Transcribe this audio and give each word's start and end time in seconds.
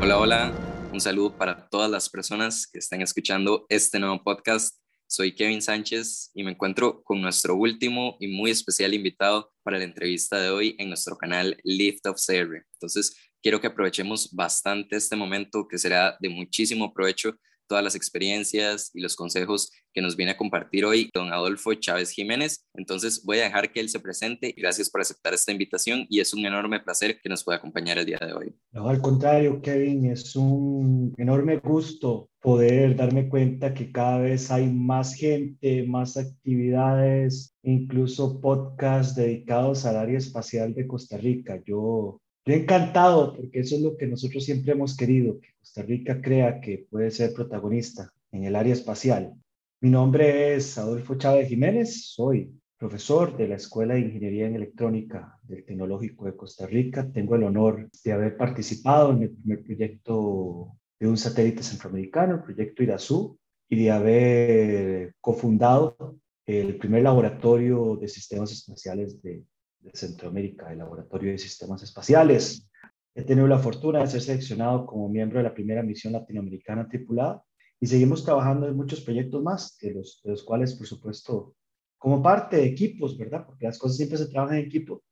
Hola, 0.00 0.18
hola. 0.18 0.52
Un 0.92 1.00
saludo 1.00 1.36
para 1.36 1.68
todas 1.68 1.90
las 1.90 2.10
personas 2.10 2.66
que 2.66 2.78
están 2.78 3.00
escuchando 3.00 3.64
este 3.68 3.98
nuevo 3.98 4.22
podcast. 4.22 4.76
Soy 5.06 5.34
Kevin 5.34 5.62
Sánchez 5.62 6.30
y 6.34 6.44
me 6.44 6.50
encuentro 6.50 7.02
con 7.02 7.22
nuestro 7.22 7.56
último 7.56 8.16
y 8.20 8.28
muy 8.28 8.50
especial 8.50 8.92
invitado 8.94 9.53
para 9.64 9.78
la 9.78 9.84
entrevista 9.84 10.40
de 10.40 10.50
hoy 10.50 10.76
en 10.78 10.88
nuestro 10.88 11.16
canal 11.16 11.58
Lift 11.64 12.06
of 12.06 12.18
Surrey. 12.18 12.60
Entonces, 12.74 13.16
quiero 13.42 13.60
que 13.60 13.66
aprovechemos 13.66 14.30
bastante 14.32 14.96
este 14.96 15.16
momento 15.16 15.66
que 15.66 15.78
será 15.78 16.16
de 16.20 16.28
muchísimo 16.28 16.92
provecho 16.94 17.36
todas 17.68 17.84
las 17.84 17.94
experiencias 17.94 18.90
y 18.94 19.00
los 19.00 19.16
consejos 19.16 19.70
que 19.92 20.02
nos 20.02 20.16
viene 20.16 20.32
a 20.32 20.36
compartir 20.36 20.84
hoy 20.84 21.08
don 21.14 21.32
Adolfo 21.32 21.72
Chávez 21.74 22.10
Jiménez. 22.10 22.66
Entonces 22.74 23.22
voy 23.24 23.38
a 23.38 23.44
dejar 23.44 23.72
que 23.72 23.80
él 23.80 23.88
se 23.88 24.00
presente. 24.00 24.54
Gracias 24.56 24.90
por 24.90 25.00
aceptar 25.00 25.32
esta 25.32 25.52
invitación 25.52 26.06
y 26.08 26.20
es 26.20 26.34
un 26.34 26.44
enorme 26.44 26.80
placer 26.80 27.20
que 27.22 27.28
nos 27.28 27.44
pueda 27.44 27.58
acompañar 27.58 27.98
el 27.98 28.06
día 28.06 28.18
de 28.20 28.32
hoy. 28.32 28.54
No, 28.72 28.88
al 28.88 29.00
contrario, 29.00 29.62
Kevin, 29.62 30.06
es 30.06 30.34
un 30.34 31.14
enorme 31.16 31.58
gusto 31.58 32.28
poder 32.40 32.96
darme 32.96 33.28
cuenta 33.28 33.72
que 33.72 33.90
cada 33.90 34.18
vez 34.18 34.50
hay 34.50 34.70
más 34.70 35.14
gente, 35.14 35.86
más 35.86 36.16
actividades, 36.16 37.56
incluso 37.62 38.40
podcasts 38.40 39.14
dedicados 39.14 39.86
al 39.86 39.96
área 39.96 40.18
espacial 40.18 40.74
de 40.74 40.86
Costa 40.86 41.16
Rica. 41.16 41.62
Yo 41.64 42.20
yo 42.46 42.54
encantado, 42.54 43.34
porque 43.34 43.60
eso 43.60 43.76
es 43.76 43.82
lo 43.82 43.96
que 43.96 44.06
nosotros 44.06 44.44
siempre 44.44 44.72
hemos 44.72 44.96
querido, 44.96 45.40
que 45.40 45.48
Costa 45.58 45.82
Rica 45.82 46.20
crea 46.20 46.60
que 46.60 46.86
puede 46.90 47.10
ser 47.10 47.32
protagonista 47.32 48.12
en 48.32 48.44
el 48.44 48.54
área 48.54 48.74
espacial. 48.74 49.34
Mi 49.80 49.90
nombre 49.90 50.54
es 50.54 50.76
Adolfo 50.76 51.14
Chávez 51.16 51.48
Jiménez, 51.48 52.12
soy 52.12 52.52
profesor 52.76 53.36
de 53.36 53.48
la 53.48 53.56
Escuela 53.56 53.94
de 53.94 54.00
Ingeniería 54.00 54.46
en 54.46 54.56
Electrónica 54.56 55.38
del 55.42 55.64
Tecnológico 55.64 56.26
de 56.26 56.36
Costa 56.36 56.66
Rica. 56.66 57.10
Tengo 57.10 57.36
el 57.36 57.44
honor 57.44 57.88
de 58.04 58.12
haber 58.12 58.36
participado 58.36 59.12
en 59.12 59.22
el 59.22 59.30
primer 59.30 59.62
proyecto 59.62 60.76
de 61.00 61.08
un 61.08 61.16
satélite 61.16 61.62
centroamericano, 61.62 62.34
el 62.34 62.42
proyecto 62.42 62.82
IRASU, 62.82 63.38
y 63.70 63.84
de 63.84 63.90
haber 63.90 65.14
cofundado 65.20 66.18
el 66.46 66.76
primer 66.76 67.02
laboratorio 67.02 67.96
de 67.96 68.08
sistemas 68.08 68.52
espaciales 68.52 69.22
de, 69.22 69.44
de 69.84 69.90
Centroamérica, 69.92 70.72
el 70.72 70.78
Laboratorio 70.78 71.32
de 71.32 71.38
Sistemas 71.38 71.82
Espaciales. 71.82 72.68
He 73.14 73.22
tenido 73.22 73.46
la 73.46 73.58
fortuna 73.58 74.00
de 74.00 74.06
ser 74.08 74.22
seleccionado 74.22 74.86
como 74.86 75.08
miembro 75.08 75.38
de 75.38 75.44
la 75.44 75.54
primera 75.54 75.82
misión 75.82 76.14
latinoamericana 76.14 76.88
tripulada 76.88 77.42
y 77.78 77.86
seguimos 77.86 78.24
trabajando 78.24 78.66
en 78.66 78.76
muchos 78.76 79.02
proyectos 79.02 79.42
más, 79.42 79.78
de 79.80 79.94
los, 79.94 80.20
de 80.24 80.30
los 80.30 80.42
cuales, 80.42 80.74
por 80.74 80.86
supuesto, 80.86 81.54
como 81.98 82.22
parte 82.22 82.56
de 82.56 82.66
equipos, 82.66 83.16
¿verdad? 83.16 83.46
Porque 83.46 83.66
las 83.66 83.78
cosas 83.78 83.96
siempre 83.96 84.18
se 84.18 84.28
trabajan 84.28 84.58
en 84.58 84.66
equipo 84.66 85.02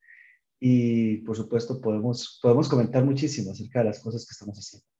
y, 0.58 1.18
por 1.18 1.36
supuesto, 1.36 1.80
podemos, 1.80 2.38
podemos 2.42 2.68
comentar 2.68 3.04
muchísimo 3.04 3.52
acerca 3.52 3.80
de 3.80 3.86
las 3.86 4.00
cosas 4.00 4.26
que 4.26 4.32
estamos 4.32 4.58
haciendo. 4.58 4.91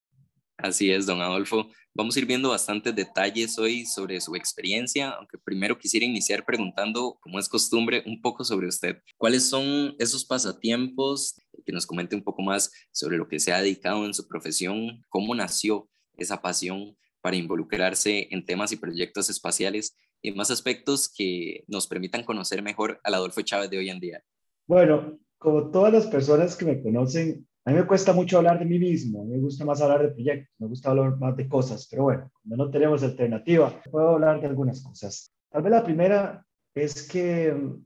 Así 0.63 0.93
es, 0.93 1.07
don 1.07 1.21
Adolfo. 1.21 1.67
Vamos 1.93 2.15
a 2.15 2.21
ir 2.21 2.27
viendo 2.27 2.51
bastantes 2.51 2.95
detalles 2.95 3.59
hoy 3.59 3.85
sobre 3.85 4.21
su 4.21 4.37
experiencia, 4.37 5.11
aunque 5.11 5.37
primero 5.37 5.77
quisiera 5.77 6.07
iniciar 6.07 6.45
preguntando, 6.45 7.19
como 7.21 7.41
es 7.41 7.49
costumbre, 7.49 8.05
un 8.07 8.23
poco 8.23 8.45
sobre 8.45 8.69
usted. 8.69 9.03
¿Cuáles 9.17 9.49
son 9.49 9.97
esos 9.99 10.25
pasatiempos? 10.25 11.35
Que 11.67 11.73
nos 11.73 11.85
comente 11.85 12.15
un 12.15 12.23
poco 12.23 12.43
más 12.43 12.71
sobre 12.93 13.17
lo 13.17 13.27
que 13.27 13.41
se 13.41 13.53
ha 13.53 13.61
dedicado 13.61 14.07
en 14.07 14.15
su 14.15 14.29
profesión, 14.29 15.03
cómo 15.09 15.35
nació 15.35 15.89
esa 16.17 16.41
pasión 16.41 16.97
para 17.21 17.35
involucrarse 17.35 18.29
en 18.31 18.47
temas 18.47 18.71
y 18.71 18.77
proyectos 18.77 19.31
espaciales 19.31 19.97
y 20.23 20.31
más 20.31 20.53
aspectos 20.53 21.13
que 21.13 21.65
nos 21.67 21.89
permitan 21.89 22.23
conocer 22.23 22.63
mejor 22.63 23.01
al 23.03 23.15
Adolfo 23.15 23.43
Chávez 23.43 23.69
de 23.69 23.79
hoy 23.79 23.91
en 23.91 23.99
día. 23.99 24.23
Bueno, 24.69 25.19
como 25.39 25.73
todas 25.73 25.93
las 25.93 26.07
personas 26.07 26.55
que 26.55 26.67
me 26.67 26.81
conocen, 26.81 27.49
a 27.65 27.71
mí 27.71 27.77
me 27.77 27.87
cuesta 27.87 28.13
mucho 28.13 28.39
hablar 28.39 28.59
de 28.59 28.65
mí 28.65 28.79
mismo, 28.79 29.25
me 29.25 29.39
gusta 29.39 29.65
más 29.65 29.81
hablar 29.81 30.03
de 30.03 30.09
proyectos, 30.09 30.55
me 30.59 30.67
gusta 30.67 30.91
hablar 30.91 31.17
más 31.19 31.37
de 31.37 31.49
cosas, 31.49 31.87
pero 31.89 32.05
bueno, 32.05 32.31
cuando 32.43 32.65
no 32.65 32.71
tenemos 32.71 33.03
alternativa, 33.03 33.81
puedo 33.91 34.11
hablar 34.11 34.41
de 34.41 34.49
algunas 34.49 34.83
cosas. 34.83 35.33
Tal 35.51 35.63
vez 35.63 35.71
la 35.71 35.85
primera 35.85 36.45
es 36.75 37.07
que 37.09 37.53
mm, 37.53 37.85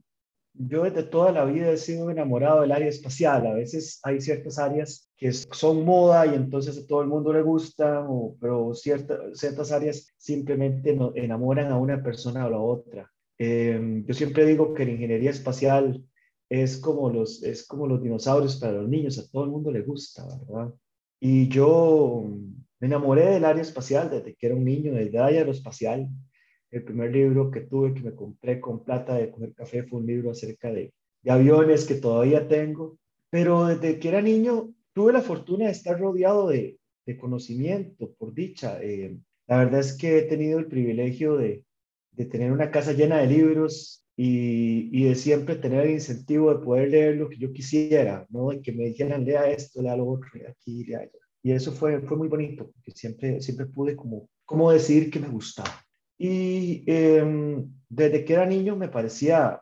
yo 0.53 0.83
desde 0.83 1.03
toda 1.03 1.31
la 1.31 1.45
vida 1.45 1.69
he 1.69 1.77
sido 1.77 2.09
enamorado 2.09 2.61
del 2.61 2.71
área 2.71 2.87
espacial. 2.87 3.45
A 3.45 3.53
veces 3.53 3.99
hay 4.01 4.19
ciertas 4.19 4.57
áreas 4.57 5.11
que 5.15 5.31
son 5.31 5.85
moda 5.85 6.25
y 6.25 6.33
entonces 6.33 6.77
a 6.77 6.87
todo 6.87 7.01
el 7.01 7.07
mundo 7.07 7.31
le 7.31 7.43
gusta, 7.43 8.03
pero 8.39 8.73
ciertas 8.73 9.37
ciertas 9.39 9.71
áreas 9.71 10.11
simplemente 10.17 10.97
enamoran 11.15 11.71
a 11.71 11.77
una 11.77 12.01
persona 12.01 12.45
o 12.45 12.47
a 12.47 12.51
la 12.51 12.59
otra. 12.59 13.11
Em, 13.37 14.03
yo 14.05 14.13
siempre 14.15 14.45
digo 14.45 14.73
que 14.73 14.85
la 14.85 14.91
ingeniería 14.91 15.29
espacial 15.29 16.03
es 16.49 16.77
como 16.77 17.09
los, 17.09 17.43
es 17.43 17.65
como 17.65 17.87
los 17.87 18.01
dinosaurios 18.01 18.57
para 18.57 18.73
los 18.73 18.87
niños, 18.87 19.17
a 19.19 19.27
todo 19.29 19.43
el 19.43 19.51
mundo 19.51 19.71
le 19.71 19.81
gusta, 19.81 20.25
¿verdad? 20.25 20.73
Y 21.19 21.47
yo 21.49 22.23
me 22.79 22.87
enamoré 22.87 23.25
del 23.25 23.45
área 23.45 23.61
espacial 23.61 24.09
desde 24.09 24.35
que 24.35 24.45
era 24.45 24.55
un 24.55 24.63
niño, 24.63 24.93
del 24.93 25.17
aeroespacial. 25.17 26.07
El 26.69 26.83
primer 26.83 27.11
libro 27.11 27.49
que 27.49 27.61
tuve, 27.61 27.93
que 27.93 28.01
me 28.01 28.15
compré 28.15 28.61
con 28.61 28.83
plata 28.83 29.15
de 29.15 29.31
comer 29.31 29.53
café, 29.53 29.83
fue 29.83 29.99
un 29.99 30.05
libro 30.05 30.31
acerca 30.31 30.71
de, 30.71 30.93
de 31.21 31.31
aviones 31.31 31.85
que 31.85 31.95
todavía 31.95 32.47
tengo. 32.47 32.97
Pero 33.29 33.65
desde 33.65 33.99
que 33.99 34.09
era 34.09 34.21
niño 34.21 34.73
tuve 34.93 35.13
la 35.13 35.21
fortuna 35.21 35.65
de 35.65 35.71
estar 35.71 35.99
rodeado 35.99 36.47
de, 36.49 36.79
de 37.05 37.17
conocimiento, 37.17 38.13
por 38.17 38.33
dicha. 38.33 38.79
Eh, 38.81 39.17
la 39.47 39.59
verdad 39.59 39.79
es 39.79 39.93
que 39.93 40.19
he 40.19 40.21
tenido 40.23 40.59
el 40.59 40.67
privilegio 40.67 41.37
de, 41.37 41.63
de 42.11 42.25
tener 42.25 42.51
una 42.51 42.69
casa 42.69 42.93
llena 42.93 43.17
de 43.17 43.27
libros 43.27 44.03
y, 44.19 44.89
y, 44.91 45.03
de 45.05 45.15
siempre 45.15 45.55
tener 45.55 45.85
el 45.85 45.91
incentivo 45.91 46.51
de 46.51 46.65
poder 46.65 46.89
leer 46.89 47.17
lo 47.17 47.29
que 47.29 47.37
yo 47.37 47.53
quisiera, 47.53 48.25
¿no? 48.29 48.51
Y 48.51 48.61
que 48.61 48.71
me 48.71 48.85
dijeran, 48.85 49.23
lea 49.23 49.49
esto, 49.49 49.81
lea 49.81 49.95
lo 49.95 50.07
otro, 50.07 50.27
lea 50.33 50.49
aquí, 50.49 50.83
lea 50.85 51.01
allá. 51.01 51.11
Y 51.43 51.51
eso 51.51 51.71
fue, 51.71 52.01
fue 52.01 52.17
muy 52.17 52.27
bonito, 52.27 52.71
porque 52.73 52.91
siempre, 52.91 53.39
siempre 53.41 53.67
pude 53.67 53.95
como, 53.95 54.27
como 54.43 54.71
decir 54.71 55.11
que 55.11 55.19
me 55.19 55.29
gustaba. 55.29 55.69
Y 56.17 56.83
em, 56.87 57.71
desde 57.87 58.25
que 58.25 58.33
era 58.33 58.45
niño 58.45 58.75
me 58.75 58.89
parecía 58.89 59.61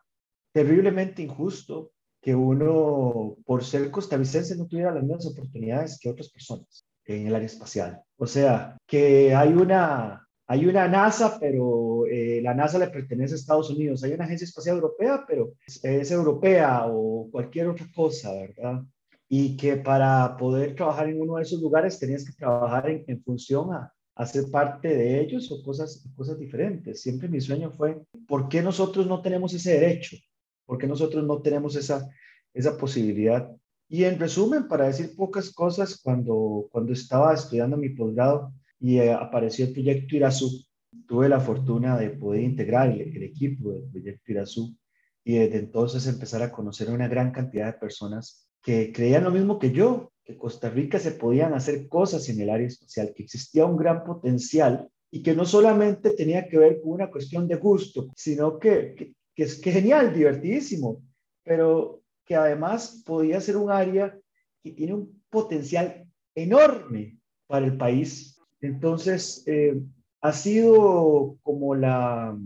terriblemente 0.52 1.22
injusto 1.22 1.92
que 2.22 2.34
uno, 2.34 3.36
por 3.44 3.62
ser 3.62 3.90
costarricense, 3.90 4.56
no 4.56 4.66
tuviera 4.66 4.92
las 4.92 5.02
mismas 5.02 5.26
oportunidades 5.26 5.98
que 6.00 6.08
otras 6.08 6.30
personas 6.30 6.86
en 7.04 7.26
el 7.26 7.34
área 7.34 7.46
espacial. 7.46 8.02
O 8.16 8.26
sea, 8.26 8.76
que 8.86 9.34
hay 9.34 9.52
una, 9.52 10.25
hay 10.48 10.66
una 10.66 10.86
NASA, 10.86 11.38
pero 11.40 12.06
eh, 12.06 12.40
la 12.40 12.54
NASA 12.54 12.78
le 12.78 12.88
pertenece 12.88 13.34
a 13.34 13.36
Estados 13.36 13.70
Unidos. 13.70 14.04
Hay 14.04 14.12
una 14.12 14.24
agencia 14.24 14.44
espacial 14.44 14.76
europea, 14.76 15.24
pero 15.26 15.54
es, 15.66 16.10
europea 16.10 16.86
o 16.86 17.28
cualquier 17.30 17.68
otra 17.68 17.86
cosa, 17.94 18.32
¿verdad? 18.32 18.82
Y 19.28 19.56
que 19.56 19.76
para 19.76 20.36
poder 20.36 20.76
trabajar 20.76 21.08
en 21.08 21.20
uno 21.20 21.36
de 21.36 21.42
esos 21.42 21.60
lugares 21.60 21.98
tenías 21.98 22.24
que 22.24 22.32
trabajar 22.32 22.88
en, 22.88 23.22
función 23.24 23.70
a, 23.72 23.92
ser 24.26 24.48
parte 24.50 24.88
de 24.88 25.20
ellos 25.20 25.50
o 25.50 25.62
cosas, 25.64 26.08
cosas 26.14 26.38
diferentes. 26.38 27.02
Siempre 27.02 27.28
mi 27.28 27.40
sueño 27.40 27.72
fue, 27.72 28.00
¿por 28.28 28.48
qué 28.48 28.62
nosotros 28.62 29.06
no 29.06 29.20
tenemos 29.20 29.52
ese 29.52 29.72
derecho? 29.72 30.16
¿Por 30.64 30.78
qué 30.78 30.86
nosotros 30.86 31.24
no 31.26 31.42
tenemos 31.42 31.74
esa, 31.74 32.08
esa 32.54 32.78
posibilidad? 32.78 33.50
Y 33.88 34.04
en 34.04 34.18
resumen, 34.18 34.68
para 34.68 34.86
decir 34.86 35.14
pocas 35.16 35.52
cosas, 35.52 36.00
cuando, 36.00 36.68
cuando 36.70 36.92
estaba 36.92 37.34
estudiando 37.34 37.76
mi 37.76 37.88
posgrado, 37.90 38.52
y 38.86 39.00
eh, 39.00 39.12
apareció 39.12 39.66
el 39.66 39.72
proyecto 39.72 40.14
Irazú. 40.14 40.64
Tuve 41.08 41.28
la 41.28 41.40
fortuna 41.40 41.98
de 41.98 42.10
poder 42.10 42.42
integrar 42.42 42.88
el, 42.88 43.20
equipo 43.20 43.72
del 43.72 43.90
proyecto 43.90 44.30
Irazú 44.30 44.76
y 45.24 45.38
desde 45.38 45.58
entonces 45.58 46.06
empezar 46.06 46.40
a 46.42 46.52
conocer 46.52 46.88
a 46.88 46.92
una 46.92 47.08
gran 47.08 47.32
cantidad 47.32 47.66
de 47.66 47.80
personas 47.80 48.48
que 48.62 48.92
creían 48.92 49.24
lo 49.24 49.32
mismo 49.32 49.58
que 49.58 49.72
yo, 49.72 50.12
que 50.24 50.36
Costa 50.36 50.70
Rica 50.70 51.00
se 51.00 51.10
podían 51.10 51.52
hacer 51.52 51.88
cosas 51.88 52.28
en 52.28 52.40
el 52.40 52.48
área 52.48 52.68
espacial, 52.68 53.12
que 53.12 53.24
existía 53.24 53.66
un 53.66 53.76
gran 53.76 54.04
potencial 54.04 54.88
y 55.10 55.20
que 55.20 55.34
no 55.34 55.44
solamente 55.44 56.10
tenía 56.10 56.46
que 56.46 56.58
ver 56.58 56.80
con 56.80 56.92
una 56.92 57.10
cuestión 57.10 57.48
de 57.48 57.56
gusto, 57.56 58.06
sino 58.14 58.56
que, 58.60 58.94
que, 58.96 59.14
que 59.34 59.42
es 59.42 59.60
que 59.60 59.72
genial, 59.72 60.14
divertidísimo, 60.14 61.02
pero 61.42 62.02
que 62.24 62.36
además 62.36 63.02
podía 63.04 63.40
ser 63.40 63.56
un 63.56 63.72
área 63.72 64.16
que 64.62 64.70
tiene 64.70 64.94
un 64.94 65.24
potencial 65.28 66.08
enorme 66.36 67.18
para 67.48 67.66
el 67.66 67.76
país 67.76 68.35
entonces, 68.60 69.42
eh, 69.46 69.80
ha 70.20 70.32
sido 70.32 71.38
como 71.42 71.74
la, 71.74 72.36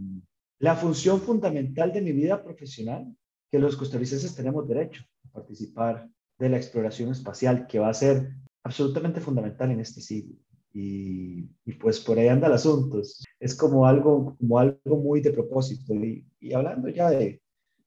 la 0.58 0.76
función 0.76 1.20
fundamental 1.20 1.92
de 1.92 2.02
mi 2.02 2.12
vida 2.12 2.42
profesional 2.42 3.14
que 3.50 3.58
los 3.58 3.76
costarricenses 3.76 4.34
tenemos 4.34 4.68
derecho 4.68 5.02
a 5.24 5.32
participar 5.32 6.08
de 6.38 6.48
la 6.48 6.56
exploración 6.56 7.10
espacial, 7.10 7.66
que 7.66 7.78
va 7.78 7.88
a 7.88 7.94
ser 7.94 8.30
absolutamente 8.62 9.20
fundamental 9.20 9.70
en 9.70 9.80
este 9.80 10.00
siglo. 10.00 10.36
Y, 10.72 11.42
pues 11.80 11.98
por 12.00 12.18
ahí 12.18 12.28
anda 12.28 12.46
el 12.46 12.52
asunto. 12.52 13.00
Es 13.40 13.54
como 13.56 13.86
algo, 13.86 14.36
como 14.38 14.58
algo 14.58 14.96
muy 14.96 15.20
de 15.20 15.32
propósito. 15.32 15.94
Y, 15.94 16.24
y 16.38 16.52
hablando 16.52 16.88
ya 16.88 17.10
de, 17.10 17.40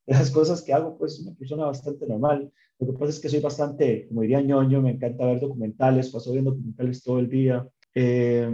las 0.05 0.31
cosas 0.31 0.61
que 0.61 0.73
hago, 0.73 0.97
pues 0.97 1.19
una 1.19 1.35
persona 1.35 1.65
bastante 1.65 2.05
normal. 2.07 2.51
Lo 2.79 2.87
que 2.87 2.93
pasa 2.93 3.11
es 3.11 3.19
que 3.19 3.29
soy 3.29 3.39
bastante, 3.39 4.07
como 4.07 4.21
diría 4.21 4.41
ñoño, 4.41 4.81
me 4.81 4.91
encanta 4.91 5.25
ver 5.25 5.39
documentales, 5.39 6.09
paso 6.09 6.31
viendo 6.31 6.51
documentales 6.51 7.03
todo 7.03 7.19
el 7.19 7.29
día. 7.29 7.67
Eh, 7.95 8.49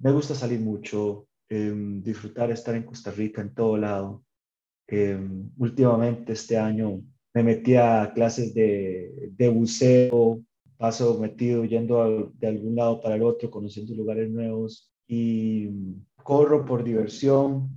me 0.00 0.12
gusta 0.12 0.34
salir 0.34 0.60
mucho, 0.60 1.28
eh, 1.48 1.72
disfrutar 2.02 2.50
estar 2.50 2.74
en 2.74 2.84
Costa 2.84 3.10
Rica 3.10 3.40
en 3.40 3.54
todo 3.54 3.76
lado. 3.76 4.24
Eh, 4.88 5.18
últimamente 5.58 6.32
este 6.32 6.58
año 6.58 7.00
me 7.32 7.42
metí 7.44 7.76
a 7.76 8.10
clases 8.12 8.52
de, 8.54 9.30
de 9.36 9.48
buceo, 9.48 10.42
paso 10.76 11.18
metido 11.20 11.64
yendo 11.64 12.32
de 12.34 12.48
algún 12.48 12.74
lado 12.74 13.00
para 13.00 13.14
el 13.14 13.22
otro, 13.22 13.50
conociendo 13.50 13.94
lugares 13.94 14.30
nuevos 14.30 14.90
y 15.06 15.68
corro 16.22 16.64
por 16.64 16.82
diversión, 16.82 17.68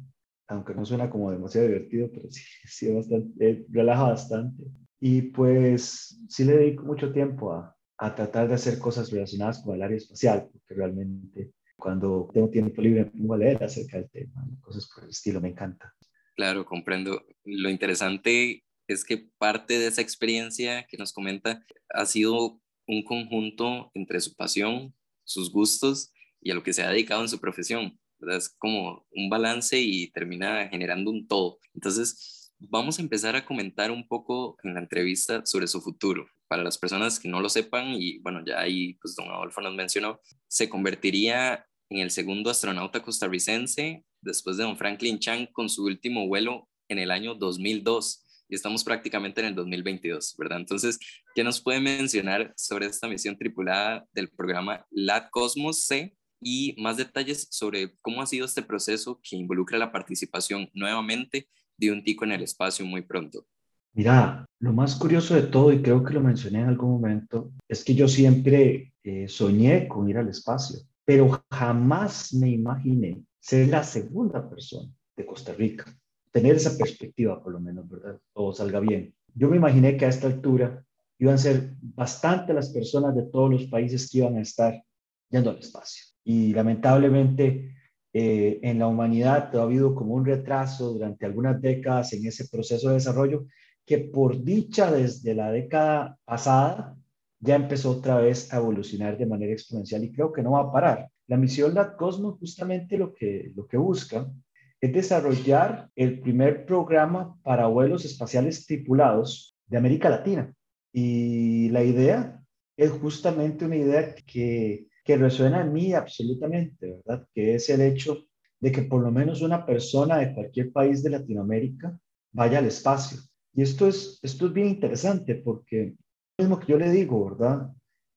aunque 0.48 0.74
no 0.74 0.86
suena 0.86 1.10
como 1.10 1.32
demasiado 1.32 1.68
divertido, 1.68 2.10
pero 2.12 2.28
sí, 2.32 2.44
sí 2.66 2.92
bastante, 2.92 3.66
relaja 3.70 4.04
bastante. 4.04 4.64
Y 5.00 5.22
pues 5.22 6.20
sí 6.30 6.46
le 6.46 6.58
dedico 6.58 6.84
mucho 6.84 7.12
tiempo 7.12 7.52
a, 7.52 7.76
a 8.06 8.16
tratar 8.16 8.50
de 8.50 8.56
hacer 8.56 8.80
cosas 8.80 9.12
relacionadas 9.12 9.64
con 9.64 9.76
el 9.76 9.82
área 9.82 9.98
espacial, 9.98 10.50
porque 10.52 10.74
realmente 10.74 11.54
cuando 11.78 12.30
tengo 12.34 12.50
tiempo 12.50 12.82
libre 12.82 13.06
me 13.06 13.12
pongo 13.12 13.34
a 13.34 13.38
leer 13.38 13.64
acerca 13.64 13.98
del 13.98 14.10
tema, 14.10 14.46
cosas 14.62 14.90
por 14.94 15.06
el 15.06 15.10
estilo, 15.10 15.40
me 15.40 15.50
encanta. 15.50 15.94
Claro, 16.36 16.66
comprendo. 16.66 17.26
Lo 17.46 17.70
interesante 17.70 18.64
es 18.88 19.06
que 19.06 19.30
parte 19.38 19.80
de 19.80 19.88
esa 19.88 20.02
experiencia 20.02 20.86
que 20.88 20.98
nos 20.98 21.14
comenta 21.14 21.64
ha 21.90 22.06
sido 22.06 22.60
un 22.88 23.04
conjunto 23.04 23.92
entre 23.94 24.20
su 24.20 24.36
pasión, 24.36 24.94
sus 25.24 25.52
gustos 25.52 26.12
y 26.42 26.52
a 26.52 26.56
lo 26.56 26.64
que 26.64 26.74
se 26.74 26.84
ha 26.84 26.90
dedicado 26.90 27.22
en 27.22 27.30
su 27.30 27.40
profesión. 27.40 27.98
¿verdad? 28.20 28.38
Es 28.38 28.50
como 28.50 29.06
un 29.12 29.30
balance 29.30 29.80
y 29.80 30.12
termina 30.12 30.68
generando 30.68 31.12
un 31.12 31.28
todo. 31.28 31.60
Entonces, 31.74 32.52
vamos 32.60 33.00
a 33.00 33.02
empezar 33.02 33.36
a 33.36 33.46
comentar 33.46 33.92
un 33.92 34.08
poco 34.08 34.58
en 34.64 34.74
la 34.74 34.82
entrevista 34.82 35.46
sobre 35.46 35.68
su 35.68 35.82
futuro. 35.82 36.28
Para 36.54 36.64
las 36.64 36.78
personas 36.78 37.20
que 37.20 37.28
no 37.28 37.42
lo 37.42 37.50
sepan, 37.50 37.96
y 37.96 38.20
bueno, 38.20 38.44
ya 38.46 38.60
ahí 38.60 38.94
pues 39.02 39.16
don 39.16 39.28
Adolfo 39.28 39.60
nos 39.60 39.74
mencionó, 39.74 40.22
se 40.48 40.70
convertiría 40.70 41.66
en 41.90 41.98
el 41.98 42.12
segundo 42.12 42.52
astronauta 42.52 43.02
costarricense 43.02 44.06
después 44.22 44.58
de 44.58 44.64
don 44.64 44.78
Franklin 44.78 45.18
Chang 45.18 45.48
con 45.52 45.68
su 45.68 45.84
último 45.84 46.28
vuelo 46.28 46.70
en 46.90 47.00
el 47.00 47.10
año 47.10 47.34
2002 47.34 48.46
y 48.50 48.54
estamos 48.54 48.84
prácticamente 48.84 49.42
en 49.42 49.48
el 49.48 49.56
2022, 49.56 50.36
¿verdad? 50.38 50.60
Entonces, 50.60 51.00
¿qué 51.34 51.44
nos 51.44 51.60
puede 51.60 51.80
mencionar 51.80 52.54
sobre 52.56 52.86
esta 52.86 53.08
misión 53.08 53.36
tripulada 53.36 54.06
del 54.14 54.30
programa 54.30 54.86
LAT 54.92 55.32
Cosmos 55.32 55.88
C 55.88 56.16
y 56.40 56.76
más 56.80 56.98
detalles 56.98 57.48
sobre 57.50 57.98
cómo 58.02 58.22
ha 58.22 58.28
sido 58.28 58.46
este 58.46 58.62
proceso 58.62 59.20
que 59.24 59.38
involucra 59.38 59.80
la 59.80 59.92
participación 59.92 60.70
nuevamente 60.76 61.50
de 61.78 61.92
un 61.92 62.04
tico 62.04 62.26
en 62.26 62.34
el 62.34 62.44
espacio 62.44 62.86
muy 62.86 63.02
pronto? 63.02 63.48
Mira, 63.94 64.46
lo 64.60 64.74
más 64.74 64.96
curioso 64.96 65.36
de 65.36 65.44
todo, 65.44 65.72
y 65.72 65.82
creo 65.82 66.04
que 66.04 66.14
lo 66.14 66.22
mencioné 66.22 66.62
en 66.62 66.70
algún 66.70 66.92
momento, 66.92 67.52
es 67.68 67.84
que 67.84 67.94
yo 67.94 68.08
siempre 68.08 68.94
eh, 69.04 69.28
soñé 69.28 69.88
con 69.88 70.10
ir 70.10 70.18
al 70.18 70.30
espacio, 70.30 70.80
pero 71.06 71.44
jamás 71.52 72.34
me 72.34 72.50
imaginé 72.50 73.24
ser 73.40 73.68
la 73.68 73.84
segunda 73.84 74.50
persona 74.50 74.90
de 75.16 75.26
Costa 75.26 75.54
Rica 75.54 75.86
tener 76.34 76.56
esa 76.56 76.76
perspectiva, 76.76 77.42
por 77.42 77.54
lo 77.54 77.60
menos, 77.60 77.88
¿verdad? 77.88 78.20
Todo 78.34 78.54
salga 78.54 78.80
bien. 78.80 79.14
Yo 79.36 79.48
me 79.50 79.58
imaginé 79.58 79.96
que 79.96 80.06
a 80.06 80.10
esta 80.10 80.28
altura 80.28 80.84
iban 81.20 81.36
a 81.36 81.38
ser 81.38 81.76
bastante 81.80 82.54
las 82.54 82.70
personas 82.70 83.16
de 83.16 83.24
todos 83.24 83.52
los 83.52 83.66
países 83.66 84.10
que 84.10 84.18
iban 84.18 84.38
a 84.38 84.42
estar 84.42 84.84
yendo 85.30 85.52
al 85.52 85.60
espacio. 85.60 86.06
Y 86.24 86.52
lamentablemente 86.54 87.76
eh, 88.12 88.60
en 88.64 88.80
la 88.80 88.88
humanidad 88.88 89.56
ha 89.56 89.62
habido 89.62 89.94
como 89.94 90.16
un 90.16 90.26
retraso 90.26 90.94
durante 90.94 91.28
algunas 91.28 91.62
décadas 91.62 92.14
en 92.14 92.26
ese 92.26 92.48
proceso 92.48 92.90
de 92.90 92.96
desarrollo 92.96 93.46
que 93.86 93.98
por 93.98 94.44
dicha 94.44 94.92
desde 94.92 95.36
la 95.36 95.52
década 95.52 96.18
pasada 96.26 96.96
ya 97.40 97.56
empezó 97.56 97.92
otra 97.92 98.18
vez 98.18 98.54
a 98.54 98.58
evolucionar 98.58 99.18
de 99.18 99.26
manera 99.26 99.52
exponencial 99.52 100.04
y 100.04 100.12
creo 100.12 100.32
que 100.32 100.42
no 100.42 100.52
va 100.52 100.62
a 100.62 100.72
parar. 100.72 101.10
La 101.28 101.38
misión 101.38 101.74
LAT 101.74 101.98
Cosmos 101.98 102.40
justamente 102.40 102.98
lo 102.98 103.14
que, 103.14 103.52
lo 103.56 103.68
que 103.68 103.78
busca 103.78 104.32
es 104.80 104.94
desarrollar 104.94 105.90
el 105.96 106.20
primer 106.22 106.66
programa 106.66 107.38
para 107.44 107.68
vuelos 107.68 108.06
espaciales 108.06 108.66
tripulados 108.66 109.58
de 109.68 109.78
América 109.78 110.10
Latina. 110.10 110.54
Y 110.92 111.70
la 111.70 111.84
idea 111.84 112.42
es 112.78 112.92
justamente 112.92 113.66
una 113.66 113.78
idea 113.78 114.16
que, 114.16 114.88
que 115.04 115.18
resuena 115.18 115.62
en 115.62 115.74
mí 115.74 115.94
absolutamente, 115.94 117.02
¿verdad? 117.06 117.28
Que 117.34 117.56
es 117.56 117.70
el 117.70 117.82
hecho 117.82 118.26
de 118.60 118.72
que 118.72 118.84
por 118.84 119.02
lo 119.02 119.12
menos 119.12 119.42
una 119.42 119.66
persona 119.66 120.18
de 120.18 120.34
cualquier 120.34 120.72
país 120.72 121.04
de 121.04 121.10
Latinoamérica 121.10 121.98
vaya 122.32 122.60
al 122.60 122.66
espacio. 122.66 123.20
Y 123.54 123.62
esto 123.62 123.88
es, 123.88 124.20
esto 124.24 124.48
es 124.48 124.54
bien 124.54 124.68
interesante 124.68 125.36
porque, 125.36 125.96
lo 126.38 126.46
mismo 126.46 126.60
que 126.60 126.72
yo 126.72 126.78
le 126.78 126.90
digo, 126.90 127.30
¿verdad? 127.30 127.70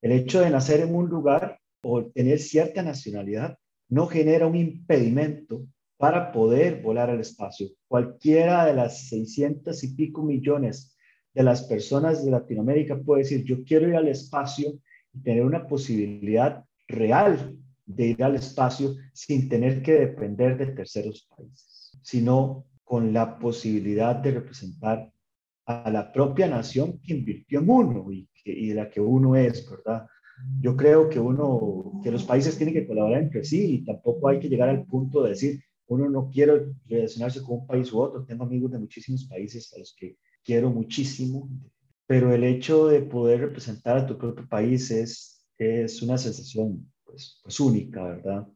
El 0.03 0.13
hecho 0.13 0.41
de 0.41 0.51
nacer 0.51 0.81
en 0.81 0.95
un 0.95 1.09
lugar 1.09 1.59
o 1.83 2.07
tener 2.07 2.39
cierta 2.39 2.83
nacionalidad 2.83 3.59
no 3.89 4.07
genera 4.07 4.47
un 4.47 4.57
impedimento 4.57 5.67
para 5.99 6.33
poder 6.33 6.83
volar 6.83 7.11
al 7.11 7.21
espacio. 7.21 7.69
Cualquiera 7.89 8.67
de 8.67 8.75
las 8.75 9.09
600 9.09 9.83
y 9.85 9.95
pico 9.95 10.23
millones 10.23 10.97
de 11.35 11.43
las 11.43 11.63
personas 11.65 12.25
de 12.25 12.31
Latinoamérica 12.31 12.99
puede 12.99 13.23
decir, 13.23 13.45
yo 13.45 13.63
quiero 13.65 13.89
ir 13.89 13.97
al 13.97 14.09
espacio 14.09 14.79
y 15.13 15.21
tener 15.21 15.45
una 15.45 15.67
posibilidad 15.67 16.65
real 16.89 17.57
de 17.85 18.07
ir 18.09 18.25
al 18.25 18.37
espacio 18.37 18.97
sin 19.13 19.49
tener 19.49 19.83
que 19.83 19.93
depender 19.93 20.57
de 20.59 20.67
terceros 20.67 21.29
países, 21.37 21.99
sino 22.03 22.67
con 22.85 23.13
la 23.13 23.39
posibilidad 23.39 24.17
de 24.17 24.33
representar 24.33 25.11
a 25.67 25.91
la 25.91 26.13
propia 26.13 26.47
nación 26.47 27.01
que 27.01 27.15
invirtió 27.15 27.61
en 27.61 27.69
uno 27.69 28.11
y, 28.13 28.29
de 28.45 28.75
la 28.75 28.89
que 28.89 29.01
uno 29.01 29.35
es, 29.35 29.69
¿verdad? 29.69 30.07
Yo 30.61 30.77
creo 30.77 31.09
que 31.09 31.19
uno, 31.19 32.01
que 32.05 32.13
los 32.13 32.25
países 32.25 32.57
tienen 32.57 32.75
que 32.75 32.87
colaborar 32.87 33.23
entre 33.23 33.45
sí 33.45 33.75
y 33.75 33.85
tampoco 33.85 34.29
hay 34.29 34.39
que 34.39 34.49
llegar 34.49 34.69
al 34.69 34.85
punto 34.85 35.23
de 35.23 35.31
decir, 35.31 35.61
uno 35.89 36.09
no 36.09 36.31
quiere 36.31 36.67
relacionarse 36.87 37.43
con 37.43 37.61
un 37.61 37.67
país 37.67 37.93
u 37.93 38.01
otro. 38.01 38.25
Tengo 38.25 38.45
amigos 38.45 38.71
de 38.71 38.79
muchísimos 38.79 39.27
países 39.27 39.73
a 39.75 39.79
los 39.79 39.95
que 39.99 40.17
quiero 40.45 40.71
muchísimo, 40.71 41.49
pero 42.07 42.33
el 42.33 42.45
hecho 42.45 42.87
de 42.87 43.03
poder 43.03 43.41
representar 43.41 43.97
a 43.97 44.07
tu 44.07 44.17
propio 44.17 44.47
país 44.49 44.91
es, 44.93 45.45
es 45.59 46.01
una 46.03 46.17
sensación 46.19 46.93
pues, 47.05 47.41
pues 47.43 47.59
única, 47.59 48.05
¿verdad? 48.05 48.47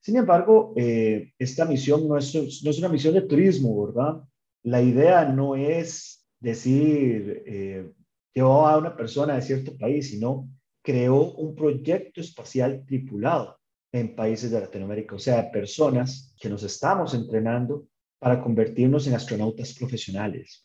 Sin 0.00 0.16
embargo, 0.16 0.74
eh, 0.76 1.32
esta 1.38 1.64
misión 1.64 2.06
no 2.08 2.18
es, 2.18 2.34
no 2.34 2.70
es 2.70 2.78
una 2.78 2.88
misión 2.88 3.14
de 3.14 3.22
turismo, 3.22 3.86
¿verdad? 3.86 4.22
La 4.62 4.82
idea 4.82 5.24
no 5.24 5.56
es 5.56 6.19
decir, 6.40 7.42
eh, 7.46 7.92
llevó 8.34 8.66
a 8.66 8.78
una 8.78 8.96
persona 8.96 9.34
de 9.34 9.42
cierto 9.42 9.76
país, 9.76 10.10
sino 10.10 10.48
creó 10.82 11.32
un 11.34 11.54
proyecto 11.54 12.20
espacial 12.20 12.84
tripulado 12.86 13.58
en 13.92 14.14
países 14.14 14.50
de 14.50 14.60
Latinoamérica, 14.60 15.16
o 15.16 15.18
sea, 15.18 15.50
personas 15.50 16.34
que 16.40 16.48
nos 16.48 16.62
estamos 16.62 17.12
entrenando 17.14 17.86
para 18.18 18.40
convertirnos 18.40 19.06
en 19.06 19.14
astronautas 19.14 19.74
profesionales. 19.74 20.64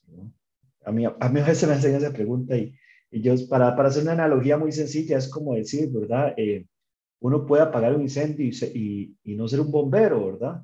A, 0.83 0.91
mí, 0.91 1.05
a 1.05 1.29
mí 1.29 1.39
a 1.39 1.45
veces 1.45 1.67
me 1.67 1.75
hacen 1.75 1.95
esa 1.95 2.13
pregunta 2.13 2.55
y, 2.55 2.73
y 3.11 3.21
yo, 3.21 3.33
para, 3.49 3.75
para 3.75 3.89
hacer 3.89 4.03
una 4.03 4.11
analogía 4.11 4.57
muy 4.57 4.71
sencilla, 4.71 5.17
es 5.17 5.27
como 5.27 5.55
decir, 5.55 5.89
¿verdad? 5.91 6.33
Eh, 6.37 6.65
uno 7.21 7.45
puede 7.45 7.63
apagar 7.63 7.95
un 7.95 8.01
incendio 8.01 8.45
y, 8.45 9.15
y, 9.23 9.35
no 9.35 9.47
ser 9.47 9.61
un 9.61 9.71
bombero, 9.71 10.33
¿verdad? 10.33 10.61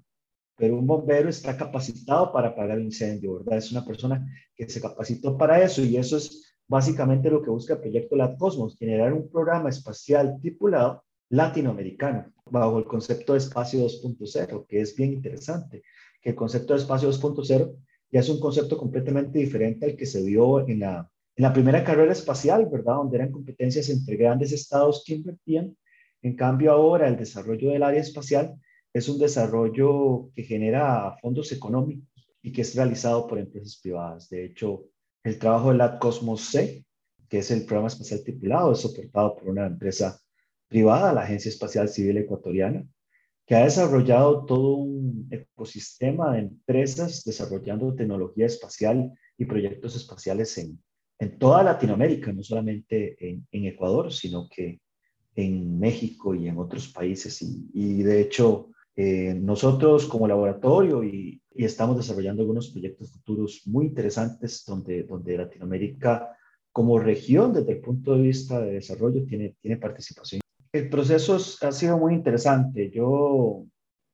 Pero 0.57 0.77
un 0.77 0.85
bombero 0.85 1.29
está 1.29 1.57
capacitado 1.57 2.31
para 2.31 2.49
apagar 2.49 2.77
un 2.77 2.85
incendio, 2.85 3.39
¿verdad? 3.39 3.57
Es 3.57 3.71
una 3.71 3.85
persona 3.85 4.25
que 4.55 4.69
se 4.69 4.81
capacitó 4.81 5.37
para 5.37 5.63
eso 5.63 5.83
y 5.83 5.97
eso 5.97 6.17
es 6.17 6.55
básicamente 6.67 7.29
lo 7.29 7.41
que 7.41 7.49
busca 7.49 7.73
el 7.73 7.79
proyecto 7.79 8.15
LAT 8.15 8.37
Cosmos, 8.37 8.77
generar 8.77 9.11
un 9.13 9.29
programa 9.29 9.69
espacial 9.69 10.37
tripulado 10.39 11.03
latinoamericano 11.29 12.31
bajo 12.45 12.77
el 12.77 12.85
concepto 12.85 13.33
de 13.33 13.39
espacio 13.39 13.85
2.0, 13.85 14.65
que 14.67 14.81
es 14.81 14.95
bien 14.95 15.13
interesante, 15.13 15.83
que 16.21 16.29
el 16.29 16.35
concepto 16.35 16.73
de 16.73 16.79
espacio 16.79 17.09
2.0 17.09 17.75
ya 18.11 18.19
es 18.19 18.29
un 18.29 18.39
concepto 18.39 18.77
completamente 18.77 19.39
diferente 19.39 19.85
al 19.85 19.95
que 19.95 20.05
se 20.05 20.21
dio 20.21 20.67
en 20.67 20.81
la, 20.81 21.09
en 21.35 21.43
la 21.43 21.53
primera 21.53 21.83
carrera 21.83 22.11
espacial, 22.11 22.67
¿verdad? 22.69 22.95
Donde 22.95 23.17
eran 23.17 23.31
competencias 23.31 23.89
entre 23.89 24.17
grandes 24.17 24.51
estados 24.51 25.03
que 25.05 25.15
invertían. 25.15 25.75
En 26.21 26.35
cambio, 26.35 26.71
ahora 26.71 27.07
el 27.07 27.17
desarrollo 27.17 27.71
del 27.71 27.83
área 27.83 28.01
espacial 28.01 28.55
es 28.93 29.07
un 29.09 29.19
desarrollo 29.19 30.29
que 30.35 30.43
genera 30.43 31.15
fondos 31.21 31.51
económicos 31.51 32.07
y 32.41 32.51
que 32.51 32.61
es 32.61 32.75
realizado 32.75 33.27
por 33.27 33.39
empresas 33.39 33.79
privadas. 33.81 34.29
De 34.29 34.45
hecho, 34.45 34.85
el 35.23 35.37
trabajo 35.37 35.71
de 35.71 35.77
la 35.77 35.99
Cosmos 35.99 36.41
C, 36.41 36.85
que 37.29 37.39
es 37.39 37.51
el 37.51 37.65
programa 37.65 37.87
espacial 37.87 38.23
tripulado, 38.23 38.71
es 38.71 38.79
soportado 38.79 39.35
por 39.35 39.49
una 39.49 39.67
empresa 39.67 40.19
privada, 40.67 41.13
la 41.13 41.21
Agencia 41.21 41.49
Espacial 41.49 41.89
Civil 41.89 42.17
Ecuatoriana, 42.17 42.85
que 43.45 43.55
ha 43.55 43.63
desarrollado 43.63 44.45
todo 44.45 44.75
un 44.75 45.27
ecosistema 45.29 46.33
de 46.33 46.39
empresas 46.39 47.23
desarrollando 47.23 47.93
tecnología 47.95 48.45
espacial 48.45 49.11
y 49.37 49.45
proyectos 49.45 49.95
espaciales 49.95 50.57
en, 50.57 50.81
en 51.19 51.37
toda 51.37 51.61
Latinoamérica, 51.61 52.31
no 52.31 52.41
solamente 52.41 53.15
en, 53.19 53.65
Ecuador, 53.65 54.11
sino 54.11 54.49
que 54.49 54.81
en 55.35 55.79
México 55.79 56.33
y 56.33 56.47
en 56.47 56.57
otros 56.57 56.87
países. 56.87 57.41
Y 57.41 58.01
de 58.01 58.21
hecho, 58.21 58.70
eh, 58.95 59.33
nosotros 59.33 60.05
como 60.05 60.27
laboratorio 60.27 61.03
y, 61.03 61.41
y 61.53 61.65
estamos 61.65 61.97
desarrollando 61.97 62.41
algunos 62.41 62.69
proyectos 62.71 63.11
futuros 63.11 63.61
muy 63.65 63.85
interesantes 63.85 64.63
donde, 64.65 65.03
donde 65.03 65.37
Latinoamérica 65.37 66.35
como 66.71 66.99
región 66.99 67.53
desde 67.53 67.73
el 67.73 67.81
punto 67.81 68.15
de 68.15 68.21
vista 68.21 68.61
de 68.61 68.73
desarrollo 68.73 69.23
tiene, 69.25 69.55
tiene 69.61 69.77
participación. 69.77 70.41
El 70.71 70.89
proceso 70.89 71.35
ha 71.35 71.71
sido 71.71 71.97
muy 71.97 72.13
interesante. 72.13 72.89
Yo, 72.91 73.65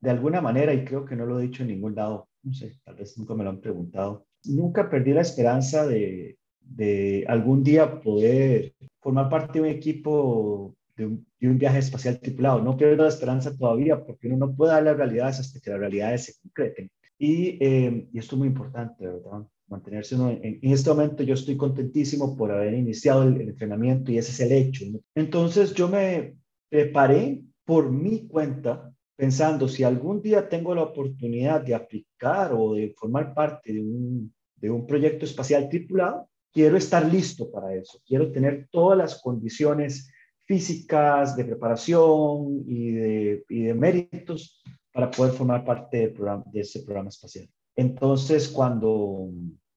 de 0.01 0.09
alguna 0.09 0.41
manera, 0.41 0.73
y 0.73 0.83
creo 0.83 1.05
que 1.05 1.15
no 1.15 1.25
lo 1.25 1.39
he 1.39 1.43
dicho 1.43 1.61
en 1.61 1.69
ningún 1.69 1.93
lado, 1.93 2.29
no 2.41 2.53
sé, 2.53 2.79
tal 2.83 2.95
vez 2.95 3.17
nunca 3.17 3.35
me 3.35 3.43
lo 3.43 3.51
han 3.51 3.61
preguntado, 3.61 4.25
nunca 4.45 4.89
perdí 4.89 5.13
la 5.13 5.21
esperanza 5.21 5.85
de, 5.85 6.37
de 6.61 7.25
algún 7.27 7.63
día 7.63 8.01
poder 8.01 8.73
formar 8.99 9.29
parte 9.29 9.59
de 9.59 9.61
un 9.61 9.67
equipo 9.67 10.75
de 10.97 11.05
un, 11.05 11.57
viaje 11.57 11.79
espacial 11.79 12.19
tripulado. 12.19 12.61
No 12.61 12.75
pierdo 12.75 13.03
la 13.03 13.09
esperanza 13.09 13.55
todavía 13.55 14.03
porque 14.03 14.27
uno 14.27 14.47
no 14.47 14.55
puede 14.55 14.73
dar 14.73 14.83
las 14.83 14.97
realidades 14.97 15.39
hasta 15.39 15.59
que 15.59 15.69
las 15.69 15.79
realidades 15.79 16.25
se 16.25 16.33
concreten. 16.41 16.89
Y, 17.17 17.63
eh, 17.63 18.09
y 18.11 18.19
esto 18.19 18.35
es 18.35 18.39
muy 18.39 18.47
importante, 18.47 19.07
¿verdad? 19.07 19.47
mantenerse 19.69 20.15
en, 20.15 20.59
en, 20.61 20.71
este 20.71 20.89
momento 20.89 21.23
yo 21.23 21.33
estoy 21.33 21.57
contentísimo 21.57 22.37
por 22.37 22.51
haber 22.51 22.73
iniciado 22.73 23.23
el, 23.23 23.41
entrenamiento 23.41 24.11
y 24.11 24.17
ese 24.17 24.31
es 24.31 24.39
el 24.39 24.51
hecho. 24.51 24.85
Entonces 25.13 25.73
yo 25.73 25.87
me 25.87 26.37
preparé 26.69 27.43
por 27.65 27.91
mi 27.91 28.27
cuenta 28.27 28.93
pensando 29.15 29.67
si 29.67 29.83
algún 29.83 30.21
día 30.21 30.47
tengo 30.47 30.73
la 30.73 30.83
oportunidad 30.83 31.61
de 31.61 31.75
aplicar 31.75 32.53
o 32.53 32.75
de 32.75 32.93
formar 32.97 33.33
parte 33.33 33.73
de 33.73 33.81
un, 33.81 34.33
de 34.55 34.69
un 34.69 34.85
proyecto 34.85 35.25
espacial 35.25 35.67
tripulado, 35.67 36.29
quiero 36.53 36.77
estar 36.77 37.11
listo 37.11 37.51
para 37.51 37.73
eso, 37.73 37.99
quiero 38.05 38.31
tener 38.31 38.67
todas 38.71 38.97
las 38.97 39.21
condiciones 39.21 40.09
físicas, 40.47 41.35
de 41.35 41.43
preparación 41.43 42.63
y 42.65 42.91
de, 42.91 43.73
méritos 43.75 44.63
para 44.93 45.11
poder 45.11 45.33
formar 45.33 45.65
parte 45.65 46.07
de, 46.07 46.59
ese 46.59 46.83
programa 46.83 47.09
espacial. 47.09 47.47
Entonces, 47.75 48.47
cuando, 48.47 49.29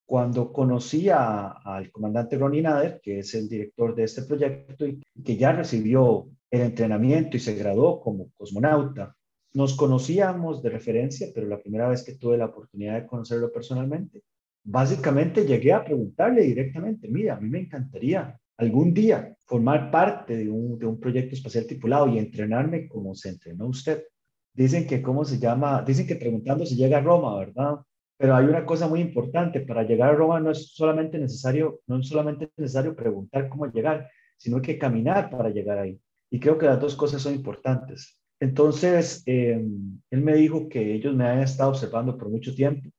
cuando 0.07 0.53
conocí 0.53 1.09
al 1.11 1.91
comandante 1.91 2.39
Ronnie 2.39 2.63
Nader, 2.63 3.01
que 3.03 3.19
es 3.19 3.35
el 3.35 3.49
director 3.49 3.95
de 3.95 4.05
este 4.05 4.23
proyecto 4.23 4.87
y 4.87 5.03
que 5.23 5.37
ya 5.37 5.53
recibió 5.53 6.29
el 6.51 6.63
entrenamiento 6.63 7.37
y 7.37 7.41
se 7.41 7.55
graduó 7.57 8.01
como 8.01 8.31
cosmonauta, 8.37 9.15
nos 9.53 9.75
conocíamos 9.75 10.63
de 10.63 10.71
referencia, 10.71 11.27
pero 11.35 11.49
la 11.49 11.61
primera 11.61 11.89
vez 11.89 12.05
que 12.05 12.15
tuve 12.15 12.39
la 12.39 12.47
oportunidad 12.47 12.95
de 12.95 13.07
conocerlo 13.07 13.53
personalmente, 13.53 14.23
básicamente 14.63 15.45
llegué 15.45 15.73
a 15.73 15.85
preguntarle 15.85 16.43
directamente, 16.43 17.09
mira, 17.09 17.35
a 17.35 17.41
mí 17.41 17.49
me 17.49 17.59
encantaría 17.59 18.39
algún 18.61 18.93
día 18.93 19.35
formar 19.47 19.91
parte 19.91 20.37
de 20.37 20.51
un, 20.51 20.79
de 20.79 20.87
un 20.87 21.01
proyecto 21.01 21.35
espacial 21.35 21.67
tripulado 21.67 22.09
y 22.09 22.19
entrenarme 22.19 22.89
como 22.89 23.15
se 23.15 23.31
entrenó 23.31 23.67
usted. 23.67 24.05
Dicen 24.53 24.87
que, 24.87 25.01
¿cómo 25.01 25.25
se 25.25 25.39
llama? 25.39 25.83
Dicen 25.83 26.07
que 26.07 26.17
preguntando 26.17 26.67
si 26.67 26.77
llega 26.77 26.99
a 26.99 27.01
Roma, 27.01 27.39
¿verdad? 27.39 27.77
Pero 28.19 28.37
hay 28.37 28.45
una 28.45 28.67
cosa 28.67 28.87
muy 28.87 29.01
importante, 29.01 29.61
para 29.61 29.83
llegar 29.83 30.11
a 30.11 30.15
Roma 30.15 30.41
no 30.41 30.51
es 30.51 30.75
solamente 30.75 31.19
necesario, 31.19 31.81
no 31.87 32.01
es 32.01 32.09
solamente 32.09 32.51
necesario 32.57 32.95
preguntar 32.95 33.49
cómo 33.49 33.67
llegar, 33.67 34.11
sino 34.37 34.61
que 34.61 34.79
caminar 34.79 35.31
para 35.31 35.49
llegar 35.49 35.79
ahí. 35.79 35.99
Y 36.31 36.39
creo 36.39 36.59
que 36.59 36.67
las 36.67 36.79
dos 36.79 36.95
cosas 36.95 37.23
son 37.23 37.35
importantes. 37.35 38.19
Entonces, 38.41 39.23
em, 39.27 40.01
él 40.11 40.21
me 40.21 40.35
dijo 40.35 40.69
que 40.69 40.95
ellos 40.95 41.15
me 41.15 41.25
habían 41.25 41.45
estado 41.45 41.71
observando 41.71 42.19
por 42.19 42.29
mucho 42.29 42.55
tiempo, 42.55 42.91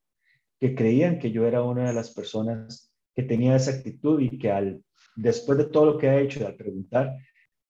que 0.60 0.74
creían 0.74 1.20
que 1.20 1.32
yo 1.32 1.46
era 1.46 1.62
una 1.64 1.88
de 1.88 1.94
las 1.94 2.14
personas 2.14 2.92
que 3.16 3.24
tenía 3.24 3.56
esa 3.56 3.72
actitud 3.72 4.20
y 4.20 4.38
que 4.40 4.52
al, 4.52 4.84
después 5.16 5.58
de 5.58 5.66
todo 5.66 5.86
lo 5.86 5.98
que 5.98 6.08
he 6.08 6.22
hecho 6.22 6.40
y 6.40 6.44
al 6.44 6.56
preguntar, 6.56 7.16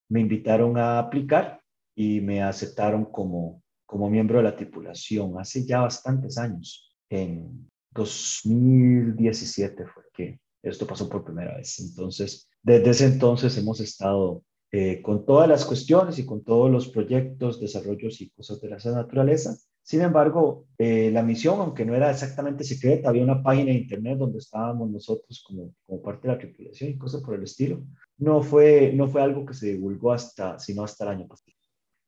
me 0.09 0.19
invitaron 0.19 0.77
a 0.77 0.99
aplicar 0.99 1.61
y 1.95 2.21
me 2.21 2.41
aceptaron 2.41 3.05
como, 3.05 3.63
como 3.85 4.09
miembro 4.09 4.37
de 4.37 4.43
la 4.43 4.55
tripulación 4.55 5.39
hace 5.39 5.65
ya 5.65 5.81
bastantes 5.81 6.37
años 6.37 6.95
en 7.09 7.69
2017 7.91 9.85
fue 9.85 10.03
que 10.13 10.39
esto 10.63 10.87
pasó 10.87 11.09
por 11.09 11.23
primera 11.23 11.57
vez. 11.57 11.79
Entonces, 11.79 12.47
desde 12.61 12.89
ese 12.89 13.05
entonces 13.05 13.57
hemos 13.57 13.79
estado 13.79 14.43
eh, 14.71 15.01
con 15.01 15.25
todas 15.25 15.49
las 15.49 15.65
cuestiones 15.65 16.17
y 16.19 16.25
con 16.25 16.43
todos 16.43 16.71
los 16.71 16.87
proyectos, 16.87 17.59
desarrollos 17.59 18.21
y 18.21 18.29
cosas 18.29 18.61
de 18.61 18.69
esa 18.69 18.91
naturaleza. 18.91 19.57
Sin 19.83 20.01
embargo, 20.01 20.67
eh, 20.77 21.09
la 21.11 21.23
misión, 21.23 21.59
aunque 21.59 21.85
no 21.85 21.95
era 21.95 22.11
exactamente 22.11 22.63
secreta, 22.63 23.09
había 23.09 23.23
una 23.23 23.41
página 23.41 23.71
de 23.71 23.79
internet 23.79 24.17
donde 24.17 24.39
estábamos 24.39 24.89
nosotros 24.89 25.43
como, 25.45 25.73
parte 26.01 26.27
de 26.27 26.33
la 26.33 26.39
tripulación 26.39 26.91
y 26.91 26.97
cosas 26.97 27.21
por 27.21 27.35
el 27.35 27.43
estilo. 27.43 27.83
No 28.17 28.41
fue, 28.41 28.93
no 28.93 29.07
fue 29.07 29.21
algo 29.21 29.45
que 29.45 29.53
se 29.53 29.73
divulgó 29.73 30.13
hasta, 30.13 30.59
sino 30.59 30.83
hasta 30.83 31.05
el 31.05 31.09
año 31.09 31.27
pasado. 31.27 31.51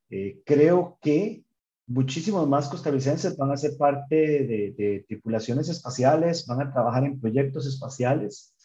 Eh, 0.09 0.41
creo 0.45 0.99
que 1.01 1.43
muchísimos 1.87 2.47
más 2.47 2.69
costarricenses 2.69 3.35
van 3.37 3.51
a 3.51 3.57
ser 3.57 3.77
parte 3.77 4.15
de, 4.15 5.05
tripulaciones 5.07 5.69
espaciales, 5.69 6.45
van 6.45 6.61
a 6.61 6.71
trabajar 6.71 7.03
en 7.03 7.19
proyectos 7.19 7.67
espaciales 7.67 8.55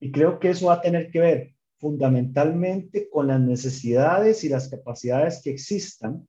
y 0.00 0.10
creo 0.10 0.38
que 0.38 0.50
eso 0.50 0.66
va 0.66 0.74
a 0.74 0.80
tener 0.80 1.10
que 1.10 1.20
ver 1.20 1.54
fundamentalmente 1.78 3.08
con 3.10 3.28
las 3.28 3.40
necesidades 3.40 4.42
y 4.44 4.48
las 4.48 4.68
capacidades 4.68 5.40
que 5.42 5.50
existan 5.50 6.26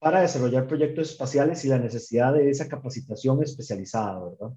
para 0.00 0.22
desarrollar 0.22 0.66
proyectos 0.66 1.10
espaciales 1.10 1.64
y 1.64 1.68
la 1.68 1.78
necesidad 1.78 2.32
de 2.32 2.48
esa 2.48 2.66
capacitación 2.68 3.42
especializada, 3.42 4.24
¿verdad? 4.24 4.56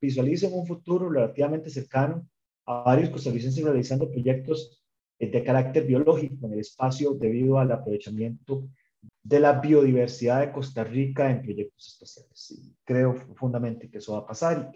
Visualicen 0.00 0.52
un 0.54 0.66
futuro 0.66 1.10
relativamente 1.10 1.68
cercano 1.68 2.26
a 2.66 2.82
varios 2.82 3.10
costarricenses 3.10 3.62
realizando 3.62 4.10
proyectos 4.10 4.82
de 5.18 5.44
carácter 5.44 5.84
biológico 5.84 6.46
en 6.46 6.54
el 6.54 6.60
espacio 6.60 7.12
debido 7.12 7.58
al 7.58 7.70
aprovechamiento 7.70 8.66
de 9.22 9.40
la 9.40 9.60
biodiversidad 9.60 10.40
de 10.40 10.52
Costa 10.52 10.82
Rica 10.82 11.30
en 11.30 11.42
proyectos 11.42 11.88
espaciales. 11.88 12.74
creo 12.84 13.14
profundamente 13.14 13.90
que 13.90 13.98
eso 13.98 14.14
va 14.14 14.20
a 14.20 14.26
pasar 14.26 14.72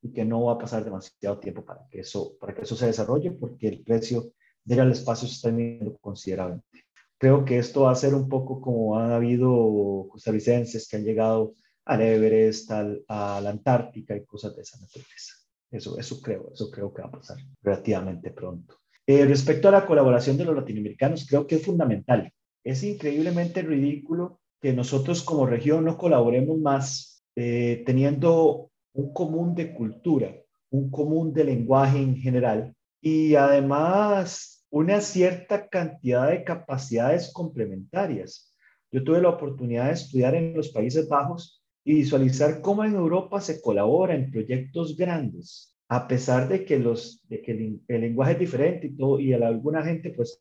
y 0.00 0.10
que, 0.10 0.24
no 0.24 0.44
va 0.44 0.54
a 0.54 0.58
pasar 0.58 0.82
demasiado 0.82 1.38
tiempo 1.38 1.62
para 1.62 1.86
que, 1.90 2.00
eso, 2.00 2.38
se 2.64 2.86
desarrolle 2.86 3.32
porque 3.32 3.68
el 3.68 3.82
precio 3.82 4.32
de 4.64 4.74
ir 4.74 4.80
al 4.80 4.92
espacio 4.92 5.28
se 5.28 5.34
está 5.34 5.50
viendo 5.50 5.96
considerablemente. 5.98 6.86
Creo 7.22 7.44
que 7.44 7.58
esto 7.58 7.82
va 7.82 7.92
a 7.92 7.94
ser 7.94 8.14
un 8.14 8.28
poco 8.28 8.60
como 8.60 8.98
han 8.98 9.12
habido 9.12 10.08
costarricenses 10.10 10.88
que 10.88 10.96
han 10.96 11.04
llegado 11.04 11.54
al 11.84 12.00
Everest, 12.02 12.70
al, 12.72 13.04
a 13.06 13.40
la 13.40 13.50
Antártica 13.50 14.16
y 14.16 14.24
cosas 14.24 14.56
de 14.56 14.62
esa 14.62 14.80
naturaleza. 14.80 15.34
Eso, 15.70 15.96
eso 15.98 16.20
creo, 16.20 16.50
eso 16.52 16.68
creo 16.70 16.92
que 16.92 17.02
va 17.02 17.08
a 17.08 17.12
pasar 17.12 17.36
relativamente 17.62 18.30
pronto. 18.30 18.78
Eh, 19.06 19.24
respecto 19.24 19.68
a 19.68 19.72
la 19.72 19.86
colaboración 19.86 20.36
de 20.36 20.44
los 20.46 20.56
latinoamericanos, 20.56 21.26
creo 21.28 21.46
que 21.46 21.56
es 21.56 21.64
fundamental 21.64 22.32
es 22.64 22.82
increíblemente 22.82 23.62
ridículo 23.62 24.40
que 24.60 24.72
nosotros 24.72 25.22
como 25.22 25.46
región 25.46 25.84
no 25.84 25.96
colaboremos 25.96 26.58
más 26.58 27.24
eh, 27.34 27.82
teniendo 27.84 28.70
un 28.92 29.12
común 29.12 29.54
de 29.54 29.74
cultura, 29.74 30.34
un 30.70 30.90
común 30.90 31.32
de 31.32 31.44
lenguaje 31.44 31.98
en 31.98 32.16
general 32.16 32.74
y 33.00 33.34
además 33.34 34.51
una 34.72 35.02
cierta 35.02 35.68
cantidad 35.68 36.30
de 36.30 36.44
capacidades 36.44 37.30
complementarias. 37.30 38.54
Yo 38.90 39.04
tuve 39.04 39.20
la 39.20 39.28
oportunidad 39.28 39.88
de 39.88 39.92
estudiar 39.92 40.34
en 40.34 40.54
los 40.54 40.70
Países 40.70 41.08
Bajos 41.08 41.62
y 41.84 41.94
visualizar 41.94 42.62
cómo 42.62 42.82
en 42.82 42.94
Europa 42.94 43.42
se 43.42 43.60
colabora 43.60 44.14
en 44.14 44.30
proyectos 44.30 44.96
grandes, 44.96 45.76
a 45.88 46.08
pesar 46.08 46.48
de 46.48 46.64
que, 46.64 46.78
los, 46.78 47.20
de 47.28 47.42
que 47.42 47.52
el, 47.52 48.00
lenguaje 48.00 48.32
es 48.32 48.38
diferente 48.38 48.86
y, 48.86 48.96
todo, 48.96 49.20
y 49.20 49.34
a 49.34 49.46
alguna 49.46 49.84
gente 49.84 50.08
pues 50.10 50.40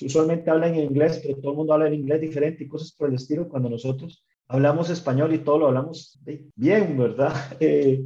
usualmente 0.00 0.50
hablan 0.50 0.74
en 0.74 0.84
inglés, 0.84 1.20
pero 1.20 1.36
todo 1.38 1.50
el 1.50 1.56
mundo 1.56 1.72
habla 1.72 1.88
en 1.88 1.94
inglés 1.94 2.20
diferente 2.20 2.62
y 2.62 2.68
cosas 2.68 2.92
por 2.92 3.08
el 3.08 3.16
estilo, 3.16 3.48
cuando 3.48 3.68
nosotros 3.68 4.24
hablamos 4.46 4.88
español 4.88 5.34
y 5.34 5.38
todo 5.38 5.58
lo 5.58 5.66
hablamos 5.66 6.20
bien, 6.54 6.96
¿verdad? 6.96 7.34
Eh, 7.58 8.04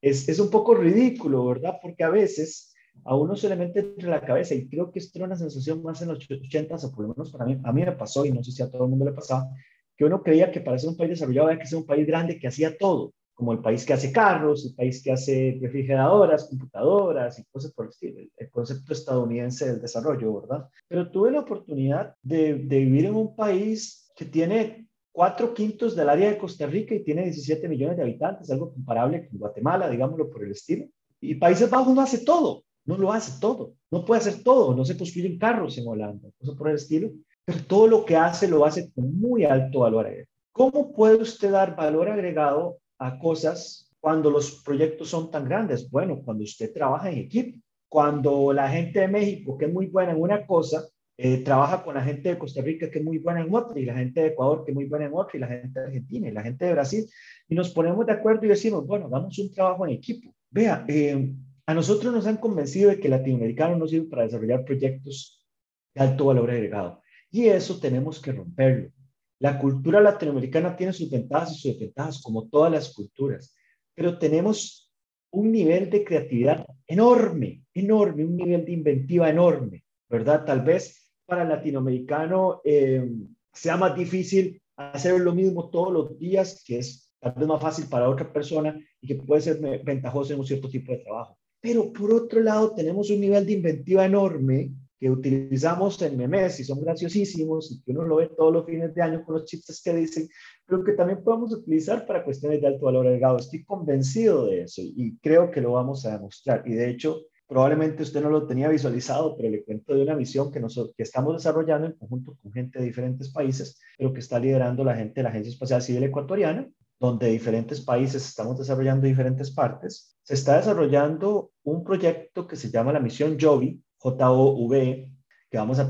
es, 0.00 0.30
es, 0.30 0.38
un 0.38 0.48
poco 0.48 0.74
ridículo, 0.74 1.44
¿verdad? 1.44 1.74
Porque 1.82 2.04
a 2.04 2.08
veces 2.08 2.69
a 3.04 3.16
uno 3.16 3.36
se 3.36 3.48
le 3.48 3.56
mete 3.56 3.80
entre 3.80 4.08
la 4.08 4.20
cabeza 4.20 4.54
y 4.54 4.68
creo 4.68 4.90
que 4.90 4.98
esto 4.98 5.18
era 5.18 5.26
una 5.26 5.36
sensación 5.36 5.82
más 5.82 6.00
en 6.02 6.08
los 6.08 6.18
80 6.30 6.74
o 6.74 6.92
por 6.92 7.06
lo 7.06 7.14
menos 7.14 7.30
para 7.30 7.44
mí, 7.44 7.58
a 7.62 7.72
mí 7.72 7.84
me 7.84 7.92
pasó 7.92 8.24
y 8.24 8.32
no 8.32 8.42
sé 8.42 8.52
si 8.52 8.62
a 8.62 8.70
todo 8.70 8.84
el 8.84 8.90
mundo 8.90 9.04
le 9.04 9.12
pasaba, 9.12 9.48
que 9.96 10.04
uno 10.04 10.22
creía 10.22 10.50
que 10.50 10.60
para 10.60 10.78
ser 10.78 10.90
un 10.90 10.96
país 10.96 11.10
desarrollado 11.10 11.48
había 11.48 11.60
que 11.60 11.66
ser 11.66 11.78
un 11.78 11.86
país 11.86 12.06
grande 12.06 12.38
que 12.38 12.48
hacía 12.48 12.76
todo 12.76 13.12
como 13.40 13.54
el 13.54 13.60
país 13.60 13.86
que 13.86 13.94
hace 13.94 14.12
carros, 14.12 14.66
el 14.66 14.74
país 14.74 15.02
que 15.02 15.12
hace 15.12 15.58
refrigeradoras, 15.62 16.46
computadoras 16.46 17.38
y 17.38 17.44
cosas 17.44 17.72
por 17.72 17.86
el 17.86 17.90
estilo, 17.90 18.20
el 18.36 18.50
concepto 18.50 18.92
estadounidense 18.92 19.64
del 19.66 19.80
desarrollo, 19.80 20.42
¿verdad? 20.42 20.68
Pero 20.86 21.10
tuve 21.10 21.30
la 21.30 21.40
oportunidad 21.40 22.14
de, 22.20 22.56
de 22.56 22.78
vivir 22.80 23.06
en 23.06 23.14
un 23.14 23.34
país 23.34 24.12
que 24.14 24.26
tiene 24.26 24.86
cuatro 25.10 25.54
quintos 25.54 25.96
del 25.96 26.10
área 26.10 26.30
de 26.30 26.36
Costa 26.36 26.66
Rica 26.66 26.94
y 26.94 27.02
tiene 27.02 27.22
17 27.22 27.66
millones 27.66 27.96
de 27.96 28.02
habitantes, 28.02 28.50
algo 28.50 28.74
comparable 28.74 29.26
con 29.26 29.38
Guatemala, 29.38 29.88
digámoslo 29.88 30.28
por 30.28 30.44
el 30.44 30.50
estilo. 30.52 30.84
Y 31.18 31.36
Países 31.36 31.70
Bajos 31.70 31.94
no 31.94 32.02
hace 32.02 32.18
todo, 32.18 32.64
no 32.84 32.96
lo 32.96 33.12
hace 33.12 33.40
todo, 33.40 33.74
no 33.90 34.04
puede 34.04 34.20
hacer 34.20 34.42
todo, 34.42 34.74
no 34.74 34.84
se 34.84 34.96
construyen 34.96 35.38
carros 35.38 35.78
en 35.78 35.86
Holanda, 35.86 36.28
cosas 36.38 36.56
por 36.56 36.68
el 36.68 36.76
estilo, 36.76 37.10
pero 37.44 37.58
todo 37.64 37.86
lo 37.86 38.04
que 38.04 38.16
hace 38.16 38.48
lo 38.48 38.64
hace 38.64 38.90
con 38.92 39.18
muy 39.18 39.44
alto 39.44 39.80
valor 39.80 40.06
agregado. 40.06 40.28
¿Cómo 40.52 40.92
puede 40.92 41.16
usted 41.16 41.50
dar 41.50 41.76
valor 41.76 42.08
agregado 42.08 42.78
a 42.98 43.18
cosas 43.18 43.90
cuando 44.00 44.30
los 44.30 44.62
proyectos 44.62 45.08
son 45.08 45.30
tan 45.30 45.44
grandes? 45.44 45.88
Bueno, 45.90 46.20
cuando 46.24 46.44
usted 46.44 46.72
trabaja 46.72 47.10
en 47.10 47.18
equipo, 47.18 47.58
cuando 47.88 48.52
la 48.52 48.68
gente 48.68 49.00
de 49.00 49.08
México, 49.08 49.56
que 49.58 49.66
es 49.66 49.72
muy 49.72 49.86
buena 49.86 50.12
en 50.12 50.20
una 50.20 50.46
cosa, 50.46 50.84
eh, 51.22 51.42
trabaja 51.44 51.82
con 51.82 51.94
la 51.94 52.02
gente 52.02 52.30
de 52.30 52.38
Costa 52.38 52.62
Rica, 52.62 52.90
que 52.90 52.98
es 52.98 53.04
muy 53.04 53.18
buena 53.18 53.42
en 53.42 53.54
otra, 53.54 53.78
y 53.78 53.84
la 53.84 53.94
gente 53.94 54.20
de 54.20 54.28
Ecuador, 54.28 54.64
que 54.64 54.70
es 54.70 54.74
muy 54.74 54.86
buena 54.86 55.06
en 55.06 55.12
otra, 55.12 55.36
y 55.36 55.40
la 55.40 55.48
gente 55.48 55.78
de 55.78 55.86
Argentina, 55.86 56.28
y 56.28 56.32
la 56.32 56.42
gente 56.42 56.64
de 56.64 56.72
Brasil, 56.72 57.06
y 57.46 57.54
nos 57.54 57.70
ponemos 57.70 58.06
de 58.06 58.12
acuerdo 58.12 58.46
y 58.46 58.48
decimos, 58.48 58.86
bueno, 58.86 59.06
hagamos 59.06 59.38
un 59.38 59.52
trabajo 59.52 59.86
en 59.86 59.92
equipo. 59.92 60.32
Vea, 60.50 60.84
eh, 60.88 61.34
a 61.70 61.74
nosotros 61.74 62.12
nos 62.12 62.26
han 62.26 62.38
convencido 62.38 62.90
de 62.90 62.98
que 62.98 63.08
latinoamericano 63.08 63.76
no 63.76 63.86
sirve 63.86 64.08
para 64.08 64.24
desarrollar 64.24 64.64
proyectos 64.64 65.46
de 65.94 66.02
alto 66.02 66.24
valor 66.24 66.50
agregado. 66.50 67.00
Y 67.30 67.46
eso 67.46 67.78
tenemos 67.78 68.20
que 68.20 68.32
romperlo. 68.32 68.90
La 69.38 69.56
cultura 69.56 70.00
latinoamericana 70.00 70.76
tiene 70.76 70.92
sus 70.92 71.08
ventajas 71.08 71.52
y 71.52 71.54
sus 71.54 71.72
desventajas, 71.78 72.20
como 72.22 72.48
todas 72.48 72.72
las 72.72 72.92
culturas, 72.92 73.54
pero 73.94 74.18
tenemos 74.18 74.90
un 75.30 75.52
nivel 75.52 75.90
de 75.90 76.02
creatividad 76.02 76.66
enorme, 76.88 77.62
enorme, 77.72 78.24
un 78.24 78.36
nivel 78.36 78.64
de 78.64 78.72
inventiva 78.72 79.30
enorme, 79.30 79.84
¿verdad? 80.08 80.44
Tal 80.44 80.62
vez 80.62 81.12
para 81.24 81.44
el 81.44 81.50
latinoamericano 81.50 82.62
eh, 82.64 83.08
sea 83.52 83.76
más 83.76 83.94
difícil 83.94 84.60
hacer 84.74 85.20
lo 85.20 85.32
mismo 85.36 85.70
todos 85.70 85.92
los 85.92 86.18
días, 86.18 86.64
que 86.66 86.78
es 86.78 87.14
tal 87.20 87.34
vez 87.34 87.46
más 87.46 87.62
fácil 87.62 87.86
para 87.88 88.08
otra 88.08 88.32
persona 88.32 88.76
y 89.00 89.06
que 89.06 89.14
puede 89.14 89.42
ser 89.42 89.60
ventajoso 89.84 90.32
en 90.32 90.40
un 90.40 90.46
cierto 90.46 90.68
tipo 90.68 90.90
de 90.90 90.98
trabajo. 90.98 91.39
Pero 91.60 91.92
por 91.92 92.12
otro 92.12 92.40
lado, 92.40 92.74
tenemos 92.74 93.10
un 93.10 93.20
nivel 93.20 93.46
de 93.46 93.52
inventiva 93.52 94.04
enorme 94.04 94.72
que 95.00 95.10
utilizamos 95.10 96.00
en 96.02 96.16
memes 96.16 96.60
y 96.60 96.64
son 96.64 96.80
graciosísimos 96.80 97.72
y 97.72 97.82
que 97.82 97.92
uno 97.92 98.04
lo 98.04 98.16
ve 98.16 98.30
todos 98.36 98.52
los 98.52 98.66
fines 98.66 98.94
de 98.94 99.00
año 99.00 99.24
con 99.24 99.36
los 99.36 99.46
chistes 99.46 99.80
que 99.82 99.94
dicen, 99.94 100.28
pero 100.66 100.84
que 100.84 100.92
también 100.92 101.24
podemos 101.24 101.54
utilizar 101.54 102.06
para 102.06 102.22
cuestiones 102.22 102.60
de 102.60 102.66
alto 102.66 102.84
valor 102.84 103.06
agregado. 103.06 103.38
Estoy 103.38 103.64
convencido 103.64 104.46
de 104.46 104.62
eso 104.62 104.82
y 104.84 105.16
creo 105.18 105.50
que 105.50 105.62
lo 105.62 105.72
vamos 105.72 106.04
a 106.04 106.12
demostrar. 106.12 106.62
Y 106.66 106.74
de 106.74 106.90
hecho, 106.90 107.22
probablemente 107.48 108.02
usted 108.02 108.22
no 108.22 108.28
lo 108.28 108.46
tenía 108.46 108.68
visualizado, 108.68 109.36
pero 109.38 109.48
le 109.48 109.64
cuento 109.64 109.94
de 109.94 110.02
una 110.02 110.16
misión 110.16 110.52
que, 110.52 110.60
nosotros, 110.60 110.94
que 110.94 111.02
estamos 111.02 111.34
desarrollando 111.34 111.86
en 111.86 111.94
conjunto 111.94 112.36
con 112.42 112.52
gente 112.52 112.78
de 112.78 112.84
diferentes 112.84 113.30
países, 113.30 113.80
pero 113.96 114.12
que 114.12 114.20
está 114.20 114.38
liderando 114.38 114.84
la 114.84 114.96
gente 114.96 115.14
de 115.14 115.22
la 115.22 115.30
Agencia 115.30 115.50
Espacial 115.50 115.80
Civil 115.80 116.04
Ecuatoriana 116.04 116.70
donde 117.00 117.28
diferentes 117.28 117.80
países 117.80 118.28
estamos 118.28 118.58
desarrollando 118.58 119.06
diferentes 119.06 119.50
partes, 119.50 120.14
se 120.30 120.34
está 120.34 120.58
desarrollando 120.58 121.50
un 121.64 121.82
proyecto 121.82 122.46
que 122.46 122.54
se 122.54 122.70
llama 122.70 122.92
la 122.92 123.00
misión 123.00 123.36
JOVI, 123.36 123.82
J-O-V, 123.96 125.12
que 125.50 125.58
vamos, 125.58 125.80
a 125.80 125.88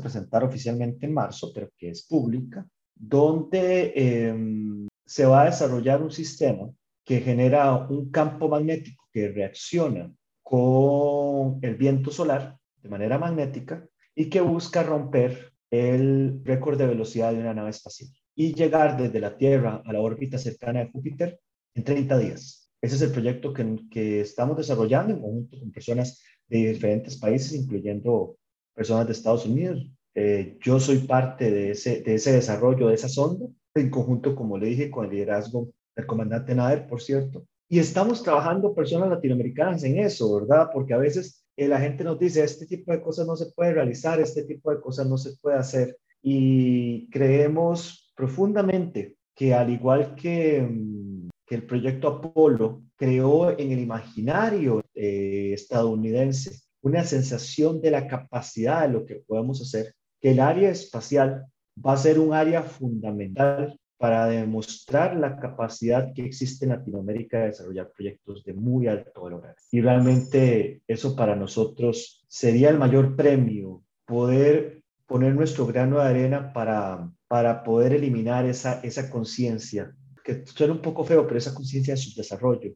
presentar 0.00 0.42
oficialmente 0.42 1.04
en 1.04 1.12
marzo, 1.12 1.52
pero 1.54 1.68
que 1.76 1.90
es 1.90 2.06
pública, 2.06 2.66
donde 2.94 3.92
em, 3.94 4.88
se 5.04 5.26
va 5.26 5.42
a 5.42 5.50
desarrollar 5.50 6.02
un 6.02 6.10
sistema 6.10 6.70
que 7.04 7.20
genera 7.20 7.76
un 7.76 8.10
campo 8.10 8.48
magnético 8.48 9.06
que 9.12 9.28
reacciona 9.28 10.10
con 10.42 11.58
el 11.60 11.74
viento 11.76 12.10
solar 12.10 12.56
de 12.82 12.88
manera 12.88 13.18
magnética 13.18 13.86
y 14.14 14.30
que 14.30 14.40
busca 14.40 14.82
romper 14.82 15.52
el 15.70 16.40
récord 16.42 16.78
de 16.78 16.86
velocidad 16.86 17.34
de 17.34 17.40
una 17.40 17.52
nave 17.52 17.68
espacial 17.68 18.08
y 18.34 18.54
llegar 18.54 18.96
desde 18.96 19.20
la 19.20 19.36
Tierra 19.36 19.82
a 19.84 19.92
la 19.92 20.00
órbita 20.00 20.38
cercana 20.38 20.80
de 20.80 20.90
Júpiter 20.90 21.38
en 21.74 21.84
30 21.84 22.16
días. 22.16 22.61
Ese 22.82 22.96
es 22.96 23.02
el 23.02 23.12
proyecto 23.12 23.52
que, 23.54 23.78
que 23.90 24.20
estamos 24.20 24.56
desarrollando 24.56 25.14
en 25.14 25.20
conjunto 25.20 25.58
con 25.58 25.70
personas 25.70 26.20
de 26.48 26.72
diferentes 26.72 27.16
países, 27.16 27.54
incluyendo 27.54 28.36
personas 28.74 29.06
de 29.06 29.12
Estados 29.12 29.46
Unidos. 29.46 29.88
Eh, 30.14 30.58
yo 30.62 30.78
soy 30.80 30.98
parte 30.98 31.50
de 31.50 31.70
ese, 31.70 32.02
de 32.02 32.16
ese 32.16 32.32
desarrollo, 32.32 32.88
de 32.88 32.94
esa 32.94 33.08
sonda, 33.08 33.46
en 33.74 33.88
conjunto, 33.88 34.34
como 34.34 34.58
le 34.58 34.66
dije, 34.66 34.90
con 34.90 35.06
el 35.06 35.12
liderazgo 35.12 35.70
del 35.96 36.06
comandante 36.06 36.54
Nader, 36.54 36.86
por 36.86 37.00
cierto. 37.00 37.46
Y 37.68 37.78
estamos 37.78 38.22
trabajando 38.22 38.74
personas 38.74 39.08
latinoamericanas 39.08 39.82
en 39.84 39.98
eso, 39.98 40.34
¿verdad? 40.34 40.68
Porque 40.72 40.92
a 40.92 40.98
veces 40.98 41.42
eh, 41.56 41.68
la 41.68 41.80
gente 41.80 42.04
nos 42.04 42.18
dice, 42.18 42.42
este 42.42 42.66
tipo 42.66 42.92
de 42.92 43.00
cosas 43.00 43.26
no 43.26 43.36
se 43.36 43.46
puede 43.52 43.72
realizar, 43.72 44.20
este 44.20 44.42
tipo 44.42 44.70
de 44.70 44.80
cosas 44.80 45.06
no 45.06 45.16
se 45.16 45.36
puede 45.40 45.56
hacer. 45.56 45.96
Y 46.20 47.08
creemos 47.10 48.12
profundamente 48.14 49.16
que 49.34 49.54
al 49.54 49.70
igual 49.70 50.14
que, 50.14 50.60
mm, 50.60 51.28
que 51.46 51.54
el 51.54 51.64
proyecto 51.64 52.08
Apolo 52.08 52.82
creó 52.96 53.58
en 53.58 53.72
el 53.72 53.78
imaginario 53.80 54.82
eh, 54.94 55.52
estadounidense 55.52 56.60
una 56.82 57.04
sensación 57.04 57.80
de 57.80 57.90
la 57.90 58.08
capacidad 58.08 58.82
de 58.82 58.92
lo 58.92 59.06
que 59.06 59.16
podemos 59.26 59.60
hacer, 59.60 59.94
que 60.20 60.32
el 60.32 60.40
área 60.40 60.70
espacial 60.70 61.46
va 61.84 61.92
a 61.92 61.96
ser 61.96 62.18
un 62.18 62.32
área 62.32 62.62
fundamental 62.62 63.78
para 63.98 64.26
demostrar 64.26 65.16
la 65.16 65.38
capacidad 65.38 66.12
que 66.12 66.24
existe 66.24 66.64
en 66.64 66.72
Latinoamérica 66.72 67.38
de 67.38 67.46
desarrollar 67.46 67.92
proyectos 67.96 68.42
de 68.42 68.52
muy 68.52 68.88
alto 68.88 69.22
valor. 69.22 69.54
Y 69.70 69.80
realmente 69.80 70.82
eso 70.88 71.14
para 71.14 71.36
nosotros 71.36 72.24
sería 72.28 72.70
el 72.70 72.78
mayor 72.78 73.14
premio, 73.14 73.84
poder 74.04 74.82
poner 75.06 75.34
nuestro 75.34 75.66
grano 75.66 75.98
de 75.98 76.08
arena 76.08 76.52
para 76.52 77.12
para 77.32 77.64
poder 77.64 77.94
eliminar 77.94 78.44
esa, 78.44 78.80
esa 78.82 79.08
conciencia, 79.08 79.96
que 80.24 80.44
suena 80.46 80.72
un 80.74 80.82
poco 80.82 81.04
feo, 81.04 81.26
pero 81.26 81.38
esa 81.38 81.54
conciencia 81.54 81.94
de 81.94 82.00
subdesarrollo 82.00 82.74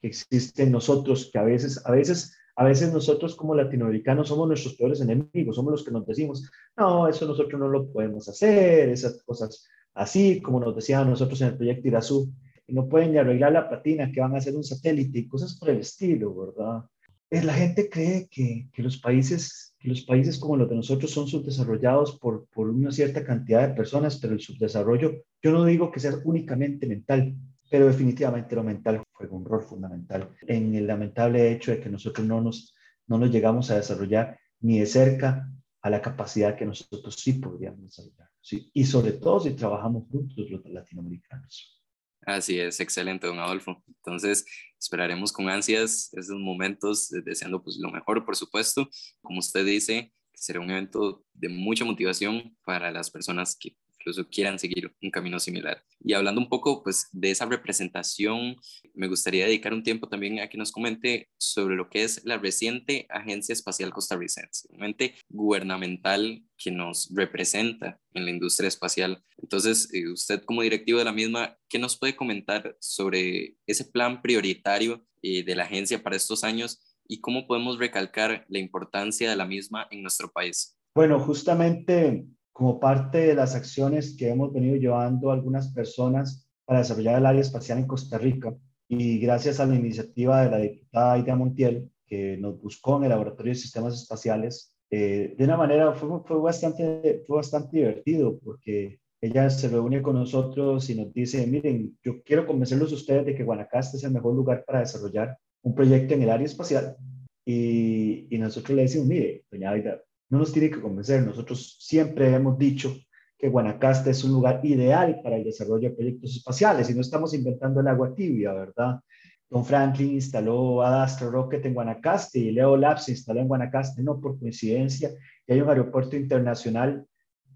que 0.00 0.08
existe 0.08 0.62
en 0.62 0.72
nosotros, 0.72 1.30
que 1.32 1.38
a 1.38 1.42
veces, 1.42 1.84
a 1.86 1.92
veces, 1.92 2.36
a 2.56 2.64
veces 2.64 2.92
nosotros 2.92 3.34
como 3.34 3.54
latinoamericanos 3.54 4.28
somos 4.28 4.48
nuestros 4.48 4.74
peores 4.74 5.00
enemigos, 5.00 5.56
somos 5.56 5.72
los 5.72 5.84
que 5.84 5.90
nos 5.90 6.06
decimos, 6.06 6.50
no, 6.76 7.08
eso 7.08 7.26
nosotros 7.26 7.60
no 7.60 7.68
lo 7.68 7.90
podemos 7.90 8.28
hacer, 8.28 8.88
esas 8.90 9.22
cosas 9.24 9.66
así, 9.94 10.40
como 10.40 10.60
nos 10.60 10.74
decían 10.74 11.08
nosotros 11.08 11.40
en 11.40 11.48
el 11.48 11.56
proyecto 11.56 11.88
Irazú, 11.88 12.32
y 12.66 12.74
no 12.74 12.88
pueden 12.88 13.12
ni 13.12 13.18
arreglar 13.18 13.52
la 13.52 13.68
patina, 13.68 14.10
que 14.10 14.20
van 14.20 14.34
a 14.34 14.38
hacer 14.38 14.54
un 14.56 14.64
satélite 14.64 15.18
y 15.18 15.28
cosas 15.28 15.58
por 15.58 15.70
el 15.70 15.78
estilo, 15.80 16.34
¿verdad? 16.34 16.84
la 17.30 17.54
gente 17.54 17.88
cree 17.90 18.28
que, 18.30 18.68
que, 18.72 18.82
los 18.82 18.98
países, 18.98 19.73
los 19.84 20.02
países 20.02 20.38
como 20.38 20.56
los 20.56 20.68
de 20.68 20.76
nosotros 20.76 21.10
son 21.10 21.26
subdesarrollados 21.26 22.18
por, 22.18 22.46
por 22.46 22.70
una 22.70 22.90
cierta 22.90 23.24
cantidad 23.24 23.68
de 23.68 23.74
personas, 23.74 24.16
pero 24.16 24.32
el 24.32 24.40
subdesarrollo, 24.40 25.24
yo 25.42 25.52
no 25.52 25.64
digo 25.64 25.90
que 25.90 26.00
sea 26.00 26.14
únicamente 26.24 26.86
mental, 26.86 27.34
pero 27.70 27.86
definitivamente 27.86 28.54
lo 28.54 28.64
mental 28.64 29.02
juega 29.12 29.34
un 29.34 29.44
rol 29.44 29.62
fundamental 29.62 30.30
en 30.46 30.74
el 30.74 30.86
lamentable 30.86 31.52
hecho 31.52 31.70
de 31.70 31.80
que 31.80 31.90
nosotros 31.90 32.26
no 32.26 32.40
nos, 32.40 32.74
no 33.06 33.18
nos 33.18 33.30
llegamos 33.30 33.70
a 33.70 33.76
desarrollar 33.76 34.38
ni 34.60 34.78
de 34.78 34.86
cerca 34.86 35.50
a 35.82 35.90
la 35.90 36.00
capacidad 36.00 36.56
que 36.56 36.64
nosotros 36.64 37.14
sí 37.14 37.34
podríamos 37.34 37.82
desarrollar. 37.82 38.30
¿sí? 38.40 38.70
Y 38.72 38.84
sobre 38.84 39.12
todo 39.12 39.40
si 39.40 39.50
trabajamos 39.50 40.04
juntos 40.10 40.48
los 40.48 40.64
latinoamericanos. 40.64 41.83
Así 42.26 42.58
es, 42.58 42.80
excelente, 42.80 43.26
don 43.26 43.38
Adolfo. 43.38 43.82
Entonces, 43.86 44.46
esperaremos 44.78 45.32
con 45.32 45.48
ansias 45.48 46.10
esos 46.14 46.38
momentos, 46.38 47.12
eh, 47.12 47.22
deseando 47.24 47.62
pues 47.62 47.76
lo 47.78 47.90
mejor, 47.90 48.24
por 48.24 48.36
supuesto. 48.36 48.88
Como 49.22 49.40
usted 49.40 49.64
dice, 49.64 50.12
será 50.32 50.60
un 50.60 50.70
evento 50.70 51.24
de 51.32 51.48
mucha 51.48 51.84
motivación 51.84 52.56
para 52.64 52.90
las 52.90 53.10
personas 53.10 53.56
que 53.58 53.76
incluso 54.04 54.28
quieran 54.28 54.58
seguir 54.58 54.92
un 55.02 55.10
camino 55.10 55.40
similar. 55.40 55.82
Y 56.00 56.12
hablando 56.12 56.40
un 56.40 56.48
poco 56.50 56.82
pues 56.82 57.08
de 57.12 57.30
esa 57.30 57.46
representación, 57.46 58.56
me 58.92 59.08
gustaría 59.08 59.46
dedicar 59.46 59.72
un 59.72 59.82
tiempo 59.82 60.08
también 60.08 60.40
a 60.40 60.48
que 60.48 60.58
nos 60.58 60.70
comente 60.70 61.30
sobre 61.38 61.74
lo 61.74 61.88
que 61.88 62.04
es 62.04 62.22
la 62.24 62.36
reciente 62.36 63.06
Agencia 63.08 63.54
Espacial 63.54 63.92
Costarricense, 63.92 64.68
un 64.70 64.84
ente 64.84 65.14
gubernamental 65.30 66.42
que 66.58 66.70
nos 66.70 67.10
representa 67.14 67.98
en 68.12 68.26
la 68.26 68.30
industria 68.30 68.68
espacial. 68.68 69.24
Entonces, 69.38 69.88
eh, 69.94 70.06
usted 70.08 70.42
como 70.44 70.62
directivo 70.62 70.98
de 70.98 71.06
la 71.06 71.12
misma, 71.12 71.56
¿qué 71.68 71.78
nos 71.78 71.98
puede 71.98 72.14
comentar 72.14 72.76
sobre 72.80 73.56
ese 73.66 73.86
plan 73.86 74.20
prioritario 74.20 75.06
eh, 75.22 75.42
de 75.42 75.56
la 75.56 75.64
agencia 75.64 76.02
para 76.02 76.16
estos 76.16 76.44
años 76.44 76.78
y 77.08 77.20
cómo 77.20 77.46
podemos 77.46 77.78
recalcar 77.78 78.44
la 78.48 78.58
importancia 78.58 79.30
de 79.30 79.36
la 79.36 79.46
misma 79.46 79.88
en 79.90 80.02
nuestro 80.02 80.30
país? 80.30 80.78
Bueno, 80.94 81.18
justamente 81.18 82.26
como 82.54 82.78
parte 82.78 83.18
de 83.18 83.34
las 83.34 83.56
acciones 83.56 84.16
que 84.16 84.30
hemos 84.30 84.52
venido 84.52 84.76
llevando 84.76 85.32
algunas 85.32 85.72
personas 85.72 86.48
para 86.64 86.78
desarrollar 86.78 87.18
el 87.18 87.26
área 87.26 87.40
espacial 87.40 87.78
en 87.78 87.86
Costa 87.86 88.16
Rica 88.16 88.54
y 88.88 89.18
gracias 89.18 89.58
a 89.58 89.66
la 89.66 89.74
iniciativa 89.74 90.44
de 90.44 90.50
la 90.50 90.58
diputada 90.58 91.14
Aida 91.14 91.34
Montiel, 91.34 91.90
que 92.06 92.36
nos 92.36 92.60
buscó 92.62 92.98
en 92.98 93.04
el 93.04 93.08
Laboratorio 93.10 93.50
de 93.50 93.58
Sistemas 93.58 94.00
Espaciales, 94.00 94.72
eh, 94.88 95.34
de 95.36 95.44
una 95.44 95.56
manera 95.56 95.92
fue, 95.94 96.08
fue, 96.24 96.38
bastante, 96.38 97.24
fue 97.26 97.38
bastante 97.38 97.76
divertido 97.78 98.38
porque 98.38 99.00
ella 99.20 99.50
se 99.50 99.68
reúne 99.68 100.00
con 100.00 100.14
nosotros 100.14 100.88
y 100.90 100.94
nos 100.94 101.12
dice, 101.12 101.44
miren, 101.48 101.98
yo 102.04 102.22
quiero 102.22 102.46
convencerlos 102.46 102.92
a 102.92 102.96
ustedes 102.96 103.26
de 103.26 103.34
que 103.34 103.42
Guanacaste 103.42 103.96
es 103.96 104.04
el 104.04 104.12
mejor 104.12 104.32
lugar 104.32 104.64
para 104.64 104.78
desarrollar 104.78 105.36
un 105.62 105.74
proyecto 105.74 106.14
en 106.14 106.22
el 106.22 106.30
área 106.30 106.46
espacial. 106.46 106.96
Y, 107.44 108.28
y 108.30 108.38
nosotros 108.38 108.76
le 108.76 108.82
decimos, 108.82 109.08
mire, 109.08 109.44
doña 109.50 109.70
Aida, 109.70 110.00
no 110.34 110.40
nos 110.40 110.52
tiene 110.52 110.68
que 110.68 110.80
convencer. 110.80 111.22
Nosotros 111.22 111.76
siempre 111.78 112.34
hemos 112.34 112.58
dicho 112.58 112.92
que 113.38 113.48
Guanacaste 113.48 114.10
es 114.10 114.24
un 114.24 114.32
lugar 114.32 114.60
ideal 114.64 115.20
para 115.22 115.36
el 115.36 115.44
desarrollo 115.44 115.88
de 115.88 115.94
proyectos 115.94 116.36
espaciales 116.36 116.90
y 116.90 116.94
no 116.94 117.02
estamos 117.02 117.32
inventando 117.34 117.80
el 117.80 117.86
agua 117.86 118.12
tibia, 118.14 118.52
¿verdad? 118.52 119.00
Don 119.48 119.64
Franklin 119.64 120.14
instaló 120.14 120.82
Adastra 120.82 121.30
Rocket 121.30 121.64
en 121.64 121.74
Guanacaste 121.74 122.40
y 122.40 122.50
Leo 122.50 122.76
Labs 122.76 123.04
se 123.04 123.12
instaló 123.12 123.40
en 123.40 123.48
Guanacaste, 123.48 124.02
no 124.02 124.20
por 124.20 124.38
coincidencia, 124.40 125.10
y 125.46 125.52
hay 125.52 125.60
un 125.60 125.68
aeropuerto 125.68 126.16
internacional, 126.16 127.06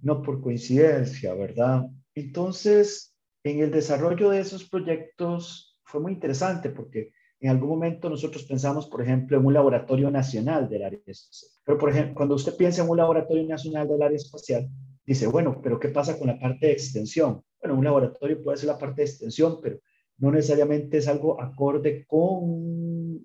no 0.01 0.23
por 0.23 0.41
coincidencia, 0.41 1.35
¿verdad? 1.35 1.85
Entonces, 2.15 3.17
en 3.43 3.59
el 3.59 3.73
desarrollo 3.73 4.31
de 4.31 4.41
esos 4.41 4.69
proyectos 4.69 5.77
fue 5.83 6.01
muy 6.01 6.13
interesante 6.13 6.71
porque 6.71 7.11
en 7.41 7.51
algún 7.51 7.71
momento 7.71 8.11
nosotros 8.11 8.45
pensamos, 8.45 8.87
por 8.87 9.03
ejemplo, 9.03 9.39
en 9.39 9.47
un 9.47 9.55
laboratorio 9.55 10.11
nacional 10.11 10.69
del 10.69 10.85
área 10.85 10.99
espacial. 11.07 11.51
Pero, 11.65 11.79
por 11.79 11.91
ejemplo, 11.91 12.15
cuando 12.15 12.35
usted 12.35 12.57
piensa 12.57 12.83
en 12.83 12.91
un 12.91 12.97
laboratorio 12.97 13.47
nacional 13.47 13.87
del 13.89 14.03
área 14.03 14.17
espacial, 14.17 14.69
dice, 15.07 15.27
bueno, 15.27 15.61
pero 15.63 15.79
¿qué 15.79 15.89
pasa 15.89 16.19
con 16.19 16.29
la 16.29 16.39
parte 16.39 16.67
de 16.67 16.73
extensión? 16.73 17.43
bueno, 17.61 17.77
un 17.77 17.85
laboratorio 17.85 18.43
puede 18.43 18.57
ser 18.57 18.69
la 18.69 18.79
parte 18.79 19.03
de 19.03 19.09
extensión, 19.09 19.59
pero 19.63 19.81
no 20.19 20.31
necesariamente 20.31 20.99
es 20.99 21.09
algo 21.09 21.41
acorde 21.41 22.05
con 22.07 22.21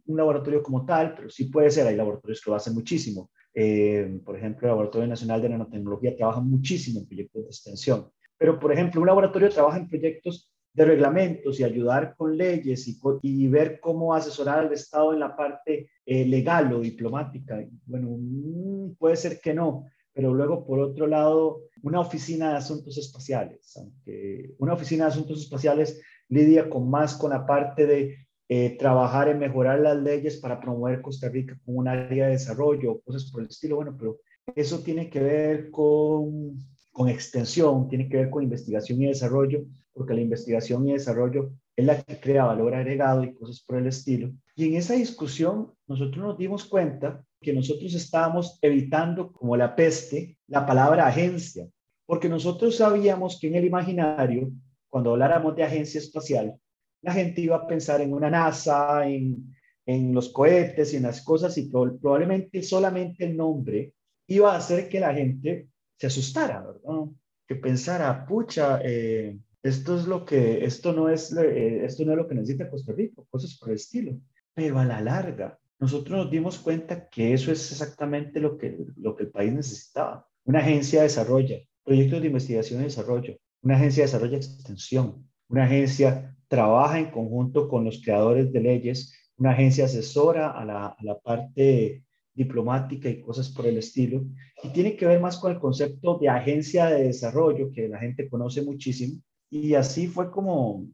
un 0.05 0.17
laboratorio 0.17 0.61
como 0.61 0.85
tal, 0.85 1.15
pero 1.15 1.29
sí 1.29 1.45
puede 1.45 1.71
ser, 1.71 1.87
hay 1.87 1.95
laboratorios 1.95 2.41
que 2.41 2.49
lo 2.49 2.55
hacen 2.55 2.73
muchísimo. 2.73 3.31
Eh, 3.53 4.19
por 4.25 4.35
ejemplo, 4.35 4.67
el 4.67 4.71
Laboratorio 4.71 5.07
Nacional 5.07 5.41
de 5.41 5.49
Nanotecnología 5.49 6.15
trabaja 6.15 6.41
muchísimo 6.41 6.99
en 6.99 7.07
proyectos 7.07 7.43
de 7.43 7.49
extensión, 7.49 8.09
pero 8.37 8.59
por 8.59 8.71
ejemplo, 8.71 8.99
un 9.01 9.07
laboratorio 9.07 9.49
trabaja 9.49 9.77
en 9.77 9.87
proyectos 9.87 10.51
de 10.73 10.85
reglamentos 10.85 11.59
y 11.59 11.63
ayudar 11.63 12.15
con 12.15 12.35
leyes 12.35 12.87
y, 12.87 12.99
y 13.21 13.47
ver 13.47 13.79
cómo 13.79 14.13
asesorar 14.13 14.59
al 14.59 14.73
Estado 14.73 15.13
en 15.13 15.19
la 15.19 15.35
parte 15.35 15.89
eh, 16.05 16.25
legal 16.25 16.73
o 16.73 16.79
diplomática. 16.79 17.63
Bueno, 17.85 18.17
mm, 18.19 18.95
puede 18.95 19.15
ser 19.15 19.39
que 19.39 19.53
no, 19.53 19.85
pero 20.13 20.33
luego 20.33 20.65
por 20.65 20.79
otro 20.79 21.07
lado, 21.07 21.61
una 21.83 21.99
oficina 21.99 22.51
de 22.51 22.57
asuntos 22.57 22.97
espaciales, 22.97 23.75
aunque 23.77 24.53
una 24.57 24.73
oficina 24.73 25.05
de 25.05 25.11
asuntos 25.11 25.41
espaciales 25.41 26.01
lidia 26.29 26.69
con 26.69 26.89
más 26.89 27.15
con 27.15 27.31
la 27.31 27.45
parte 27.45 27.85
de 27.85 28.17
eh, 28.49 28.75
trabajar 28.77 29.29
en 29.29 29.39
mejorar 29.39 29.79
las 29.79 29.97
leyes 29.97 30.37
para 30.37 30.59
promover 30.59 31.01
Costa 31.01 31.29
Rica 31.29 31.57
como 31.63 31.79
un 31.79 31.87
área 31.87 32.25
de 32.25 32.33
desarrollo, 32.33 33.01
cosas 33.01 33.31
por 33.31 33.41
el 33.41 33.47
estilo, 33.47 33.77
bueno, 33.77 33.95
pero 33.97 34.19
eso 34.55 34.79
tiene 34.79 35.09
que 35.09 35.21
ver 35.21 35.71
con, 35.71 36.57
con 36.91 37.09
extensión, 37.09 37.87
tiene 37.87 38.09
que 38.09 38.17
ver 38.17 38.29
con 38.29 38.43
investigación 38.43 39.01
y 39.01 39.07
desarrollo, 39.07 39.63
porque 39.93 40.13
la 40.13 40.21
investigación 40.21 40.87
y 40.87 40.93
desarrollo 40.93 41.51
es 41.75 41.85
la 41.85 42.01
que 42.01 42.19
crea 42.19 42.45
valor 42.45 42.75
agregado 42.75 43.23
y 43.23 43.33
cosas 43.33 43.61
por 43.61 43.77
el 43.77 43.87
estilo. 43.87 44.31
Y 44.55 44.67
en 44.67 44.75
esa 44.75 44.93
discusión 44.93 45.71
nosotros 45.87 46.17
nos 46.17 46.37
dimos 46.37 46.65
cuenta 46.65 47.23
que 47.41 47.53
nosotros 47.53 47.93
estábamos 47.93 48.59
evitando 48.61 49.31
como 49.31 49.57
la 49.57 49.75
peste 49.75 50.37
la 50.47 50.65
palabra 50.65 51.07
agencia, 51.07 51.67
porque 52.05 52.29
nosotros 52.29 52.77
sabíamos 52.77 53.39
que 53.39 53.47
en 53.47 53.55
el 53.55 53.65
imaginario, 53.65 54.51
cuando 54.89 55.11
habláramos 55.11 55.55
de 55.55 55.63
agencia 55.63 55.99
espacial, 55.99 56.55
la 57.01 57.13
gente 57.13 57.41
iba 57.41 57.57
a 57.57 57.67
pensar 57.67 58.01
en 58.01 58.13
una 58.13 58.29
NASA, 58.29 59.07
en, 59.07 59.53
en 59.85 60.13
los 60.13 60.29
cohetes 60.29 60.93
y 60.93 60.97
en 60.97 61.03
las 61.03 61.21
cosas 61.21 61.57
y 61.57 61.69
probablemente 61.69 62.63
solamente 62.63 63.25
el 63.25 63.35
nombre 63.35 63.93
iba 64.27 64.53
a 64.53 64.57
hacer 64.57 64.87
que 64.87 64.99
la 64.99 65.13
gente 65.13 65.67
se 65.97 66.07
asustara, 66.07 66.61
¿verdad? 66.61 67.05
Que 67.47 67.55
pensara, 67.55 68.25
pucha, 68.25 68.79
eh, 68.83 69.37
esto 69.63 69.97
es 69.97 70.05
lo 70.05 70.25
que, 70.25 70.65
esto 70.65 70.91
no 70.91 71.07
es, 71.07 71.35
eh, 71.35 71.85
esto 71.85 72.03
no 72.03 72.11
es 72.11 72.17
lo 72.17 72.27
que 72.27 72.35
necesita 72.35 72.69
Costa 72.69 72.91
Rica, 72.91 73.23
cosas 73.29 73.57
por 73.57 73.69
el 73.69 73.75
estilo. 73.75 74.19
Pero 74.53 74.77
a 74.77 74.85
la 74.85 75.01
larga, 75.01 75.57
nosotros 75.79 76.17
nos 76.17 76.31
dimos 76.31 76.59
cuenta 76.59 77.07
que 77.09 77.33
eso 77.33 77.51
es 77.51 77.71
exactamente 77.71 78.39
lo 78.41 78.57
que, 78.57 78.77
lo 78.97 79.15
que 79.15 79.23
el 79.23 79.31
país 79.31 79.53
necesitaba. 79.53 80.27
Una 80.43 80.59
agencia 80.59 81.03
desarrolla 81.03 81.57
proyectos 81.83 82.21
de 82.21 82.27
investigación 82.27 82.81
y 82.81 82.83
desarrollo, 82.85 83.37
una 83.61 83.75
agencia 83.75 84.03
desarrolla 84.03 84.37
extensión, 84.37 85.29
una 85.49 85.65
agencia 85.65 86.35
trabaja 86.47 86.99
en 86.99 87.11
conjunto 87.11 87.67
con 87.67 87.83
los 87.85 88.01
creadores 88.01 88.51
de 88.51 88.61
leyes, 88.61 89.13
una 89.37 89.51
agencia 89.51 89.85
asesora 89.85 90.51
a 90.51 90.65
la, 90.65 90.87
a 90.87 91.03
la 91.03 91.19
parte 91.19 92.03
diplomática 92.33 93.09
y 93.09 93.21
cosas 93.21 93.49
por 93.49 93.65
el 93.65 93.77
estilo. 93.77 94.25
Y 94.63 94.69
tiene 94.69 94.95
que 94.95 95.05
ver 95.05 95.19
más 95.19 95.37
con 95.37 95.51
el 95.51 95.59
concepto 95.59 96.17
de 96.19 96.29
agencia 96.29 96.87
de 96.87 97.03
desarrollo, 97.03 97.71
que 97.71 97.87
la 97.87 97.99
gente 97.99 98.29
conoce 98.29 98.61
muchísimo, 98.61 99.21
y 99.53 99.75
así 99.75 100.07
fue 100.07 100.31
como, 100.31 100.87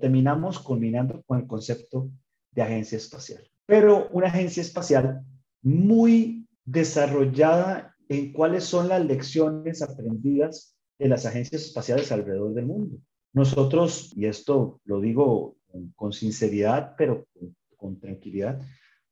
terminamos 0.00 0.58
culminando 0.58 1.22
con 1.22 1.38
el 1.38 1.46
concepto 1.46 2.10
de 2.50 2.62
agencia 2.62 2.98
espacial. 2.98 3.48
Pero 3.64 4.08
una 4.10 4.26
agencia 4.26 4.60
espacial 4.60 5.24
muy 5.62 6.48
desarrollada 6.64 7.94
en 8.08 8.32
cuáles 8.32 8.64
son 8.64 8.88
las 8.88 9.04
lecciones 9.06 9.82
aprendidas 9.82 10.76
de 10.98 11.06
las 11.06 11.26
agencias 11.26 11.62
espaciales 11.62 12.10
alrededor 12.10 12.54
del 12.54 12.66
mundo. 12.66 12.98
Nosotros, 13.32 14.12
y 14.16 14.26
esto 14.26 14.80
lo 14.84 15.00
digo 15.00 15.56
con, 15.94 16.12
sinceridad, 16.12 16.96
pero 16.98 17.28
con 17.76 18.00
tranquilidad, 18.00 18.60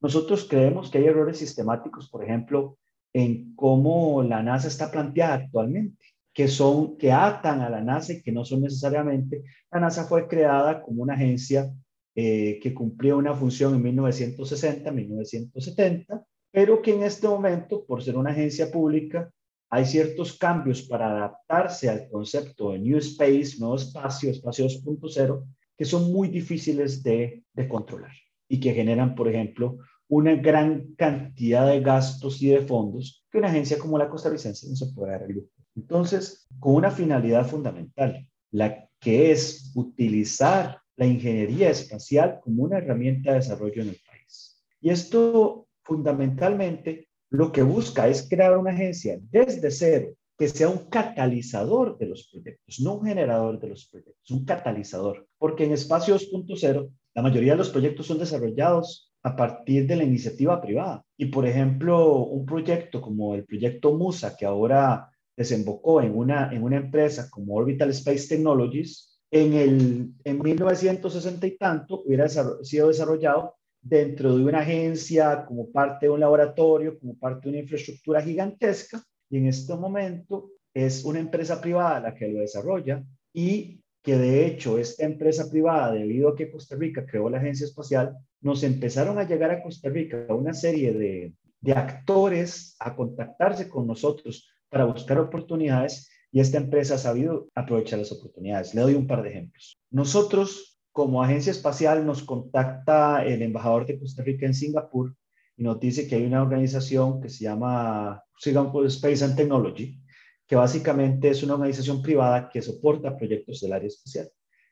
nosotros 0.01 0.49
creemos 0.51 0.91
que 0.91 0.99
hay 0.99 1.05
errores 1.05 1.39
sistemáticos, 1.39 2.11
por 2.11 2.25
ejemplo, 2.25 2.77
en 3.13 3.55
cómo 3.55 4.25
la 4.25 4.43
NASA 4.43 4.67
está 4.67 4.91
planteada 4.91 5.35
actualmente 5.35 6.13
que 6.35 6.49
son, 6.49 6.99
que 6.99 7.12
atan 7.12 7.61
a 7.61 7.70
la 7.70 7.81
NASA 7.81 8.12
y 8.12 8.23
que 8.23 8.33
no 8.33 8.44
son 8.44 8.62
necesariamente. 8.62 9.44
La 9.70 9.79
NASA 9.81 10.05
fue 10.05 10.27
creada 10.27 10.83
como 10.83 11.03
una 11.03 11.14
agencia 11.14 11.73
eh, 12.16 12.59
que 12.61 12.75
cumplía 12.75 13.14
una 13.14 13.35
función 13.35 13.75
en 13.75 13.83
1960, 13.83 14.90
1970, 14.90 16.27
pero 16.51 16.83
que 16.83 16.92
en 16.92 17.05
este 17.05 17.29
momento, 17.29 17.85
por 17.87 18.03
ser 18.03 18.16
una 18.16 18.31
agencia 18.31 18.70
pública, 18.70 19.31
hay 19.70 19.87
ciertos 19.87 20.37
cambios 20.37 20.83
para 20.83 21.11
adaptarse 21.11 21.88
al 21.88 22.09
concepto 22.11 22.73
de 22.73 22.81
New 22.81 22.99
Space, 22.99 23.57
nuevo 23.59 23.77
espacio, 23.77 24.31
espacio 24.31 24.66
2.0, 24.66 25.44
que 25.77 25.85
son 25.85 26.12
muy 26.12 26.29
difíciles 26.29 27.03
de, 27.03 27.44
de 27.53 27.68
controlar 27.68 28.12
y 28.49 28.61
que 28.61 28.75
generan, 28.75 29.14
por 29.14 29.29
ejemplo, 29.29 29.79
una 30.09 30.35
gran 30.35 30.94
cantidad 30.97 31.66
de 31.66 31.81
gastos 31.81 32.42
y 32.42 32.49
de 32.49 32.61
fondos 32.61 33.25
que 33.31 33.38
una 33.38 33.49
agencia 33.49 33.79
como 33.79 33.99
la 33.99 34.09
costarricense 34.09 34.68
no 34.68 34.77
se 34.77 34.92
puede 34.92 35.12
dar 35.12 35.23
el 35.23 35.33
lujo 35.33 35.63
entonces, 35.77 36.47
con 36.61 36.75
una 36.75 36.91
finalidad 36.91 37.47
fundamental, 37.47 38.27
la 38.51 38.89
que 39.01 39.33
es 39.33 39.73
utilizar 39.75 40.79
la 40.97 41.07
ingeniería 41.07 41.71
espacial 41.71 42.41
como 42.43 42.65
una 42.65 42.79
herramienta 42.79 43.31
de 43.31 43.39
desarrollo 43.39 43.83
en 43.83 43.89
el 43.89 44.01
país. 44.07 44.63
Y 44.81 44.91
esto 44.91 45.67
fundamentalmente 45.83 47.09
lo 47.31 47.51
que 47.51 47.63
busca 47.63 48.09
es 48.09 48.29
crear 48.29 48.57
una 48.57 48.71
agencia 48.71 49.19
desde 49.31 49.71
cero 49.71 50.15
que 50.39 50.49
sea 50.49 50.69
un 50.69 50.89
catalizador 50.89 51.99
de 51.99 52.07
los 52.07 52.29
proyectos, 52.29 52.81
no 52.81 52.95
un 52.95 53.07
generador 53.07 53.61
de 53.61 53.69
los 53.69 53.87
proyectos, 53.87 54.31
un 54.31 54.45
catalizador, 54.45 55.27
porque 55.39 55.65
en 55.65 55.73
Espacio 55.73 56.17
2.0 56.17 56.91
la 57.15 57.23
mayoría 57.23 57.53
de 57.53 57.59
los 57.59 57.71
proyectos 57.71 58.07
son 58.07 58.19
desarrollados 58.19 59.13
a 59.23 59.37
partir 59.37 59.87
de 59.87 59.97
la 59.97 60.05
iniciativa 60.05 60.61
privada. 60.61 61.05
Y 61.17 61.27
por 61.27 61.47
ejemplo, 61.47 62.25
un 62.25 62.45
proyecto 62.45 63.01
como 63.01 63.35
el 63.35 63.45
proyecto 63.45 63.93
MUSA, 63.93 64.37
que 64.37 64.45
ahora 64.45 65.11
desembocó 65.37 66.01
en 66.01 66.16
una, 66.16 66.53
en 66.53 66.62
una 66.62 66.77
empresa 66.77 67.29
como 67.31 67.55
Orbital 67.55 67.90
Space 67.90 68.29
Technologies, 68.29 69.20
en, 69.31 69.53
el, 69.55 70.11
en 70.23 70.42
1960 70.42 71.47
y 71.47 71.57
tanto 71.57 72.03
hubiera 72.03 72.29
sido 72.29 72.88
desarrollado 72.88 73.57
dentro 73.83 74.37
de 74.37 74.44
una 74.44 74.61
agencia, 74.61 75.44
como 75.44 75.70
parte 75.70 76.07
de 76.07 76.11
un 76.11 76.20
laboratorio, 76.20 76.99
como 76.99 77.18
parte 77.18 77.42
de 77.44 77.49
una 77.51 77.59
infraestructura 77.59 78.23
gigantesca, 78.23 79.03
y 79.29 79.38
en 79.38 79.47
este 79.47 79.75
momento 79.75 80.51
es 80.73 81.05
una 81.05 81.18
empresa 81.18 81.61
privada 81.61 82.01
la 82.01 82.14
que 82.14 82.29
lo 82.29 82.40
desarrolla 82.40 83.05
y 83.33 83.81
que 84.03 84.16
de 84.16 84.47
hecho 84.47 84.79
esta 84.79 85.05
empresa 85.05 85.51
privada, 85.51 85.92
debido 85.92 86.29
a 86.29 86.37
que 86.37 86.51
Costa 86.51 86.77
Rica 86.77 87.07
creó 87.07 87.29
la 87.29 87.38
agencia 87.38 87.64
espacial, 87.64 88.16
nos 88.40 88.62
empezaron 88.62 89.18
a 89.18 89.27
llegar 89.27 89.51
a 89.51 89.62
Costa 89.62 89.88
Rica 89.88 90.27
una 90.29 90.53
serie 90.53 90.92
de, 90.92 91.33
de 91.61 91.73
actores 91.73 92.77
a 92.79 92.94
contactarse 92.94 93.68
con 93.68 93.87
nosotros 93.87 94.49
para 94.75 94.87
buscar 94.87 95.19
oportunidades 95.21 96.11
y 96.33 96.41
esta 96.41 96.59
empresa 96.59 96.97
ha 96.97 96.99
sabido 96.99 97.49
aprovechar 97.55 98.01
las 98.01 98.11
oportunidades. 98.11 98.75
Le 98.75 98.81
doy 98.81 98.95
un 98.95 99.07
par 99.07 99.23
de 99.23 99.31
ejemplos. 99.31 99.79
Nosotros, 99.89 100.81
como 100.91 101.23
agencia 101.23 101.53
espacial, 101.53 102.05
nos 102.05 102.25
contacta 102.25 103.25
el 103.25 103.41
embajador 103.43 103.87
de 103.87 104.01
Costa 104.01 104.25
Rica 104.25 104.47
en 104.47 104.53
Singapur 104.53 105.15
y 105.57 105.63
nos 105.63 105.79
dice 105.79 106.09
que 106.09 106.17
hay 106.17 106.27
una 106.27 106.43
organización 106.43 107.21
que 107.23 107.29
se 107.29 107.45
llama 107.45 108.21
Singapore 108.37 108.89
Space 108.89 109.25
and 109.25 109.37
Technology, 109.37 110.01
que 110.45 110.57
básicamente 110.57 111.29
es 111.29 111.45
una 111.45 111.55
organización 111.55 112.03
privada 112.03 112.49
que 112.49 112.61
soporta 112.61 113.17
proyectos 113.17 113.61
del 113.61 113.75
área 113.75 113.87
espacial 113.87 114.29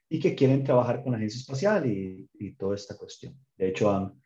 y 0.08 0.18
que 0.18 0.34
quieren 0.34 0.64
trabajar 0.64 1.00
con 1.04 1.12
la 1.12 1.18
agencia 1.18 1.38
espacial 1.38 1.86
y, 1.86 2.28
toda 2.58 2.74
esta 2.74 2.96
cuestión. 2.96 3.38
De 3.56 3.68
hecho, 3.68 4.16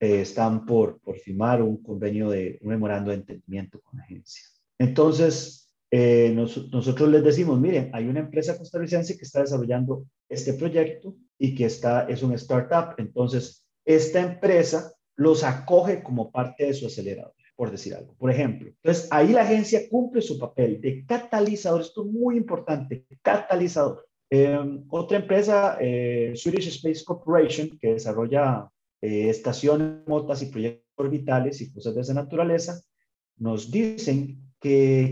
eh, 0.00 0.22
están 0.22 0.64
por, 0.64 0.98
por 1.00 1.18
firmar 1.18 1.60
un 1.60 1.82
convenio 1.82 2.30
de 2.30 2.58
un 2.62 2.70
memorando 2.70 3.10
de 3.10 3.18
entendimiento 3.18 3.82
con 3.82 3.98
la 3.98 4.04
agencia. 4.04 4.55
Entonces, 4.78 5.74
eh, 5.90 6.32
nosotros 6.34 7.08
les 7.08 7.24
decimos, 7.24 7.60
miren, 7.60 7.90
hay 7.92 8.06
una 8.06 8.20
empresa 8.20 8.58
costarricense 8.58 9.16
que 9.16 9.24
está 9.24 9.40
desarrollando 9.40 10.04
este 10.28 10.54
proyecto 10.54 11.14
y 11.38 11.54
que 11.54 11.66
está, 11.66 12.06
es 12.08 12.22
un 12.22 12.32
startup. 12.32 12.94
Entonces, 12.98 13.64
esta 13.84 14.20
empresa 14.20 14.92
los 15.16 15.44
acoge 15.44 16.02
como 16.02 16.30
parte 16.30 16.66
de 16.66 16.74
su 16.74 16.86
acelerador, 16.86 17.32
por 17.54 17.70
decir 17.70 17.94
algo. 17.94 18.14
Por 18.14 18.30
ejemplo, 18.30 18.68
entonces 18.68 19.08
ahí 19.10 19.32
la 19.32 19.42
agencia 19.42 19.88
cumple 19.88 20.20
su 20.22 20.38
papel 20.38 20.80
de 20.80 21.04
catalizador. 21.06 21.80
Esto 21.80 22.04
es 22.04 22.12
muy 22.12 22.36
importante, 22.36 23.06
catalizador. 23.22 24.06
Em, 24.28 24.84
otra 24.90 25.18
empresa, 25.18 25.78
eh, 25.80 26.32
Swedish 26.34 26.68
Space 26.68 27.04
Corporation, 27.04 27.78
que 27.80 27.94
desarrolla 27.94 28.68
eh, 29.00 29.30
estaciones, 29.30 30.06
motas 30.06 30.42
y 30.42 30.46
proyectos 30.46 30.84
orbitales 30.96 31.60
y 31.60 31.72
cosas 31.72 31.94
de 31.94 32.00
esa 32.00 32.14
naturaleza, 32.14 32.80
nos 33.38 33.70
dicen 33.70 34.45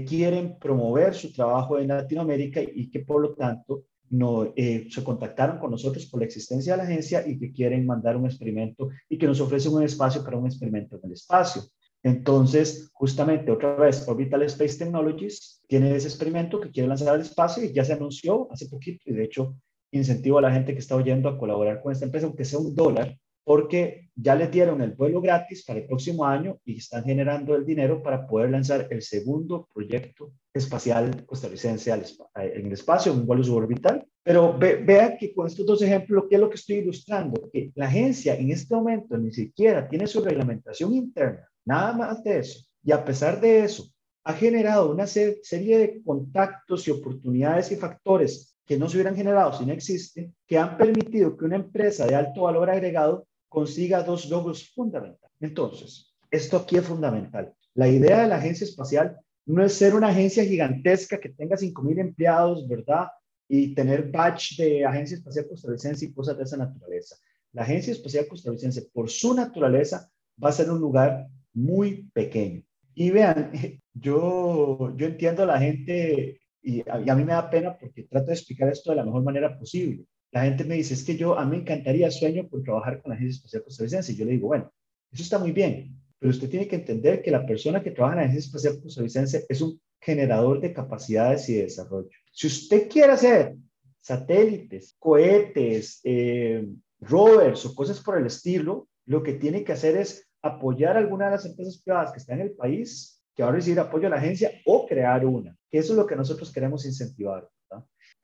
quieren 0.08 0.58
promover 0.58 1.14
su 1.14 1.32
trabajo 1.32 1.78
en 1.78 1.88
Latinoamérica 1.88 2.60
y 2.62 2.90
que 2.90 3.00
por 3.00 3.20
lo 3.20 3.34
tanto 3.34 3.84
no, 4.10 4.52
eh, 4.56 4.86
se 4.90 5.02
contactaron 5.02 5.58
con 5.58 5.70
nosotros 5.70 6.06
por 6.06 6.20
la 6.20 6.26
existencia 6.26 6.74
de 6.74 6.76
la 6.78 6.84
agencia 6.84 7.26
y 7.26 7.38
que 7.38 7.52
quieren 7.52 7.86
mandar 7.86 8.16
un 8.16 8.26
experimento 8.26 8.88
y 9.08 9.18
que 9.18 9.26
nos 9.26 9.40
ofrecen 9.40 9.72
un 9.74 9.82
espacio 9.82 10.22
para 10.22 10.36
un 10.36 10.46
experimento 10.46 10.96
en 10.96 11.02
el 11.04 11.12
espacio. 11.12 11.62
Entonces, 12.02 12.90
justamente 12.92 13.50
otra 13.50 13.74
vez, 13.76 14.06
Orbital 14.06 14.42
Space 14.42 14.78
Technologies 14.78 15.62
tiene 15.66 15.94
ese 15.96 16.08
experimento 16.08 16.60
que 16.60 16.70
quiere 16.70 16.88
lanzar 16.88 17.08
al 17.08 17.22
espacio 17.22 17.64
y 17.64 17.72
ya 17.72 17.84
se 17.84 17.94
anunció 17.94 18.48
hace 18.52 18.68
poquito 18.68 19.02
y 19.06 19.14
de 19.14 19.24
hecho 19.24 19.56
incentivo 19.90 20.38
a 20.38 20.42
la 20.42 20.52
gente 20.52 20.74
que 20.74 20.80
está 20.80 20.96
oyendo 20.96 21.28
a 21.28 21.38
colaborar 21.38 21.80
con 21.80 21.92
esta 21.92 22.04
empresa, 22.04 22.26
aunque 22.26 22.44
sea 22.44 22.58
un 22.58 22.74
dólar, 22.74 23.16
porque 23.44 24.08
ya 24.16 24.34
le 24.34 24.48
dieron 24.48 24.80
el 24.80 24.92
vuelo 24.92 25.20
gratis 25.20 25.64
para 25.64 25.80
el 25.80 25.86
próximo 25.86 26.24
año 26.24 26.58
y 26.64 26.78
están 26.78 27.04
generando 27.04 27.54
el 27.54 27.66
dinero 27.66 28.02
para 28.02 28.26
poder 28.26 28.50
lanzar 28.50 28.88
el 28.90 29.02
segundo 29.02 29.68
proyecto 29.72 30.32
espacial 30.52 31.26
costarricense 31.26 31.90
en 31.90 32.66
el 32.66 32.72
espacio, 32.72 33.12
un 33.12 33.26
vuelo 33.26 33.44
suborbital. 33.44 34.06
Pero 34.22 34.56
vea 34.58 35.18
que 35.18 35.34
con 35.34 35.46
estos 35.46 35.66
dos 35.66 35.82
ejemplos, 35.82 36.24
¿qué 36.28 36.36
es 36.36 36.40
lo 36.40 36.48
que 36.48 36.56
estoy 36.56 36.76
ilustrando? 36.76 37.50
Que 37.52 37.70
la 37.74 37.86
agencia 37.86 38.34
en 38.34 38.50
este 38.50 38.74
momento 38.74 39.18
ni 39.18 39.30
siquiera 39.30 39.86
tiene 39.86 40.06
su 40.06 40.24
reglamentación 40.24 40.94
interna, 40.94 41.46
nada 41.66 41.92
más 41.92 42.24
de 42.24 42.38
eso. 42.38 42.64
Y 42.82 42.92
a 42.92 43.04
pesar 43.04 43.40
de 43.40 43.64
eso, 43.64 43.84
ha 44.24 44.32
generado 44.32 44.90
una 44.90 45.06
serie 45.06 45.78
de 45.78 46.02
contactos 46.02 46.88
y 46.88 46.92
oportunidades 46.92 47.70
y 47.72 47.76
factores 47.76 48.56
que 48.64 48.78
no 48.78 48.88
se 48.88 48.96
hubieran 48.96 49.16
generado 49.16 49.52
si 49.52 49.66
no 49.66 49.74
existe, 49.74 50.32
que 50.46 50.56
han 50.56 50.78
permitido 50.78 51.36
que 51.36 51.44
una 51.44 51.56
empresa 51.56 52.06
de 52.06 52.14
alto 52.14 52.42
valor 52.42 52.70
agregado 52.70 53.26
consiga 53.54 54.02
dos 54.02 54.28
logros 54.28 54.68
fundamentales. 54.74 55.36
Entonces, 55.40 56.12
esto 56.30 56.56
aquí 56.56 56.76
es 56.76 56.84
fundamental. 56.84 57.54
La 57.74 57.88
idea 57.88 58.22
de 58.22 58.28
la 58.28 58.36
agencia 58.36 58.64
espacial 58.64 59.16
no 59.46 59.64
es 59.64 59.74
ser 59.74 59.94
una 59.94 60.08
agencia 60.08 60.44
gigantesca 60.44 61.20
que 61.20 61.28
tenga 61.28 61.56
5.000 61.56 62.00
empleados, 62.00 62.66
¿verdad? 62.66 63.06
Y 63.48 63.74
tener 63.74 64.10
batch 64.10 64.56
de 64.56 64.84
agencia 64.84 65.16
espacial 65.16 65.46
costarricense 65.46 66.04
y 66.04 66.12
cosas 66.12 66.36
de 66.36 66.42
esa 66.42 66.56
naturaleza. 66.56 67.16
La 67.52 67.62
agencia 67.62 67.92
espacial 67.92 68.26
costarricense, 68.26 68.88
por 68.92 69.08
su 69.08 69.34
naturaleza, 69.34 70.10
va 70.42 70.48
a 70.48 70.52
ser 70.52 70.68
un 70.70 70.80
lugar 70.80 71.28
muy 71.52 72.10
pequeño. 72.12 72.62
Y 72.94 73.10
vean, 73.10 73.52
yo, 73.94 74.92
yo 74.96 75.06
entiendo 75.06 75.44
a 75.44 75.46
la 75.46 75.60
gente 75.60 76.40
y 76.60 76.80
a, 76.88 77.00
y 77.00 77.08
a, 77.08 77.14
mí 77.14 77.24
me 77.24 77.34
da 77.34 77.48
pena 77.48 77.78
porque 77.78 78.02
trato 78.02 78.26
de 78.26 78.32
explicar 78.32 78.68
esto 78.68 78.90
de 78.90 78.96
la 78.96 79.04
mejor 79.04 79.22
manera 79.22 79.56
posible 79.56 80.06
la 80.34 80.42
gente 80.42 80.64
me 80.64 80.74
dice, 80.74 80.94
es 80.94 81.04
que 81.04 81.16
yo, 81.16 81.38
a 81.38 81.44
mí 81.44 81.52
me 81.52 81.62
encantaría, 81.62 82.10
sueño 82.10 82.48
por 82.48 82.60
trabajar 82.64 83.00
con 83.00 83.10
la 83.10 83.14
Agencia 83.14 83.36
Espacial 83.36 83.62
Costarricense. 83.62 84.12
Y 84.12 84.16
yo 84.16 84.24
le 84.24 84.32
digo, 84.32 84.48
bueno, 84.48 84.68
eso 85.12 85.22
está 85.22 85.38
muy 85.38 85.52
bien, 85.52 85.96
pero 86.18 86.30
usted 86.30 86.50
tiene 86.50 86.66
que 86.66 86.74
entender 86.74 87.22
que 87.22 87.30
la 87.30 87.46
persona 87.46 87.80
que 87.80 87.92
trabaja 87.92 88.16
en 88.16 88.20
la 88.22 88.26
Agencia 88.26 88.48
Espacial 88.48 88.82
Costarricense 88.82 89.46
es 89.48 89.60
un 89.60 89.80
generador 90.00 90.60
de 90.60 90.72
capacidades 90.72 91.48
y 91.48 91.54
de 91.54 91.62
desarrollo. 91.62 92.08
Si 92.32 92.48
usted 92.48 92.88
quiere 92.88 93.12
hacer 93.12 93.54
satélites, 94.00 94.96
cohetes, 94.98 96.00
eh, 96.02 96.66
rovers 96.98 97.64
o 97.66 97.72
cosas 97.72 98.00
por 98.00 98.18
el 98.18 98.26
estilo, 98.26 98.88
lo 99.06 99.22
que 99.22 99.34
tiene 99.34 99.62
que 99.62 99.70
hacer 99.70 99.96
es 99.96 100.28
apoyar 100.42 100.96
a 100.96 100.98
alguna 100.98 101.26
de 101.26 101.30
las 101.30 101.46
empresas 101.46 101.80
privadas 101.80 102.10
que 102.10 102.18
están 102.18 102.40
en 102.40 102.48
el 102.48 102.54
país, 102.54 103.22
que 103.36 103.44
va 103.44 103.50
a 103.50 103.52
recibir 103.52 103.78
apoyo 103.78 104.08
a 104.08 104.10
la 104.10 104.16
agencia, 104.16 104.50
o 104.66 104.84
crear 104.84 105.24
una, 105.24 105.56
eso 105.70 105.92
es 105.92 105.96
lo 105.96 106.08
que 106.08 106.16
nosotros 106.16 106.52
queremos 106.52 106.84
incentivar. 106.84 107.48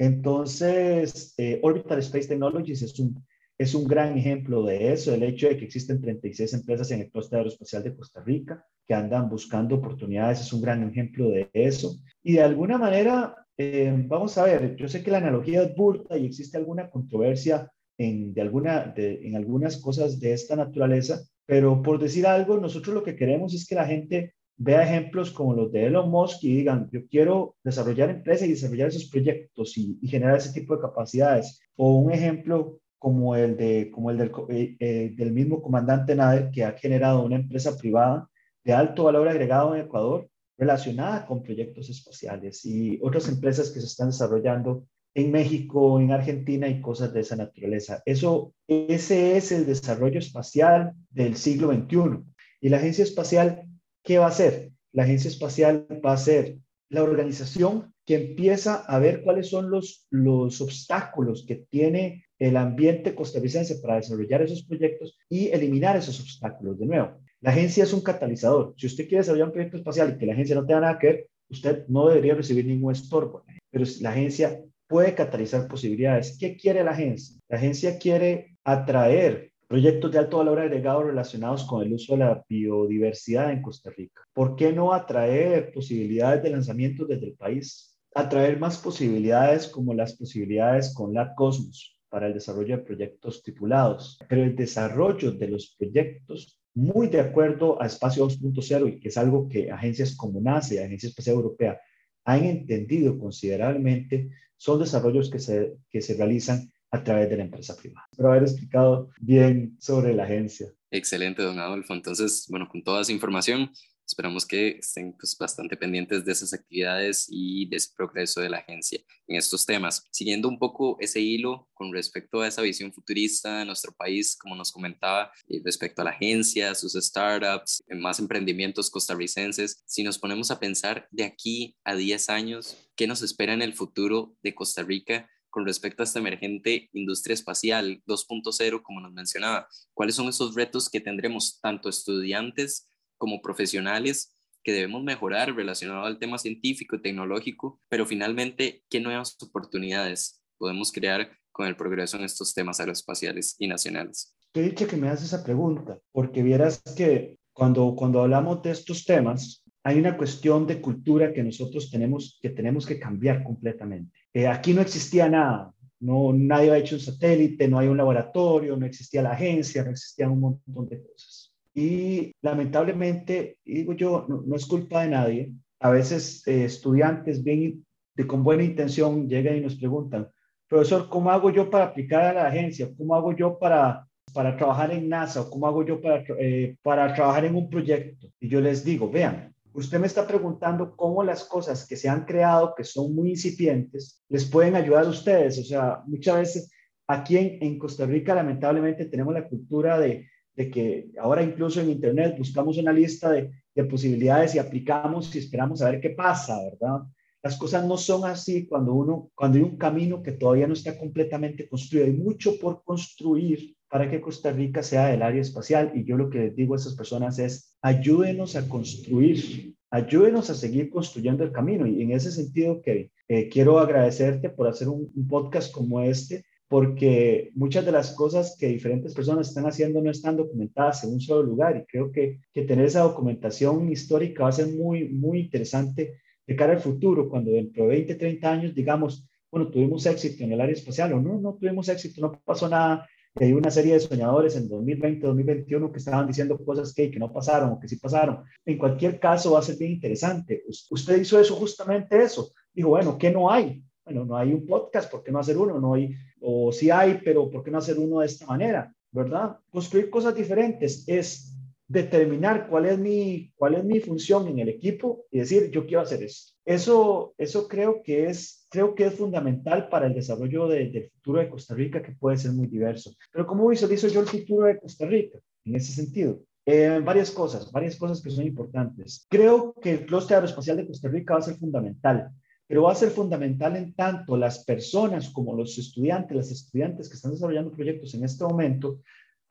Entonces, 0.00 1.34
eh, 1.36 1.60
Orbital 1.62 1.98
Space 1.98 2.26
Technologies 2.26 2.80
es 2.80 2.98
un, 2.98 3.22
es 3.58 3.74
un 3.74 3.86
gran 3.86 4.16
ejemplo 4.16 4.62
de 4.62 4.94
eso, 4.94 5.12
el 5.12 5.22
hecho 5.22 5.46
de 5.46 5.58
que 5.58 5.66
existen 5.66 6.00
36 6.00 6.54
empresas 6.54 6.90
en 6.90 7.00
el 7.00 7.10
clúster 7.10 7.36
aeroespacial 7.36 7.82
de 7.82 7.94
Costa 7.94 8.22
Rica 8.24 8.64
que 8.88 8.94
andan 8.94 9.28
buscando 9.28 9.74
oportunidades, 9.74 10.40
es 10.40 10.54
un 10.54 10.62
gran 10.62 10.88
ejemplo 10.88 11.28
de 11.28 11.50
eso. 11.52 11.96
Y 12.22 12.32
de 12.32 12.40
alguna 12.40 12.78
manera, 12.78 13.36
eh, 13.58 13.92
vamos 14.06 14.38
a 14.38 14.44
ver, 14.44 14.74
yo 14.76 14.88
sé 14.88 15.02
que 15.02 15.10
la 15.10 15.18
analogía 15.18 15.64
es 15.64 15.76
burda 15.76 16.16
y 16.16 16.24
existe 16.24 16.56
alguna 16.56 16.88
controversia 16.88 17.70
en, 17.98 18.32
de 18.32 18.40
alguna, 18.40 18.94
en 18.96 19.36
algunas 19.36 19.76
cosas 19.82 20.18
de 20.18 20.32
esta 20.32 20.56
naturaleza, 20.56 21.20
pero 21.44 21.82
por 21.82 21.98
decir 21.98 22.26
algo, 22.26 22.56
nosotros 22.56 22.94
lo 22.94 23.02
que 23.02 23.16
queremos 23.16 23.52
es 23.52 23.66
que 23.66 23.74
la 23.74 23.84
gente 23.84 24.32
vea 24.62 24.82
ejemplos 24.82 25.30
como 25.30 25.54
los 25.54 25.72
de 25.72 25.86
Elon 25.86 26.10
Musk 26.10 26.44
y 26.44 26.54
digan, 26.54 26.90
yo 26.92 27.06
quiero 27.08 27.56
desarrollar 27.64 28.10
empresas 28.10 28.46
y 28.46 28.50
desarrollar 28.52 28.88
esos 28.88 29.08
proyectos 29.08 29.78
y, 29.78 29.98
generar 30.06 30.36
ese 30.36 30.52
tipo 30.52 30.76
de 30.76 30.82
capacidades. 30.82 31.62
O 31.76 31.96
un 31.96 32.12
ejemplo 32.12 32.78
como 32.98 33.34
el, 33.34 33.56
de, 33.56 33.90
como 33.90 34.10
el 34.10 34.18
del, 34.18 34.30
eh, 34.50 34.76
eh, 34.78 35.14
del 35.16 35.32
mismo 35.32 35.62
comandante 35.62 36.14
Nader, 36.14 36.50
que 36.50 36.64
ha 36.64 36.72
generado 36.72 37.24
una 37.24 37.36
empresa 37.36 37.74
privada 37.78 38.28
de 38.62 38.74
alto 38.74 39.04
valor 39.04 39.28
agregado 39.28 39.74
en 39.74 39.80
Ecuador 39.80 40.28
relacionada 40.58 41.24
con 41.24 41.42
proyectos 41.42 41.88
espaciales 41.88 42.62
y 42.66 42.98
otras 43.02 43.30
empresas 43.30 43.70
que 43.70 43.80
se 43.80 43.86
están 43.86 44.10
desarrollando 44.10 44.84
en 45.14 45.32
México, 45.32 45.98
en 45.98 46.12
Argentina 46.12 46.68
y 46.68 46.82
cosas 46.82 47.14
de 47.14 47.20
esa 47.20 47.34
naturaleza. 47.34 48.02
Eso, 48.04 48.52
ese 48.68 49.38
es 49.38 49.52
el 49.52 49.64
desarrollo 49.64 50.18
espacial 50.18 50.92
del 51.08 51.36
siglo 51.36 51.72
XXI. 51.72 52.24
Y 52.60 52.68
la 52.68 52.76
Agencia 52.76 53.04
Espacial 53.04 53.69
¿qué 54.02 54.18
va 54.18 54.26
a 54.26 54.30
hacer? 54.30 54.72
La 54.92 55.04
agencia 55.04 55.28
espacial 55.28 55.86
va 56.04 56.12
a 56.12 56.16
ser 56.16 56.58
la 56.88 57.02
organización 57.02 57.94
que 58.04 58.16
empieza 58.16 58.76
a 58.76 58.98
ver 58.98 59.22
cuáles 59.22 59.48
son 59.48 59.70
los, 59.70 60.06
los 60.10 60.60
obstáculos 60.60 61.44
que 61.46 61.66
tiene 61.70 62.24
el 62.38 62.56
ambiente 62.56 63.14
costarricense 63.14 63.76
para 63.76 63.96
desarrollar 63.96 64.42
esos 64.42 64.64
proyectos 64.64 65.16
y 65.28 65.48
eliminar 65.48 65.96
esos 65.96 66.18
obstáculos. 66.20 66.78
De 66.78 66.86
nuevo, 66.86 67.18
la 67.40 67.50
agencia 67.50 67.84
es 67.84 67.92
un 67.92 68.00
catalizador. 68.00 68.74
Si 68.76 68.86
usted 68.86 69.04
quiere 69.04 69.18
desarrollar 69.18 69.48
un 69.48 69.52
proyecto 69.52 69.76
espacial 69.76 70.12
y 70.14 70.18
que 70.18 70.26
la 70.26 70.32
agencia 70.32 70.56
no 70.56 70.66
tenga 70.66 70.80
nada 70.80 70.98
que 70.98 71.06
ver, 71.06 71.28
usted 71.48 71.86
no 71.88 72.08
debería 72.08 72.34
recibir 72.34 72.66
ningún 72.66 72.92
estorbo. 72.92 73.44
Pero 73.70 73.84
la 74.00 74.10
agencia 74.10 74.60
puede 74.88 75.14
catalizar 75.14 75.68
posibilidades. 75.68 76.36
¿Qué 76.38 76.56
quiere 76.56 76.82
la 76.82 76.90
agencia? 76.90 77.40
La 77.48 77.58
agencia 77.58 77.98
quiere 77.98 78.56
atraer 78.64 79.49
proyectos 79.70 80.10
de 80.10 80.18
alto 80.18 80.38
valor 80.38 80.58
agregado 80.58 81.04
relacionados 81.04 81.62
con 81.62 81.86
el 81.86 81.92
uso 81.92 82.14
de 82.14 82.18
la 82.18 82.44
biodiversidad 82.48 83.52
en 83.52 83.62
Costa 83.62 83.90
Rica. 83.96 84.20
¿Por 84.32 84.56
qué 84.56 84.72
no 84.72 84.92
atraer 84.92 85.70
posibilidades 85.70 86.42
de 86.42 86.50
lanzamiento 86.50 87.04
desde 87.04 87.28
el 87.28 87.34
país? 87.34 87.96
Atraer 88.12 88.58
más 88.58 88.78
posibilidades 88.78 89.68
como 89.68 89.94
las 89.94 90.16
posibilidades 90.16 90.92
con 90.92 91.14
la 91.14 91.36
Cosmos 91.36 91.96
para 92.08 92.26
el 92.26 92.34
desarrollo 92.34 92.78
de 92.78 92.82
proyectos 92.82 93.44
tripulados, 93.44 94.18
pero 94.28 94.42
el 94.42 94.56
desarrollo 94.56 95.30
de 95.30 95.46
los 95.46 95.76
proyectos 95.78 96.58
muy 96.74 97.06
de 97.06 97.20
acuerdo 97.20 97.80
a 97.80 97.86
Espacio 97.86 98.26
2.0 98.26 98.88
y 98.88 98.98
que 98.98 99.08
es 99.10 99.16
algo 99.16 99.48
que 99.48 99.70
agencias 99.70 100.16
como 100.16 100.40
NASA 100.40 100.74
y 100.74 100.78
Agencia 100.78 101.10
Espacial 101.10 101.36
Europea 101.36 101.80
han 102.24 102.44
entendido 102.44 103.16
considerablemente, 103.16 104.30
son 104.56 104.80
desarrollos 104.80 105.30
que 105.30 105.38
se, 105.38 105.76
que 105.88 106.02
se 106.02 106.14
realizan 106.14 106.68
a 106.90 107.02
través 107.04 107.30
de 107.30 107.36
la 107.36 107.44
empresa 107.44 107.76
privada. 107.76 108.06
Espero 108.10 108.30
haber 108.30 108.42
explicado 108.42 109.10
bien 109.20 109.76
sobre 109.80 110.14
la 110.14 110.24
agencia. 110.24 110.72
Excelente, 110.90 111.42
don 111.42 111.58
Adolfo. 111.58 111.94
Entonces, 111.94 112.46
bueno, 112.48 112.68
con 112.68 112.82
toda 112.82 113.02
esa 113.02 113.12
información, 113.12 113.70
esperamos 114.10 114.44
que 114.44 114.78
estén 114.78 115.12
pues, 115.12 115.36
bastante 115.38 115.76
pendientes 115.76 116.24
de 116.24 116.32
esas 116.32 116.52
actividades 116.52 117.26
y 117.30 117.68
de 117.68 117.76
ese 117.76 117.90
progreso 117.96 118.40
de 118.40 118.50
la 118.50 118.58
agencia 118.58 119.00
en 119.28 119.36
estos 119.36 119.64
temas. 119.64 120.04
Siguiendo 120.10 120.48
un 120.48 120.58
poco 120.58 120.96
ese 121.00 121.20
hilo 121.20 121.68
con 121.74 121.92
respecto 121.92 122.40
a 122.40 122.48
esa 122.48 122.62
visión 122.62 122.92
futurista 122.92 123.60
de 123.60 123.66
nuestro 123.66 123.92
país, 123.92 124.36
como 124.36 124.56
nos 124.56 124.72
comentaba, 124.72 125.30
eh, 125.48 125.60
respecto 125.64 126.02
a 126.02 126.06
la 126.06 126.10
agencia, 126.10 126.74
sus 126.74 126.94
startups, 126.94 127.84
más 127.90 128.18
emprendimientos 128.18 128.90
costarricenses, 128.90 129.80
si 129.86 130.02
nos 130.02 130.18
ponemos 130.18 130.50
a 130.50 130.58
pensar 130.58 131.06
de 131.12 131.24
aquí 131.24 131.76
a 131.84 131.94
10 131.94 132.30
años, 132.30 132.76
¿qué 132.96 133.06
nos 133.06 133.22
espera 133.22 133.54
en 133.54 133.62
el 133.62 133.74
futuro 133.74 134.34
de 134.42 134.54
Costa 134.56 134.82
Rica? 134.82 135.28
Con 135.50 135.66
respecto 135.66 136.02
a 136.02 136.04
esta 136.04 136.20
emergente 136.20 136.88
industria 136.92 137.34
espacial 137.34 138.02
2.0, 138.06 138.82
como 138.82 139.00
nos 139.00 139.12
mencionaba? 139.12 139.68
¿Cuáles 139.92 140.14
son 140.14 140.28
esos 140.28 140.54
retos 140.54 140.88
que 140.88 141.00
tendremos 141.00 141.60
tanto 141.60 141.88
estudiantes 141.88 142.88
como 143.18 143.42
profesionales 143.42 144.36
que 144.62 144.72
debemos 144.72 145.02
mejorar 145.02 145.54
relacionado 145.54 146.04
al 146.04 146.18
tema 146.18 146.38
científico 146.38 146.96
y 146.96 147.02
tecnológico? 147.02 147.80
Pero 147.88 148.06
finalmente, 148.06 148.84
¿qué 148.88 149.00
nuevas 149.00 149.36
oportunidades 149.42 150.40
podemos 150.56 150.92
crear 150.92 151.30
con 151.52 151.66
el 151.66 151.76
progreso 151.76 152.16
en 152.16 152.24
estos 152.24 152.54
temas 152.54 152.80
aeroespaciales 152.80 153.56
y 153.58 153.66
nacionales? 153.66 154.34
Qué 154.52 154.62
dicho 154.62 154.86
que 154.86 154.96
me 154.96 155.08
haces 155.08 155.26
esa 155.26 155.44
pregunta, 155.44 155.98
porque 156.12 156.42
vieras 156.42 156.82
que 156.96 157.38
cuando, 157.52 157.94
cuando 157.96 158.22
hablamos 158.22 158.62
de 158.62 158.70
estos 158.70 159.04
temas, 159.04 159.64
hay 159.82 159.98
una 159.98 160.16
cuestión 160.16 160.66
de 160.66 160.80
cultura 160.80 161.32
que 161.32 161.42
nosotros 161.42 161.90
tenemos 161.90 162.38
que, 162.40 162.50
tenemos 162.50 162.86
que 162.86 162.98
cambiar 162.98 163.42
completamente. 163.42 164.18
Eh, 164.32 164.46
aquí 164.46 164.72
no 164.72 164.80
existía 164.80 165.28
nada, 165.28 165.72
no, 166.00 166.32
nadie 166.32 166.70
había 166.70 166.82
hecho 166.82 166.94
un 166.94 167.00
satélite, 167.00 167.68
no 167.68 167.78
hay 167.78 167.88
un 167.88 167.96
laboratorio, 167.96 168.76
no 168.76 168.86
existía 168.86 169.22
la 169.22 169.32
agencia, 169.32 169.84
no 169.84 169.90
existían 169.90 170.30
un 170.30 170.40
montón 170.40 170.88
de 170.88 171.02
cosas. 171.02 171.52
Y 171.74 172.32
lamentablemente, 172.42 173.58
digo 173.64 173.92
yo, 173.92 174.26
no, 174.28 174.56
es 174.56 174.66
culpa 174.66 175.02
de 175.02 175.08
nadie. 175.10 175.52
A 175.78 175.90
veces 175.90 176.46
eh, 176.46 176.64
estudiantes 176.64 177.42
bien 177.42 177.84
de, 178.14 178.26
con 178.26 178.42
buena 178.42 178.64
intención 178.64 179.28
llegan 179.28 179.56
y 179.56 179.60
nos 179.60 179.76
preguntan, 179.76 180.28
profesor, 180.68 181.08
¿cómo 181.08 181.30
hago 181.30 181.50
yo 181.50 181.68
para 181.68 181.84
aplicar 181.84 182.24
a 182.24 182.32
la 182.32 182.46
agencia? 182.48 182.90
¿Cómo 182.96 183.14
hago 183.14 183.36
yo 183.36 183.58
para, 183.58 184.06
para 184.32 184.56
trabajar 184.56 184.92
en 184.92 185.08
NASA? 185.08 185.48
¿Cómo 185.50 185.66
hago 185.66 185.84
yo 185.84 186.00
para, 186.00 186.24
eh, 186.38 186.76
para 186.82 187.14
trabajar 187.14 187.44
en 187.44 187.56
un 187.56 187.68
proyecto? 187.68 188.28
Y 188.40 188.48
yo 188.48 188.60
les 188.60 188.84
digo, 188.84 189.10
vean, 189.10 189.54
Usted 189.72 190.00
me 190.00 190.06
está 190.06 190.26
preguntando 190.26 190.96
cómo 190.96 191.22
las 191.22 191.44
cosas 191.44 191.86
que 191.86 191.96
se 191.96 192.08
han 192.08 192.24
creado, 192.24 192.74
que 192.76 192.84
son 192.84 193.14
muy 193.14 193.30
incipientes, 193.30 194.22
les 194.28 194.44
pueden 194.44 194.74
ayudar 194.74 195.04
a 195.06 195.10
ustedes. 195.10 195.58
O 195.58 195.64
sea, 195.64 196.02
muchas 196.06 196.36
veces 196.36 196.72
aquí 197.06 197.36
en, 197.36 197.78
Costa 197.78 198.06
Rica 198.06 198.34
lamentablemente 198.34 199.04
tenemos 199.06 199.34
la 199.34 199.48
cultura 199.48 199.98
de, 199.98 200.26
que 200.56 201.10
ahora 201.18 201.42
incluso 201.42 201.80
en 201.80 201.90
Internet 201.90 202.34
buscamos 202.36 202.76
una 202.76 202.92
lista 202.92 203.30
de 203.30 203.50
de 203.74 203.84
posibilidades 203.84 204.54
y 204.54 204.58
aplicamos 204.58 205.34
y 205.34 205.38
esperamos 205.38 205.82
a 205.82 205.90
ver 205.90 206.00
qué 206.00 206.10
pasa, 206.10 206.58
¿verdad? 206.62 207.02
Las 207.42 207.56
cosas 207.56 207.86
no 207.86 207.96
son 207.96 208.28
así 208.28 208.66
cuando 208.66 208.92
uno, 208.92 209.30
cuando 209.34 209.58
hay 209.58 209.64
un 209.64 209.76
camino 209.76 210.22
que 210.22 210.32
todavía 210.32 210.66
no 210.66 210.74
está 210.74 210.98
completamente 210.98 211.68
construido. 211.68 212.06
Hay 212.06 212.12
mucho 212.12 212.58
por 212.58 212.82
construir 212.84 213.74
para 213.90 214.08
que 214.08 214.20
Costa 214.20 214.52
Rica 214.52 214.82
sea 214.82 215.08
del 215.08 215.22
área 215.22 215.42
espacial. 215.42 215.92
Y 215.94 216.04
yo 216.04 216.16
lo 216.16 216.30
que 216.30 216.38
les 216.38 216.56
digo 216.56 216.74
a 216.74 216.76
esas 216.76 216.94
personas 216.94 217.38
es, 217.38 217.76
ayúdenos 217.82 218.56
a 218.56 218.68
construir, 218.68 219.74
ayúdenos 219.90 220.48
a 220.48 220.54
seguir 220.54 220.88
construyendo 220.88 221.42
el 221.42 221.52
camino. 221.52 221.86
Y 221.86 222.02
en 222.02 222.12
ese 222.12 222.30
sentido, 222.30 222.80
Kevin, 222.80 223.10
eh, 223.28 223.48
quiero 223.48 223.78
agradecerte 223.80 224.48
por 224.48 224.68
hacer 224.68 224.88
un, 224.88 225.10
un 225.14 225.28
podcast 225.28 225.72
como 225.72 226.00
este, 226.00 226.44
porque 226.68 227.50
muchas 227.56 227.84
de 227.84 227.90
las 227.90 228.12
cosas 228.12 228.56
que 228.56 228.68
diferentes 228.68 229.12
personas 229.12 229.48
están 229.48 229.66
haciendo 229.66 230.00
no 230.00 230.08
están 230.08 230.36
documentadas 230.36 231.02
en 231.02 231.12
un 231.14 231.20
solo 231.20 231.42
lugar 231.42 231.76
y 231.76 231.84
creo 231.84 232.12
que, 232.12 232.42
que 232.52 232.62
tener 232.62 232.84
esa 232.84 233.00
documentación 233.00 233.90
histórica 233.90 234.44
va 234.44 234.50
a 234.50 234.52
ser 234.52 234.68
muy, 234.68 235.08
muy 235.08 235.40
interesante 235.40 236.20
de 236.46 236.56
cara 236.56 236.74
al 236.74 236.80
futuro, 236.80 237.28
cuando 237.28 237.50
dentro 237.50 237.82
de 237.82 237.88
20, 237.90 238.14
30 238.14 238.52
años 238.52 238.74
digamos, 238.74 239.28
bueno, 239.50 239.68
tuvimos 239.68 240.06
éxito 240.06 240.44
en 240.44 240.52
el 240.52 240.60
área 240.60 240.72
espacial 240.72 241.12
o 241.12 241.20
no, 241.20 241.40
no 241.40 241.54
tuvimos 241.54 241.88
éxito, 241.88 242.20
no 242.20 242.40
pasó 242.44 242.68
nada. 242.68 243.04
Hay 243.36 243.52
una 243.52 243.70
serie 243.70 243.94
de 243.94 244.00
soñadores 244.00 244.56
en 244.56 244.68
2020, 244.68 245.24
2021 245.26 245.92
que 245.92 245.98
estaban 245.98 246.26
diciendo 246.26 246.58
cosas 246.64 246.92
que, 246.92 247.10
que 247.10 247.18
no 247.18 247.32
pasaron 247.32 247.70
o 247.70 247.78
que 247.80 247.88
sí 247.88 247.96
pasaron. 247.96 248.42
En 248.64 248.76
cualquier 248.76 249.20
caso, 249.20 249.52
va 249.52 249.60
a 249.60 249.62
ser 249.62 249.76
bien 249.76 249.92
interesante. 249.92 250.64
Usted 250.90 251.20
hizo 251.20 251.38
eso, 251.40 251.54
justamente 251.54 252.20
eso. 252.22 252.50
Dijo, 252.72 252.88
bueno, 252.88 253.16
¿qué 253.16 253.30
no 253.30 253.50
hay? 253.50 253.82
Bueno, 254.04 254.24
no 254.24 254.36
hay 254.36 254.52
un 254.52 254.66
podcast, 254.66 255.10
¿por 255.10 255.22
qué 255.22 255.30
no 255.30 255.38
hacer 255.38 255.56
uno? 255.56 255.78
No 255.78 255.94
hay, 255.94 256.12
o 256.40 256.72
sí 256.72 256.90
hay, 256.90 257.20
pero 257.24 257.48
¿por 257.48 257.62
qué 257.62 257.70
no 257.70 257.78
hacer 257.78 257.98
uno 257.98 258.20
de 258.20 258.26
esta 258.26 258.46
manera? 258.46 258.92
¿Verdad? 259.12 259.58
Construir 259.70 260.10
cosas 260.10 260.34
diferentes 260.34 261.04
es 261.06 261.56
determinar 261.90 262.68
cuál 262.68 262.86
es 262.86 262.96
mi, 262.96 263.52
cuál 263.56 263.74
es 263.74 263.84
mi 263.84 263.98
función 263.98 264.46
en 264.46 264.60
el 264.60 264.68
equipo 264.68 265.24
y 265.28 265.40
decir, 265.40 265.72
yo 265.72 265.86
quiero 265.86 266.02
hacer 266.02 266.22
eso. 266.22 266.54
Eso, 266.64 267.34
eso 267.36 267.66
creo, 267.66 268.00
que 268.04 268.28
es, 268.28 268.64
creo 268.70 268.94
que 268.94 269.06
es 269.06 269.14
fundamental 269.14 269.88
para 269.88 270.06
el 270.06 270.14
desarrollo 270.14 270.68
del 270.68 271.10
futuro 271.10 271.40
de 271.40 271.48
Costa 271.48 271.74
Rica, 271.74 272.00
que 272.00 272.12
puede 272.12 272.36
ser 272.36 272.52
muy 272.52 272.68
diverso. 272.68 273.10
Pero 273.32 273.44
¿cómo 273.44 273.66
visualizo 273.66 274.06
yo 274.06 274.20
el 274.20 274.28
futuro 274.28 274.68
de 274.68 274.78
Costa 274.78 275.04
Rica 275.04 275.40
en 275.64 275.74
ese 275.74 275.92
sentido? 275.92 276.40
Eh, 276.64 277.00
varias 277.04 277.32
cosas, 277.32 277.72
varias 277.72 277.96
cosas 277.96 278.22
que 278.22 278.30
son 278.30 278.46
importantes. 278.46 279.26
Creo 279.28 279.74
que 279.74 279.90
el 279.90 280.06
clúster 280.06 280.36
aeroespacial 280.36 280.76
de 280.76 280.86
Costa 280.86 281.08
Rica 281.08 281.34
va 281.34 281.40
a 281.40 281.42
ser 281.42 281.56
fundamental 281.56 282.30
pero 282.70 282.84
va 282.84 282.92
a 282.92 282.94
ser 282.94 283.10
fundamental 283.10 283.74
en 283.74 283.94
tanto 283.94 284.36
las 284.36 284.64
personas 284.64 285.30
como 285.30 285.56
los 285.56 285.76
estudiantes, 285.76 286.36
las 286.36 286.52
estudiantes 286.52 287.08
que 287.08 287.16
están 287.16 287.32
desarrollando 287.32 287.72
proyectos 287.72 288.14
en 288.14 288.22
este 288.22 288.44
momento, 288.44 289.00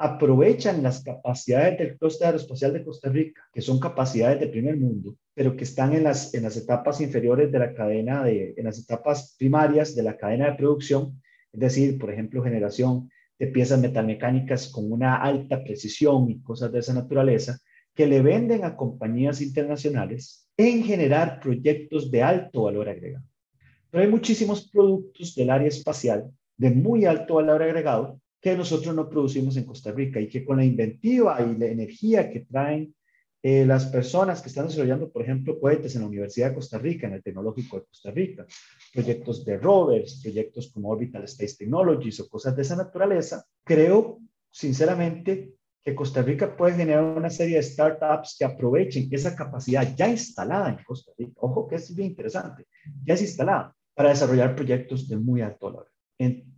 aprovechan 0.02 0.82
las 0.82 1.04
capacidades 1.04 1.78
del 1.78 1.98
clúster 1.98 2.28
aeroespacial 2.28 2.72
de 2.72 2.86
Costa 2.86 3.10
Rica, 3.10 3.42
que 3.54 3.62
son 3.62 3.82
capacidades 3.82 4.40
de 4.40 4.48
primer 4.48 4.78
mundo, 4.78 5.18
pero 5.34 5.58
que 5.58 5.66
están 5.66 5.94
en 5.94 6.06
las, 6.06 6.34
en 6.34 6.44
las 6.44 6.56
etapas 6.56 7.02
inferiores 7.02 7.52
de 7.52 7.60
la 7.60 7.74
cadena, 7.74 8.24
de, 8.24 8.54
en 8.56 8.64
las 8.64 8.80
etapas 8.80 9.36
primarias 9.38 9.96
de 9.96 10.04
la 10.04 10.16
cadena 10.16 10.46
de 10.50 10.56
producción, 10.56 11.22
es 11.52 11.60
decir, 11.60 12.00
por 12.00 12.14
ejemplo, 12.14 12.42
generación 12.42 13.10
de 13.38 13.48
piezas 13.48 13.82
metalmecánicas 13.82 14.70
con 14.70 14.90
una 14.90 15.18
alta 15.18 15.62
precisión 15.64 16.30
y 16.30 16.42
cosas 16.42 16.72
de 16.72 16.80
esa 16.80 16.94
naturaleza, 16.94 17.60
que 17.94 18.08
le 18.08 18.22
venden 18.22 18.64
a 18.64 18.78
compañías 18.78 19.42
internacionales 19.42 20.48
en 20.56 20.84
generar 20.84 21.42
proyectos 21.42 22.10
de 22.10 22.24
alto 22.24 22.64
valor 22.64 22.88
agregado. 22.88 23.26
Pero 23.92 24.04
hay 24.04 24.10
muchísimos 24.10 24.70
productos 24.70 25.36
del 25.36 25.50
área 25.50 25.68
espacial 25.68 26.32
de 26.56 26.70
muy 26.70 27.04
alto 27.04 27.36
valor 27.36 27.64
agregado 27.64 28.22
que 28.42 28.56
nosotros 28.56 28.96
no 28.96 29.10
producimos 29.10 29.58
en 29.58 29.66
Costa 29.66 29.92
Rica 29.92 30.20
y 30.20 30.30
que 30.30 30.46
con 30.46 30.58
la 30.58 30.66
inventiva 30.66 31.42
y 31.42 31.58
la 31.58 31.68
energía 31.68 32.30
que 32.30 32.42
traen 32.42 32.94
eh, 33.42 33.66
las 33.66 33.86
personas 33.86 34.42
que 34.42 34.50
están 34.50 34.68
desarrollando, 34.68 35.10
por 35.10 35.22
ejemplo, 35.22 35.60
cohetes 35.60 35.96
en 35.96 36.02
la 36.02 36.08
Universidad 36.08 36.50
de 36.50 36.56
Costa 36.56 36.78
Rica, 36.78 37.08
en 37.08 37.14
el 37.14 37.24
Tecnológico 37.24 37.78
de 37.78 37.86
Costa 37.86 38.12
Rica, 38.12 38.46
proyectos 38.94 39.46
de 39.46 39.58
rovers, 39.58 40.22
proyectos 40.22 40.70
como 40.74 40.90
Orbital 40.90 41.24
Space 41.24 41.56
Technologies 41.58 42.20
o 42.20 42.28
cosas 42.28 42.56
de 42.56 42.64
esa 42.64 42.76
naturaleza, 42.76 43.46
creo 43.64 44.20
sinceramente 44.52 45.54
que 45.82 45.96
Costa 45.96 46.22
Rica 46.22 46.56
puede 46.56 46.76
generar 46.76 47.04
una 47.04 47.30
serie 47.30 47.56
de 47.56 47.64
startups 47.64 48.36
que 48.38 48.44
aprovechen 48.44 49.08
esa 49.10 49.34
capacidad 49.34 49.96
ya 49.96 50.10
instalada 50.10 50.70
en 50.70 50.84
Costa 50.84 51.14
Rica. 51.18 51.34
Ojo 51.38 51.66
que 51.68 51.76
es 51.76 51.96
bien 51.96 52.10
interesante, 52.10 52.68
ya 53.06 53.14
es 53.14 53.22
instalada 53.22 53.74
para 53.94 54.10
desarrollar 54.10 54.54
proyectos 54.54 55.08
de 55.08 55.16
muy 55.16 55.42
alto 55.42 55.68
valor. 55.68 55.88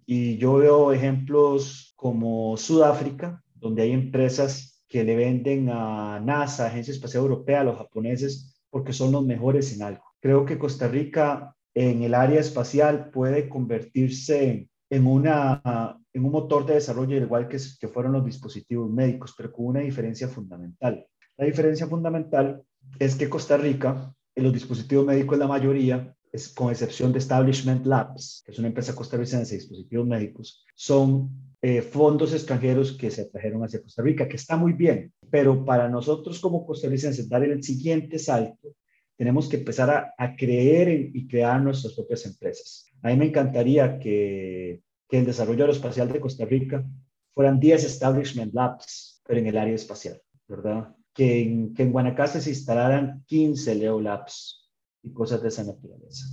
Y 0.05 0.37
yo 0.37 0.55
veo 0.55 0.91
ejemplos 0.91 1.93
como 1.95 2.57
Sudáfrica, 2.57 3.43
donde 3.55 3.83
hay 3.83 3.91
empresas 3.91 4.83
que 4.87 5.03
le 5.03 5.15
venden 5.15 5.69
a 5.69 6.19
NASA, 6.19 6.67
Agencia 6.67 6.91
Espacial 6.91 7.23
Europea, 7.23 7.61
a 7.61 7.63
los 7.63 7.77
japoneses, 7.77 8.61
porque 8.69 8.91
son 8.91 9.11
los 9.11 9.23
mejores 9.25 9.73
en 9.73 9.83
algo. 9.83 10.03
Creo 10.19 10.45
que 10.45 10.57
Costa 10.57 10.87
Rica 10.87 11.55
en 11.73 12.03
el 12.03 12.13
área 12.13 12.41
espacial 12.41 13.09
puede 13.11 13.47
convertirse 13.47 14.67
en 14.89 15.07
una 15.07 16.01
en 16.13 16.25
un 16.25 16.31
motor 16.31 16.65
de 16.65 16.75
desarrollo 16.75 17.15
igual 17.15 17.47
que, 17.47 17.57
que 17.79 17.87
fueron 17.87 18.13
los 18.13 18.25
dispositivos 18.25 18.89
médicos, 18.91 19.33
pero 19.37 19.51
con 19.51 19.67
una 19.67 19.79
diferencia 19.79 20.27
fundamental. 20.27 21.05
La 21.37 21.45
diferencia 21.45 21.87
fundamental 21.87 22.61
es 22.99 23.15
que 23.15 23.29
Costa 23.29 23.57
Rica, 23.57 24.13
en 24.35 24.43
los 24.43 24.53
dispositivos 24.53 25.05
médicos 25.05 25.37
la 25.37 25.47
mayoría, 25.47 26.13
con 26.55 26.71
excepción 26.71 27.11
de 27.11 27.19
Establishment 27.19 27.85
Labs, 27.85 28.43
que 28.45 28.51
es 28.51 28.59
una 28.59 28.69
empresa 28.69 28.95
costarricense 28.95 29.53
de 29.53 29.59
dispositivos 29.59 30.07
médicos, 30.07 30.65
son 30.75 31.29
eh, 31.61 31.81
fondos 31.81 32.33
extranjeros 32.33 32.93
que 32.93 33.11
se 33.11 33.25
trajeron 33.25 33.63
hacia 33.63 33.81
Costa 33.81 34.01
Rica, 34.01 34.27
que 34.27 34.37
está 34.37 34.55
muy 34.55 34.73
bien, 34.73 35.13
pero 35.29 35.65
para 35.65 35.89
nosotros 35.89 36.39
como 36.39 36.65
costarricenses 36.65 37.27
dar 37.27 37.43
el 37.43 37.61
siguiente 37.63 38.17
salto, 38.17 38.75
tenemos 39.17 39.47
que 39.47 39.57
empezar 39.57 40.13
a, 40.17 40.35
creer 40.35 41.11
y 41.13 41.27
crear 41.27 41.61
nuestras 41.61 41.93
propias 41.93 42.25
empresas. 42.25 42.87
A 43.03 43.09
mí 43.09 43.17
me 43.17 43.25
encantaría 43.25 43.99
que 43.99 44.81
que 45.11 45.19
el 45.19 45.25
desarrollo 45.25 45.65
aeroespacial 45.65 46.09
de 46.09 46.21
Costa 46.21 46.45
Rica 46.45 46.85
fueran 47.33 47.59
10 47.59 47.83
establishment 47.83 48.53
labs, 48.53 49.21
pero 49.27 49.41
en 49.41 49.47
el 49.47 49.57
área 49.57 49.75
espacial, 49.75 50.21
¿verdad? 50.47 50.95
Que 51.13 51.41
en 51.41 51.91
Guanacaste 51.91 52.39
se 52.39 52.51
instalaran 52.51 53.21
15 53.27 53.75
Leo 53.75 53.99
Labs 53.99 54.70
y 55.03 55.11
cosas 55.13 55.41
de 55.41 55.49
esa 55.49 55.63
naturaleza. 55.63 56.25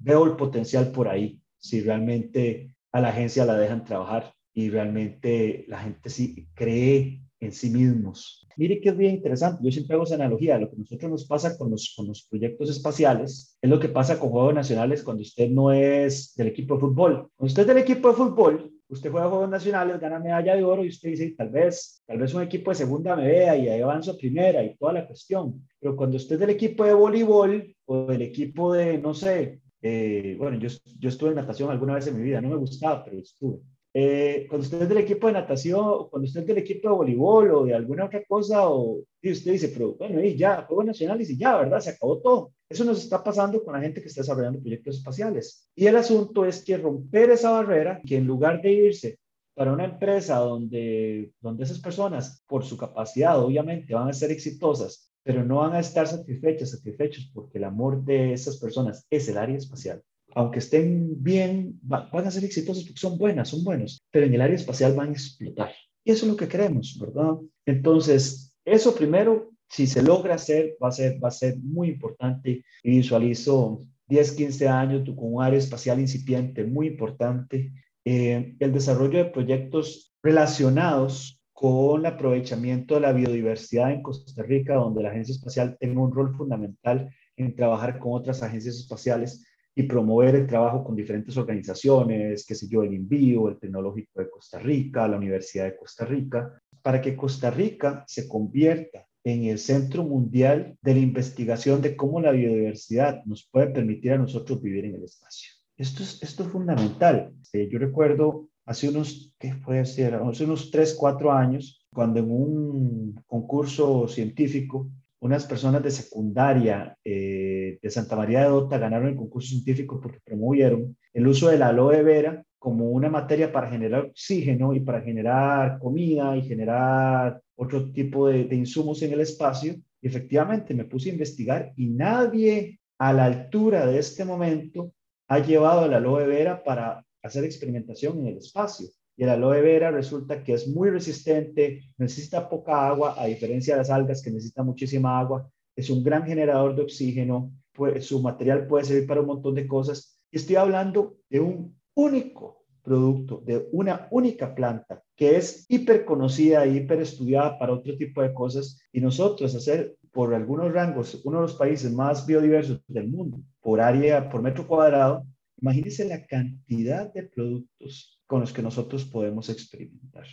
Veo 0.00 0.24
el 0.24 0.36
potencial 0.36 0.92
por 0.92 1.08
ahí, 1.08 1.40
si 1.58 1.80
realmente 1.80 2.74
a 2.92 3.00
la 3.00 3.08
agencia 3.08 3.44
la 3.44 3.56
dejan 3.56 3.84
trabajar 3.84 4.32
y 4.52 4.70
realmente 4.70 5.64
la 5.68 5.78
gente 5.80 6.08
sí 6.08 6.48
cree 6.54 7.22
en 7.40 7.52
sí 7.52 7.70
mismos. 7.70 8.46
Mire 8.56 8.80
que 8.80 8.88
es 8.88 8.96
bien 8.96 9.16
interesante, 9.16 9.62
yo 9.62 9.70
siempre 9.70 9.94
hago 9.94 10.04
esa 10.04 10.14
analogía, 10.14 10.58
lo 10.58 10.70
que 10.70 10.76
nosotros 10.76 11.10
nos 11.10 11.26
pasa 11.26 11.58
con 11.58 11.70
los, 11.70 11.92
con 11.94 12.06
los 12.06 12.26
proyectos 12.26 12.70
espaciales 12.70 13.58
es 13.60 13.70
lo 13.70 13.78
que 13.78 13.90
pasa 13.90 14.18
con 14.18 14.30
Juegos 14.30 14.54
Nacionales 14.54 15.02
cuando 15.02 15.22
usted 15.22 15.50
no 15.50 15.72
es 15.72 16.34
del 16.36 16.48
equipo 16.48 16.74
de 16.74 16.80
fútbol. 16.80 17.30
Cuando 17.36 17.50
usted 17.50 17.62
es 17.62 17.68
del 17.68 17.78
equipo 17.78 18.08
de 18.08 18.14
fútbol, 18.14 18.72
usted 18.88 19.10
juega 19.10 19.28
Juegos 19.28 19.50
Nacionales, 19.50 20.00
gana 20.00 20.18
medalla 20.18 20.56
de 20.56 20.64
oro 20.64 20.84
y 20.84 20.88
usted 20.88 21.10
dice, 21.10 21.34
tal 21.36 21.50
vez, 21.50 22.02
tal 22.06 22.16
vez 22.16 22.32
un 22.32 22.42
equipo 22.42 22.70
de 22.70 22.76
segunda 22.76 23.14
me 23.14 23.26
vea 23.26 23.56
y 23.58 23.68
ahí 23.68 23.82
avanzo 23.82 24.12
a 24.12 24.16
primera 24.16 24.64
y 24.64 24.74
toda 24.76 24.94
la 24.94 25.06
cuestión. 25.06 25.66
Pero 25.78 25.94
cuando 25.94 26.16
usted 26.16 26.36
es 26.36 26.40
del 26.40 26.50
equipo 26.50 26.84
de 26.84 26.94
voleibol 26.94 27.75
o 27.86 28.06
del 28.06 28.22
equipo 28.22 28.72
de, 28.72 28.98
no 28.98 29.14
sé, 29.14 29.60
eh, 29.82 30.36
bueno, 30.38 30.58
yo, 30.58 30.68
yo 30.98 31.08
estuve 31.08 31.30
en 31.30 31.36
natación 31.36 31.70
alguna 31.70 31.94
vez 31.94 32.06
en 32.06 32.16
mi 32.16 32.22
vida, 32.22 32.40
no 32.40 32.48
me 32.48 32.56
gustaba, 32.56 33.04
pero 33.04 33.18
estuve. 33.18 33.60
Eh, 33.98 34.46
cuando 34.48 34.64
usted 34.64 34.82
es 34.82 34.88
del 34.90 34.98
equipo 34.98 35.26
de 35.26 35.32
natación, 35.32 36.08
cuando 36.10 36.26
usted 36.26 36.40
es 36.40 36.46
del 36.46 36.58
equipo 36.58 36.88
de 36.88 36.94
voleibol 36.94 37.50
o 37.52 37.64
de 37.64 37.72
alguna 37.72 38.04
otra 38.04 38.22
cosa, 38.24 38.68
o 38.68 39.02
y 39.22 39.32
usted 39.32 39.52
dice, 39.52 39.68
pero 39.68 39.94
bueno, 39.94 40.22
y 40.22 40.36
ya, 40.36 40.62
Juegos 40.62 40.84
Nacionales 40.84 41.30
y 41.30 41.38
ya, 41.38 41.56
¿verdad? 41.56 41.80
Se 41.80 41.90
acabó 41.90 42.20
todo. 42.20 42.52
Eso 42.68 42.84
nos 42.84 43.02
está 43.02 43.24
pasando 43.24 43.64
con 43.64 43.72
la 43.72 43.80
gente 43.80 44.02
que 44.02 44.08
está 44.08 44.20
desarrollando 44.20 44.60
proyectos 44.60 44.96
espaciales. 44.98 45.70
Y 45.74 45.86
el 45.86 45.96
asunto 45.96 46.44
es 46.44 46.62
que 46.62 46.76
romper 46.76 47.30
esa 47.30 47.52
barrera, 47.52 48.02
que 48.06 48.18
en 48.18 48.26
lugar 48.26 48.60
de 48.60 48.72
irse 48.72 49.18
para 49.54 49.72
una 49.72 49.86
empresa 49.86 50.36
donde, 50.36 51.32
donde 51.40 51.64
esas 51.64 51.78
personas, 51.78 52.44
por 52.46 52.64
su 52.64 52.76
capacidad, 52.76 53.42
obviamente, 53.42 53.94
van 53.94 54.10
a 54.10 54.12
ser 54.12 54.30
exitosas, 54.30 55.10
pero 55.26 55.44
no 55.44 55.56
van 55.56 55.74
a 55.74 55.80
estar 55.80 56.06
satisfechas, 56.06 56.70
satisfechos, 56.70 57.30
porque 57.34 57.58
el 57.58 57.64
amor 57.64 58.04
de 58.04 58.32
esas 58.32 58.58
personas 58.58 59.04
es 59.10 59.28
el 59.28 59.36
área 59.36 59.56
espacial 59.56 60.02
aunque 60.36 60.58
estén 60.58 61.22
bien, 61.22 61.78
van 61.80 62.26
a 62.26 62.30
ser 62.30 62.44
exitosos 62.44 62.84
porque 62.84 63.00
son 63.00 63.16
buenas, 63.16 63.48
son 63.48 63.64
buenos, 63.64 63.98
pero 64.10 64.26
en 64.26 64.34
el 64.34 64.42
área 64.42 64.54
espacial 64.54 64.92
van 64.94 65.08
a 65.08 65.12
explotar. 65.12 65.72
Y 66.04 66.12
eso 66.12 66.26
es 66.26 66.32
lo 66.32 66.36
que 66.36 66.46
queremos, 66.46 66.98
¿verdad? 67.00 67.36
Entonces, 67.64 68.54
eso 68.62 68.94
primero, 68.94 69.50
si 69.70 69.86
se 69.86 70.02
logra 70.02 70.34
hacer, 70.34 70.76
va 70.82 70.88
a 70.88 70.92
ser, 70.92 71.18
va 71.24 71.28
a 71.28 71.30
ser 71.30 71.56
muy 71.58 71.88
importante. 71.88 72.62
Y 72.82 72.90
visualizo 72.90 73.80
10, 74.08 74.32
15 74.32 74.68
años 74.68 75.08
con 75.16 75.32
un 75.32 75.42
área 75.42 75.58
espacial 75.58 76.00
incipiente, 76.00 76.64
muy 76.64 76.88
importante. 76.88 77.72
Eh, 78.04 78.56
el 78.60 78.72
desarrollo 78.74 79.18
de 79.18 79.30
proyectos 79.30 80.14
relacionados 80.22 81.35
con 81.56 82.00
el 82.00 82.06
aprovechamiento 82.06 82.96
de 82.96 83.00
la 83.00 83.14
biodiversidad 83.14 83.90
en 83.90 84.02
Costa 84.02 84.42
Rica, 84.42 84.74
donde 84.74 85.02
la 85.02 85.08
Agencia 85.08 85.32
Espacial 85.32 85.74
tenga 85.80 86.02
un 86.02 86.12
rol 86.12 86.36
fundamental 86.36 87.10
en 87.34 87.56
trabajar 87.56 87.98
con 87.98 88.12
otras 88.12 88.42
agencias 88.42 88.76
espaciales 88.76 89.42
y 89.74 89.84
promover 89.84 90.34
el 90.34 90.46
trabajo 90.46 90.84
con 90.84 90.94
diferentes 90.94 91.34
organizaciones, 91.38 92.44
qué 92.46 92.54
sé 92.54 92.68
yo, 92.68 92.82
el 92.82 92.92
Envío, 92.92 93.48
el 93.48 93.58
Tecnológico 93.58 94.20
de 94.20 94.28
Costa 94.28 94.58
Rica, 94.58 95.08
la 95.08 95.16
Universidad 95.16 95.64
de 95.64 95.78
Costa 95.78 96.04
Rica, 96.04 96.60
para 96.82 97.00
que 97.00 97.16
Costa 97.16 97.50
Rica 97.50 98.04
se 98.06 98.28
convierta 98.28 99.06
en 99.24 99.44
el 99.44 99.58
centro 99.58 100.04
mundial 100.04 100.76
de 100.82 100.92
la 100.92 101.00
investigación 101.00 101.80
de 101.80 101.96
cómo 101.96 102.20
la 102.20 102.32
biodiversidad 102.32 103.24
nos 103.24 103.48
puede 103.50 103.68
permitir 103.68 104.12
a 104.12 104.18
nosotros 104.18 104.60
vivir 104.60 104.84
en 104.84 104.96
el 104.96 105.04
espacio. 105.04 105.52
Esto 105.78 106.02
es, 106.02 106.22
esto 106.22 106.42
es 106.42 106.50
fundamental. 106.50 107.32
Eh, 107.54 107.66
yo 107.72 107.78
recuerdo 107.78 108.50
hace 108.66 108.88
unos, 108.88 109.32
¿qué 109.38 109.54
ser? 109.84 110.16
Hace 110.16 110.44
unos 110.44 110.70
3, 110.70 110.94
4 110.98 111.32
años, 111.32 111.86
cuando 111.92 112.20
en 112.20 112.30
un 112.30 113.24
concurso 113.26 114.06
científico, 114.08 114.90
unas 115.20 115.46
personas 115.46 115.82
de 115.82 115.90
secundaria 115.90 116.96
eh, 117.02 117.78
de 117.80 117.90
Santa 117.90 118.16
María 118.16 118.42
de 118.42 118.50
Dota 118.50 118.76
ganaron 118.78 119.08
el 119.08 119.16
concurso 119.16 119.48
científico 119.48 119.98
porque 120.00 120.20
promovieron 120.22 120.96
el 121.14 121.26
uso 121.26 121.48
de 121.48 121.58
la 121.58 121.68
aloe 121.68 122.02
vera 122.02 122.44
como 122.58 122.90
una 122.90 123.08
materia 123.08 123.50
para 123.50 123.70
generar 123.70 124.06
oxígeno 124.06 124.74
y 124.74 124.80
para 124.80 125.00
generar 125.00 125.78
comida 125.78 126.36
y 126.36 126.42
generar 126.42 127.40
otro 127.54 127.90
tipo 127.92 128.28
de, 128.28 128.44
de 128.44 128.56
insumos 128.56 129.00
en 129.02 129.12
el 129.12 129.20
espacio. 129.20 129.74
Y 130.02 130.08
efectivamente 130.08 130.74
me 130.74 130.84
puse 130.84 131.08
a 131.08 131.12
investigar 131.12 131.72
y 131.76 131.88
nadie 131.88 132.80
a 132.98 133.12
la 133.12 133.24
altura 133.24 133.86
de 133.86 133.98
este 133.98 134.24
momento 134.24 134.92
ha 135.28 135.38
llevado 135.38 135.88
la 135.88 135.96
aloe 135.96 136.26
vera 136.26 136.62
para 136.62 137.05
hacer 137.26 137.44
experimentación 137.44 138.18
en 138.20 138.28
el 138.28 138.38
espacio. 138.38 138.88
Y 139.16 139.24
el 139.24 139.30
aloe 139.30 139.62
vera 139.62 139.90
resulta 139.90 140.44
que 140.44 140.52
es 140.52 140.68
muy 140.68 140.90
resistente, 140.90 141.82
necesita 141.96 142.48
poca 142.48 142.86
agua, 142.86 143.14
a 143.16 143.26
diferencia 143.26 143.74
de 143.74 143.78
las 143.78 143.90
algas 143.90 144.22
que 144.22 144.30
necesitan 144.30 144.66
muchísima 144.66 145.18
agua. 145.18 145.50
Es 145.74 145.88
un 145.90 146.02
gran 146.04 146.24
generador 146.24 146.76
de 146.76 146.82
oxígeno, 146.82 147.52
pues, 147.72 148.06
su 148.06 148.20
material 148.20 148.66
puede 148.66 148.84
servir 148.84 149.06
para 149.06 149.20
un 149.20 149.26
montón 149.26 149.54
de 149.54 149.66
cosas. 149.66 150.18
Estoy 150.30 150.56
hablando 150.56 151.16
de 151.30 151.40
un 151.40 151.78
único 151.94 152.64
producto, 152.82 153.42
de 153.44 153.68
una 153.72 154.06
única 154.10 154.54
planta 154.54 155.02
que 155.16 155.36
es 155.36 155.66
hiper 155.68 156.04
conocida, 156.04 156.66
hiper 156.66 157.00
estudiada 157.00 157.58
para 157.58 157.72
otro 157.72 157.96
tipo 157.96 158.22
de 158.22 158.32
cosas. 158.32 158.78
Y 158.92 159.00
nosotros 159.00 159.54
hacer 159.54 159.96
por 160.12 160.32
algunos 160.34 160.72
rangos 160.72 161.20
uno 161.24 161.38
de 161.38 161.42
los 161.42 161.54
países 161.54 161.92
más 161.92 162.26
biodiversos 162.26 162.80
del 162.86 163.08
mundo, 163.08 163.40
por 163.60 163.80
área, 163.80 164.28
por 164.28 164.42
metro 164.42 164.66
cuadrado, 164.66 165.26
Imagínense 165.60 166.04
la 166.04 166.26
cantidad 166.26 167.12
de 167.12 167.24
productos 167.24 168.20
con 168.26 168.40
los 168.40 168.52
que 168.52 168.62
nosotros 168.62 169.04
podemos 169.04 169.48
experimentar. 169.48 170.26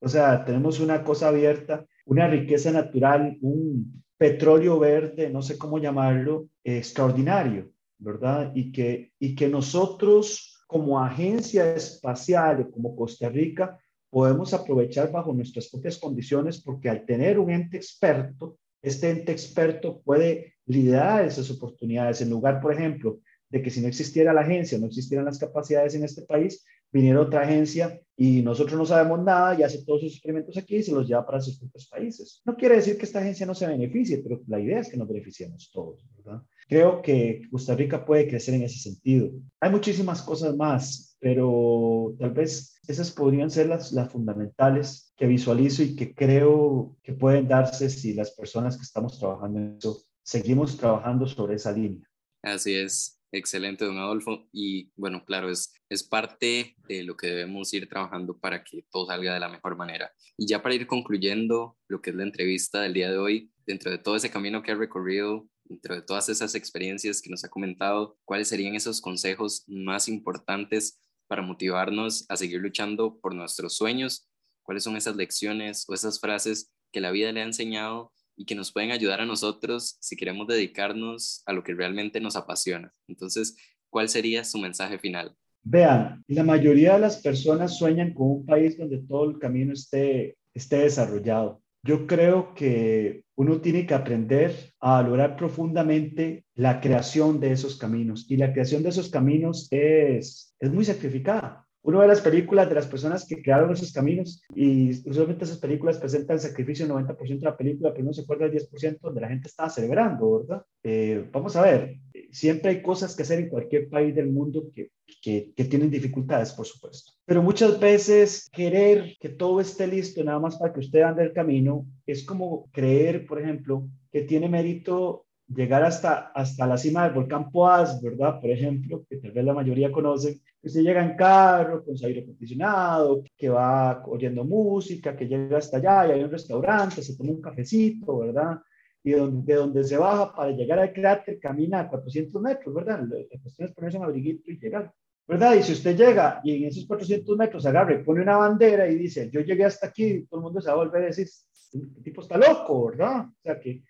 O 0.00 0.08
sea, 0.08 0.44
tenemos 0.44 0.80
una 0.80 1.04
cosa 1.04 1.28
abierta, 1.28 1.86
una 2.06 2.26
riqueza 2.26 2.72
natural, 2.72 3.38
un 3.40 4.02
petróleo 4.16 4.78
verde, 4.78 5.30
no 5.30 5.42
sé 5.42 5.58
cómo 5.58 5.78
llamarlo, 5.78 6.48
extraordinario, 6.64 7.72
¿verdad? 7.98 8.52
Y 8.54 8.72
que, 8.72 9.12
y 9.18 9.34
que 9.34 9.48
nosotros 9.48 10.64
como 10.66 10.98
agencia 10.98 11.74
espacial, 11.74 12.70
como 12.70 12.96
Costa 12.96 13.28
Rica, 13.28 13.78
podemos 14.10 14.54
aprovechar 14.54 15.10
bajo 15.12 15.32
nuestras 15.32 15.68
propias 15.68 15.98
condiciones 15.98 16.62
porque 16.62 16.88
al 16.88 17.04
tener 17.04 17.38
un 17.38 17.50
ente 17.50 17.76
experto, 17.76 18.58
este 18.80 19.10
ente 19.10 19.32
experto 19.32 20.00
puede 20.02 20.54
liderar 20.66 21.24
esas 21.24 21.50
oportunidades 21.50 22.20
en 22.20 22.30
lugar, 22.30 22.60
por 22.60 22.72
ejemplo, 22.72 23.20
de 23.52 23.62
que 23.62 23.70
si 23.70 23.82
no 23.82 23.88
existiera 23.88 24.32
la 24.32 24.40
agencia, 24.40 24.78
no 24.78 24.86
existieran 24.86 25.26
las 25.26 25.38
capacidades 25.38 25.94
en 25.94 26.04
este 26.04 26.22
país, 26.22 26.64
viniera 26.90 27.20
otra 27.20 27.42
agencia 27.42 28.00
y 28.16 28.40
nosotros 28.40 28.78
no 28.78 28.86
sabemos 28.86 29.22
nada 29.22 29.58
y 29.58 29.62
hace 29.62 29.84
todos 29.84 30.00
sus 30.00 30.12
experimentos 30.14 30.56
aquí 30.56 30.76
y 30.76 30.82
se 30.82 30.92
los 30.92 31.06
lleva 31.06 31.26
para 31.26 31.40
sus 31.40 31.58
propios 31.58 31.86
países. 31.86 32.40
No 32.46 32.56
quiere 32.56 32.76
decir 32.76 32.96
que 32.96 33.04
esta 33.04 33.20
agencia 33.20 33.44
no 33.44 33.54
se 33.54 33.66
beneficie, 33.66 34.18
pero 34.18 34.40
la 34.46 34.58
idea 34.58 34.80
es 34.80 34.88
que 34.88 34.96
nos 34.96 35.06
beneficiemos 35.06 35.70
todos, 35.70 36.02
¿verdad? 36.16 36.42
Creo 36.66 37.02
que 37.02 37.42
Costa 37.50 37.74
Rica 37.74 38.06
puede 38.06 38.26
crecer 38.26 38.54
en 38.54 38.62
ese 38.62 38.78
sentido. 38.78 39.30
Hay 39.60 39.70
muchísimas 39.70 40.22
cosas 40.22 40.56
más, 40.56 41.16
pero 41.20 42.14
tal 42.18 42.30
vez 42.30 42.80
esas 42.88 43.10
podrían 43.10 43.50
ser 43.50 43.66
las, 43.66 43.92
las 43.92 44.10
fundamentales 44.10 45.12
que 45.16 45.26
visualizo 45.26 45.82
y 45.82 45.94
que 45.94 46.14
creo 46.14 46.96
que 47.02 47.12
pueden 47.12 47.48
darse 47.48 47.90
si 47.90 48.14
las 48.14 48.30
personas 48.30 48.78
que 48.78 48.82
estamos 48.82 49.18
trabajando 49.18 49.58
en 49.58 49.76
eso 49.76 50.02
seguimos 50.22 50.78
trabajando 50.78 51.26
sobre 51.26 51.56
esa 51.56 51.72
línea. 51.72 52.08
Así 52.42 52.74
es. 52.74 53.21
Excelente, 53.34 53.86
don 53.86 53.96
Adolfo. 53.96 54.46
Y 54.52 54.92
bueno, 54.94 55.24
claro, 55.24 55.50
es, 55.50 55.72
es 55.88 56.02
parte 56.02 56.76
de 56.86 57.02
lo 57.02 57.16
que 57.16 57.28
debemos 57.28 57.72
ir 57.72 57.88
trabajando 57.88 58.38
para 58.38 58.62
que 58.62 58.84
todo 58.90 59.06
salga 59.06 59.32
de 59.32 59.40
la 59.40 59.48
mejor 59.48 59.74
manera. 59.74 60.12
Y 60.36 60.46
ya 60.46 60.62
para 60.62 60.74
ir 60.74 60.86
concluyendo 60.86 61.78
lo 61.88 62.02
que 62.02 62.10
es 62.10 62.16
la 62.16 62.24
entrevista 62.24 62.82
del 62.82 62.92
día 62.92 63.10
de 63.10 63.16
hoy, 63.16 63.50
dentro 63.66 63.90
de 63.90 63.96
todo 63.96 64.16
ese 64.16 64.30
camino 64.30 64.62
que 64.62 64.72
ha 64.72 64.74
recorrido, 64.74 65.48
dentro 65.64 65.94
de 65.94 66.02
todas 66.02 66.28
esas 66.28 66.54
experiencias 66.54 67.22
que 67.22 67.30
nos 67.30 67.42
ha 67.42 67.48
comentado, 67.48 68.18
¿cuáles 68.26 68.48
serían 68.48 68.74
esos 68.74 69.00
consejos 69.00 69.64
más 69.66 70.08
importantes 70.08 71.00
para 71.26 71.40
motivarnos 71.40 72.26
a 72.28 72.36
seguir 72.36 72.60
luchando 72.60 73.18
por 73.18 73.34
nuestros 73.34 73.76
sueños? 73.76 74.28
¿Cuáles 74.62 74.84
son 74.84 74.96
esas 74.96 75.16
lecciones 75.16 75.86
o 75.88 75.94
esas 75.94 76.20
frases 76.20 76.70
que 76.92 77.00
la 77.00 77.10
vida 77.10 77.32
le 77.32 77.40
ha 77.40 77.44
enseñado 77.44 78.12
y 78.42 78.44
que 78.44 78.56
nos 78.56 78.72
pueden 78.72 78.90
ayudar 78.90 79.20
a 79.20 79.24
nosotros 79.24 79.96
si 80.00 80.16
queremos 80.16 80.48
dedicarnos 80.48 81.44
a 81.46 81.52
lo 81.52 81.62
que 81.62 81.74
realmente 81.74 82.20
nos 82.20 82.34
apasiona. 82.34 82.92
Entonces, 83.06 83.56
¿cuál 83.88 84.08
sería 84.08 84.42
su 84.42 84.58
mensaje 84.58 84.98
final? 84.98 85.36
Vean, 85.62 86.24
la 86.26 86.42
mayoría 86.42 86.94
de 86.94 86.98
las 86.98 87.22
personas 87.22 87.78
sueñan 87.78 88.12
con 88.12 88.32
un 88.32 88.44
país 88.44 88.76
donde 88.76 88.98
todo 88.98 89.30
el 89.30 89.38
camino 89.38 89.72
esté, 89.74 90.38
esté 90.52 90.78
desarrollado. 90.78 91.62
Yo 91.84 92.08
creo 92.08 92.52
que 92.52 93.22
uno 93.36 93.60
tiene 93.60 93.86
que 93.86 93.94
aprender 93.94 94.72
a 94.80 95.02
valorar 95.02 95.36
profundamente 95.36 96.44
la 96.54 96.80
creación 96.80 97.38
de 97.38 97.52
esos 97.52 97.76
caminos 97.76 98.26
y 98.28 98.38
la 98.38 98.52
creación 98.52 98.82
de 98.82 98.88
esos 98.88 99.08
caminos 99.08 99.68
es, 99.70 100.52
es 100.58 100.72
muy 100.72 100.84
sacrificada 100.84 101.64
uno 101.82 101.98
ve 101.98 102.06
las 102.06 102.20
películas 102.20 102.68
de 102.68 102.76
las 102.76 102.86
personas 102.86 103.26
que 103.26 103.42
crearon 103.42 103.72
esos 103.72 103.92
caminos 103.92 104.42
y 104.54 104.90
usualmente 105.08 105.44
esas 105.44 105.58
películas 105.58 105.98
presentan 105.98 106.38
sacrificio 106.38 106.86
90% 106.86 107.40
de 107.40 107.44
la 107.44 107.56
película, 107.56 107.92
pero 107.92 108.04
no 108.04 108.12
se 108.12 108.22
acuerda 108.22 108.48
del 108.48 108.68
10% 108.68 108.98
donde 109.00 109.20
la 109.20 109.28
gente 109.28 109.48
estaba 109.48 109.68
celebrando, 109.68 110.40
¿verdad? 110.40 110.64
Eh, 110.84 111.28
vamos 111.32 111.56
a 111.56 111.62
ver, 111.62 111.96
siempre 112.30 112.70
hay 112.70 112.82
cosas 112.82 113.16
que 113.16 113.22
hacer 113.22 113.40
en 113.40 113.48
cualquier 113.48 113.88
país 113.88 114.14
del 114.14 114.30
mundo 114.30 114.70
que, 114.72 114.90
que, 115.20 115.52
que, 115.56 115.64
tienen 115.64 115.90
dificultades, 115.90 116.52
por 116.52 116.66
supuesto. 116.66 117.12
Pero 117.24 117.42
muchas 117.42 117.78
veces 117.80 118.48
querer 118.52 119.16
que 119.20 119.28
todo 119.28 119.60
esté 119.60 119.86
listo 119.86 120.22
nada 120.22 120.38
más 120.38 120.56
para 120.58 120.72
que 120.72 120.80
usted 120.80 121.02
ande 121.02 121.24
el 121.24 121.32
camino 121.32 121.86
es 122.06 122.24
como 122.24 122.70
creer, 122.70 123.26
por 123.26 123.40
ejemplo, 123.40 123.88
que 124.12 124.22
tiene 124.22 124.48
mérito 124.48 125.26
llegar 125.54 125.82
hasta, 125.84 126.30
hasta 126.34 126.66
la 126.66 126.76
cima 126.76 127.04
del 127.04 127.14
volcán 127.14 127.50
Poás, 127.50 128.00
¿verdad? 128.02 128.40
Por 128.40 128.50
ejemplo, 128.50 129.04
que 129.08 129.16
tal 129.16 129.32
vez 129.32 129.44
la 129.44 129.54
mayoría 129.54 129.92
conocen, 129.92 130.40
que 130.60 130.68
se 130.68 130.82
llega 130.82 131.04
en 131.04 131.16
carro 131.16 131.84
con 131.84 131.96
su 131.96 132.06
aire 132.06 132.22
acondicionado, 132.22 133.22
que 133.36 133.48
va 133.48 134.02
oyendo 134.06 134.44
música, 134.44 135.16
que 135.16 135.26
llega 135.26 135.58
hasta 135.58 135.78
allá 135.78 136.06
y 136.06 136.10
hay 136.12 136.24
un 136.24 136.30
restaurante, 136.30 137.02
se 137.02 137.16
toma 137.16 137.30
un 137.32 137.42
cafecito, 137.42 138.18
¿verdad? 138.18 138.60
Y 139.04 139.12
donde, 139.12 139.52
de 139.52 139.58
donde 139.58 139.84
se 139.84 139.96
baja 139.96 140.34
para 140.34 140.52
llegar 140.52 140.78
al 140.78 140.92
cráter 140.92 141.38
camina 141.40 141.80
a 141.80 141.88
400 141.88 142.40
metros, 142.40 142.74
¿verdad? 142.74 143.00
La 143.02 143.40
cuestión 143.40 143.68
es 143.68 143.74
ponerse 143.74 143.98
un 143.98 144.04
abriguito 144.04 144.50
y 144.50 144.58
llegar. 144.58 144.92
¿verdad? 145.26 145.54
Y 145.54 145.62
si 145.62 145.72
usted 145.72 145.96
llega 145.96 146.40
y 146.44 146.56
en 146.56 146.64
esos 146.64 146.84
400 146.86 147.36
metros 147.36 147.64
agarra 147.64 147.94
y 147.94 148.02
pone 148.02 148.22
una 148.22 148.36
bandera 148.36 148.88
y 148.88 148.96
dice, 148.96 149.30
yo 149.32 149.40
llegué 149.40 149.64
hasta 149.64 149.86
aquí, 149.86 150.26
todo 150.26 150.40
el 150.40 150.44
mundo 150.44 150.60
se 150.60 150.68
va 150.68 150.74
a 150.74 150.84
volver 150.84 151.04
a 151.04 151.06
decir, 151.06 151.26
este 151.26 152.02
tipo 152.02 152.20
está 152.20 152.36
loco, 152.36 152.90
¿verdad? 152.90 153.26
O 153.26 153.42
sea, 153.42 153.58
que 153.58 153.82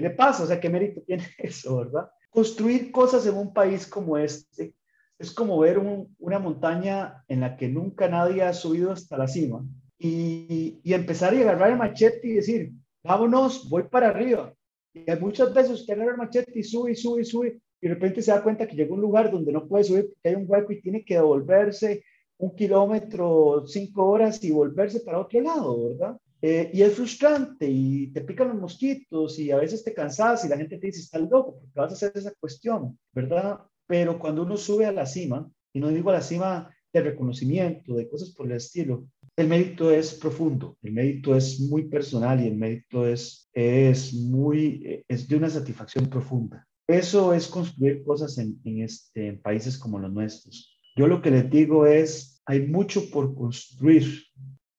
¿Qué 0.00 0.08
le 0.08 0.14
pasa? 0.14 0.44
O 0.44 0.46
sea, 0.46 0.58
¿qué 0.58 0.70
mérito 0.70 1.02
tiene 1.02 1.24
eso, 1.38 1.76
verdad? 1.76 2.08
Construir 2.30 2.90
cosas 2.90 3.26
en 3.26 3.36
un 3.36 3.52
país 3.52 3.86
como 3.86 4.16
este 4.16 4.74
es 5.18 5.30
como 5.30 5.58
ver 5.58 5.78
una 6.18 6.38
montaña 6.38 7.22
en 7.28 7.40
la 7.40 7.54
que 7.58 7.68
nunca 7.68 8.08
nadie 8.08 8.42
ha 8.42 8.54
subido 8.54 8.92
hasta 8.92 9.18
la 9.18 9.28
cima 9.28 9.62
y, 9.98 10.80
empezar 10.82 11.34
a 11.34 11.40
agarrar 11.40 11.72
el 11.72 11.76
machete 11.76 12.26
y 12.26 12.32
decir, 12.36 12.72
vámonos, 13.04 13.68
voy 13.68 13.82
para 13.82 14.08
arriba. 14.08 14.54
Y 14.94 15.04
muchas 15.20 15.52
veces 15.52 15.72
usted 15.72 15.92
agarra 15.92 16.12
el 16.12 16.16
machete 16.16 16.58
y 16.58 16.62
sube 16.62 16.94
sube 16.94 17.22
sube 17.22 17.60
y 17.82 17.88
de 17.88 17.94
repente 17.94 18.22
se 18.22 18.30
da 18.30 18.42
cuenta 18.42 18.66
que 18.66 18.76
llega 18.76 18.92
a 18.92 18.94
un 18.94 19.02
lugar 19.02 19.30
donde 19.30 19.52
no 19.52 19.68
puede 19.68 19.84
subir 19.84 20.06
porque 20.06 20.30
hay 20.30 20.36
un 20.36 20.46
hueco 20.48 20.72
y 20.72 20.80
tiene 20.80 21.04
que 21.04 21.16
devolverse 21.16 22.02
un 22.38 22.54
kilómetro, 22.56 23.66
cinco 23.66 24.06
horas 24.06 24.42
y 24.42 24.50
volverse 24.50 25.00
para 25.00 25.18
otro 25.18 25.42
lado, 25.42 25.90
¿verdad? 25.90 26.16
Eh, 26.42 26.70
y 26.72 26.82
es 26.82 26.94
frustrante 26.94 27.68
y 27.68 28.06
te 28.12 28.22
pican 28.22 28.48
los 28.48 28.56
mosquitos 28.56 29.38
y 29.38 29.50
a 29.50 29.58
veces 29.58 29.84
te 29.84 29.92
cansas 29.92 30.44
y 30.44 30.48
la 30.48 30.56
gente 30.56 30.78
te 30.78 30.86
dice, 30.86 31.00
estás 31.00 31.20
loco, 31.22 31.58
porque 31.60 31.80
vas 31.80 31.90
a 31.90 31.94
hacer 31.94 32.12
esa 32.14 32.32
cuestión, 32.40 32.98
¿verdad? 33.12 33.60
Pero 33.86 34.18
cuando 34.18 34.42
uno 34.44 34.56
sube 34.56 34.86
a 34.86 34.92
la 34.92 35.04
cima, 35.04 35.50
y 35.74 35.80
no 35.80 35.88
digo 35.88 36.10
a 36.10 36.14
la 36.14 36.22
cima 36.22 36.74
de 36.92 37.02
reconocimiento, 37.02 37.94
de 37.94 38.08
cosas 38.08 38.30
por 38.30 38.46
el 38.46 38.56
estilo, 38.56 39.06
el 39.36 39.48
mérito 39.48 39.90
es 39.90 40.14
profundo, 40.14 40.78
el 40.82 40.92
mérito 40.92 41.36
es 41.36 41.60
muy 41.60 41.88
personal 41.88 42.42
y 42.42 42.48
el 42.48 42.56
mérito 42.56 43.06
es, 43.06 43.48
es, 43.52 44.14
muy, 44.14 45.04
es 45.06 45.28
de 45.28 45.36
una 45.36 45.50
satisfacción 45.50 46.08
profunda. 46.08 46.66
Eso 46.88 47.34
es 47.34 47.46
construir 47.48 48.02
cosas 48.02 48.38
en, 48.38 48.58
en, 48.64 48.82
este, 48.82 49.28
en 49.28 49.40
países 49.40 49.78
como 49.78 49.98
los 49.98 50.12
nuestros. 50.12 50.76
Yo 50.96 51.06
lo 51.06 51.22
que 51.22 51.30
les 51.30 51.48
digo 51.50 51.86
es, 51.86 52.42
hay 52.46 52.66
mucho 52.66 53.10
por 53.10 53.34
construir 53.34 54.24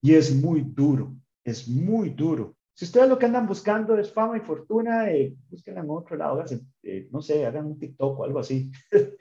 y 0.02 0.16
es 0.16 0.36
muy 0.36 0.62
duro 0.62 1.16
es 1.44 1.68
muy 1.68 2.10
duro. 2.12 2.56
Si 2.74 2.86
ustedes 2.86 3.10
lo 3.10 3.20
que 3.20 3.26
andan 3.26 3.48
buscando 3.48 3.98
es 3.98 4.12
fama 4.12 4.38
y 4.38 4.42
fortuna, 4.42 5.12
eh, 5.12 5.36
busquen 5.50 5.78
en 5.78 5.90
otro 5.90 6.16
lado, 6.16 6.44
eh, 6.84 7.08
no 7.12 7.22
sé, 7.22 7.46
hagan 7.46 7.66
un 7.66 7.78
TikTok 7.78 8.20
o 8.20 8.24
algo 8.24 8.40
así. 8.40 8.72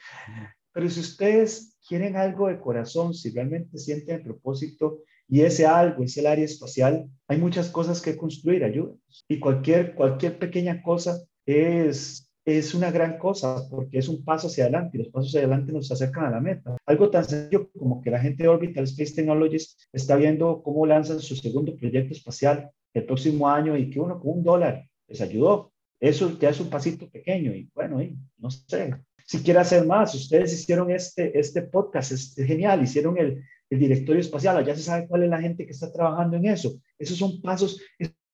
Pero 0.72 0.88
si 0.88 1.00
ustedes 1.00 1.76
quieren 1.86 2.16
algo 2.16 2.48
de 2.48 2.60
corazón, 2.60 3.12
si 3.12 3.30
realmente 3.30 3.76
sienten 3.78 4.16
el 4.16 4.22
propósito 4.22 5.02
Y 5.28 5.42
ese 5.42 5.66
algo 5.66 6.02
es 6.02 6.16
el 6.16 6.26
área 6.26 6.44
espacial. 6.44 7.08
Hay 7.28 7.38
muchas 7.38 7.70
cosas 7.70 8.00
que 8.00 8.16
construir, 8.16 8.64
ayúdenos. 8.64 9.24
Y 9.28 9.38
cualquier, 9.38 9.94
cualquier 9.94 10.38
pequeña 10.38 10.82
cosa 10.82 11.20
es 11.46 12.29
es 12.44 12.74
una 12.74 12.90
gran 12.90 13.18
cosa 13.18 13.68
porque 13.68 13.98
es 13.98 14.08
un 14.08 14.24
paso 14.24 14.46
hacia 14.46 14.64
adelante 14.64 14.96
y 14.96 15.02
los 15.02 15.08
pasos 15.08 15.28
hacia 15.28 15.40
adelante 15.40 15.72
nos 15.72 15.90
acercan 15.90 16.24
a 16.24 16.30
la 16.30 16.40
meta. 16.40 16.76
Algo 16.86 17.10
tan 17.10 17.24
sencillo 17.24 17.70
como 17.78 18.00
que 18.00 18.10
la 18.10 18.20
gente 18.20 18.44
de 18.44 18.48
Orbital 18.48 18.84
Space 18.84 19.14
Technologies 19.14 19.76
está 19.92 20.16
viendo 20.16 20.62
cómo 20.62 20.86
lanzan 20.86 21.20
su 21.20 21.36
segundo 21.36 21.76
proyecto 21.76 22.14
espacial 22.14 22.70
el 22.94 23.04
próximo 23.04 23.48
año 23.48 23.76
y 23.76 23.90
que 23.90 24.00
uno 24.00 24.18
con 24.20 24.38
un 24.38 24.42
dólar 24.42 24.86
les 25.08 25.20
ayudó. 25.20 25.72
Eso 26.00 26.38
ya 26.38 26.48
es 26.48 26.60
un 26.60 26.70
pasito 26.70 27.10
pequeño 27.10 27.54
y 27.54 27.70
bueno, 27.74 28.02
y 28.02 28.16
no 28.38 28.50
sé. 28.50 28.94
Si 29.26 29.42
quiere 29.42 29.60
hacer 29.60 29.86
más, 29.86 30.14
ustedes 30.14 30.52
hicieron 30.52 30.90
este, 30.90 31.38
este 31.38 31.62
podcast, 31.62 32.10
es, 32.12 32.34
genial, 32.34 32.82
hicieron 32.82 33.16
el, 33.18 33.44
el 33.68 33.78
directorio 33.78 34.20
espacial, 34.20 34.64
ya 34.64 34.74
se 34.74 34.82
sabe 34.82 35.06
cuál 35.06 35.22
es 35.22 35.30
la 35.30 35.40
gente 35.40 35.66
que 35.66 35.72
está 35.72 35.92
trabajando 35.92 36.36
en 36.36 36.46
eso. 36.46 36.80
Esos 36.98 37.18
son 37.18 37.40
pasos, 37.40 37.80